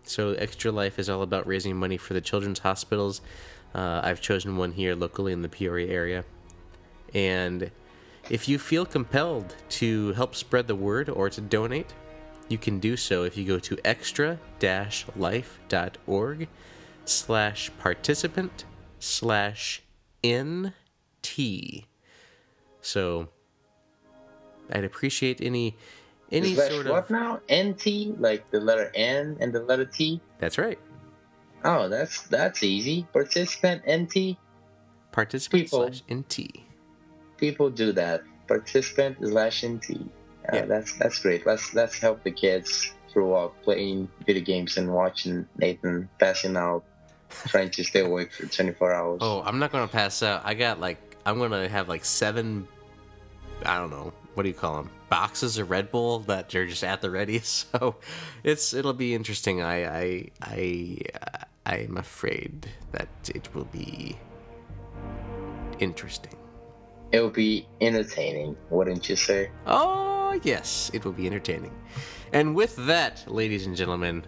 [0.04, 3.22] So, Extra Life is all about raising money for the children's hospitals.
[3.74, 6.26] Uh, I've chosen one here locally in the Peoria area.
[7.14, 7.72] And
[8.30, 11.94] if you feel compelled to help spread the word or to donate,
[12.48, 16.48] you can do so if you go to extra-life.org
[17.06, 18.66] slash participant
[19.00, 19.84] slash
[20.26, 21.86] NT.
[22.82, 23.30] So
[24.72, 25.76] I'd appreciate any
[26.32, 27.40] any sort what of now?
[27.52, 30.22] NT, like the letter N and the letter T.
[30.40, 30.80] That's right.
[31.64, 33.06] Oh, that's that's easy.
[33.12, 34.38] Participant NT.
[35.12, 35.80] Participant People.
[35.88, 36.62] slash NT.
[37.38, 38.24] People do that.
[38.48, 39.92] Participant slash NT.
[39.92, 40.06] Uh,
[40.54, 40.66] Yeah.
[40.66, 41.46] That's that's great.
[41.46, 46.84] Let's let's help the kids through up playing video games and watching Nathan passing out,
[47.48, 49.20] trying to stay awake for 24 hours.
[49.22, 50.42] Oh, I'm not gonna pass out.
[50.46, 52.68] I got like I'm gonna have like seven.
[53.66, 54.90] I don't know what do you call them?
[55.10, 57.40] Boxes of Red Bull that are just at the ready.
[57.44, 57.98] So
[58.44, 59.62] it's it'll be interesting.
[59.62, 64.18] I I I uh, I'm afraid that it will be
[65.80, 66.36] interesting.
[67.12, 69.52] It will be entertaining, wouldn't you say?
[69.68, 71.74] Oh yes, it will be entertaining.
[72.32, 74.24] And with that, ladies and gentlemen,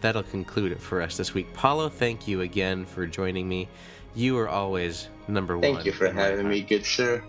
[0.00, 1.52] that'll conclude it for us this week.
[1.54, 3.68] Paulo, thank you again for joining me.
[4.14, 5.62] You are always number one.
[5.62, 7.22] Thank you for having me, good sir.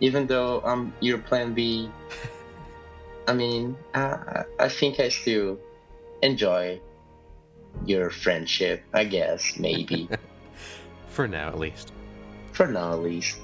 [0.00, 1.90] Even though I'm your plan B,
[3.28, 5.58] I mean, I, I think I still
[6.22, 6.80] enjoy
[7.84, 10.08] your friendship, I guess, maybe.
[11.08, 11.92] For now, at least.
[12.52, 13.38] For now, at least.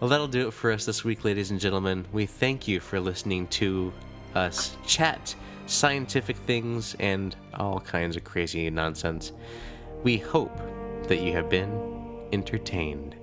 [0.00, 2.06] Well, that'll do it for us this week, ladies and gentlemen.
[2.12, 3.92] We thank you for listening to
[4.34, 5.34] us chat
[5.70, 9.32] scientific things and all kinds of crazy nonsense.
[10.02, 10.56] We hope
[11.08, 11.70] that you have been
[12.32, 13.14] entertained.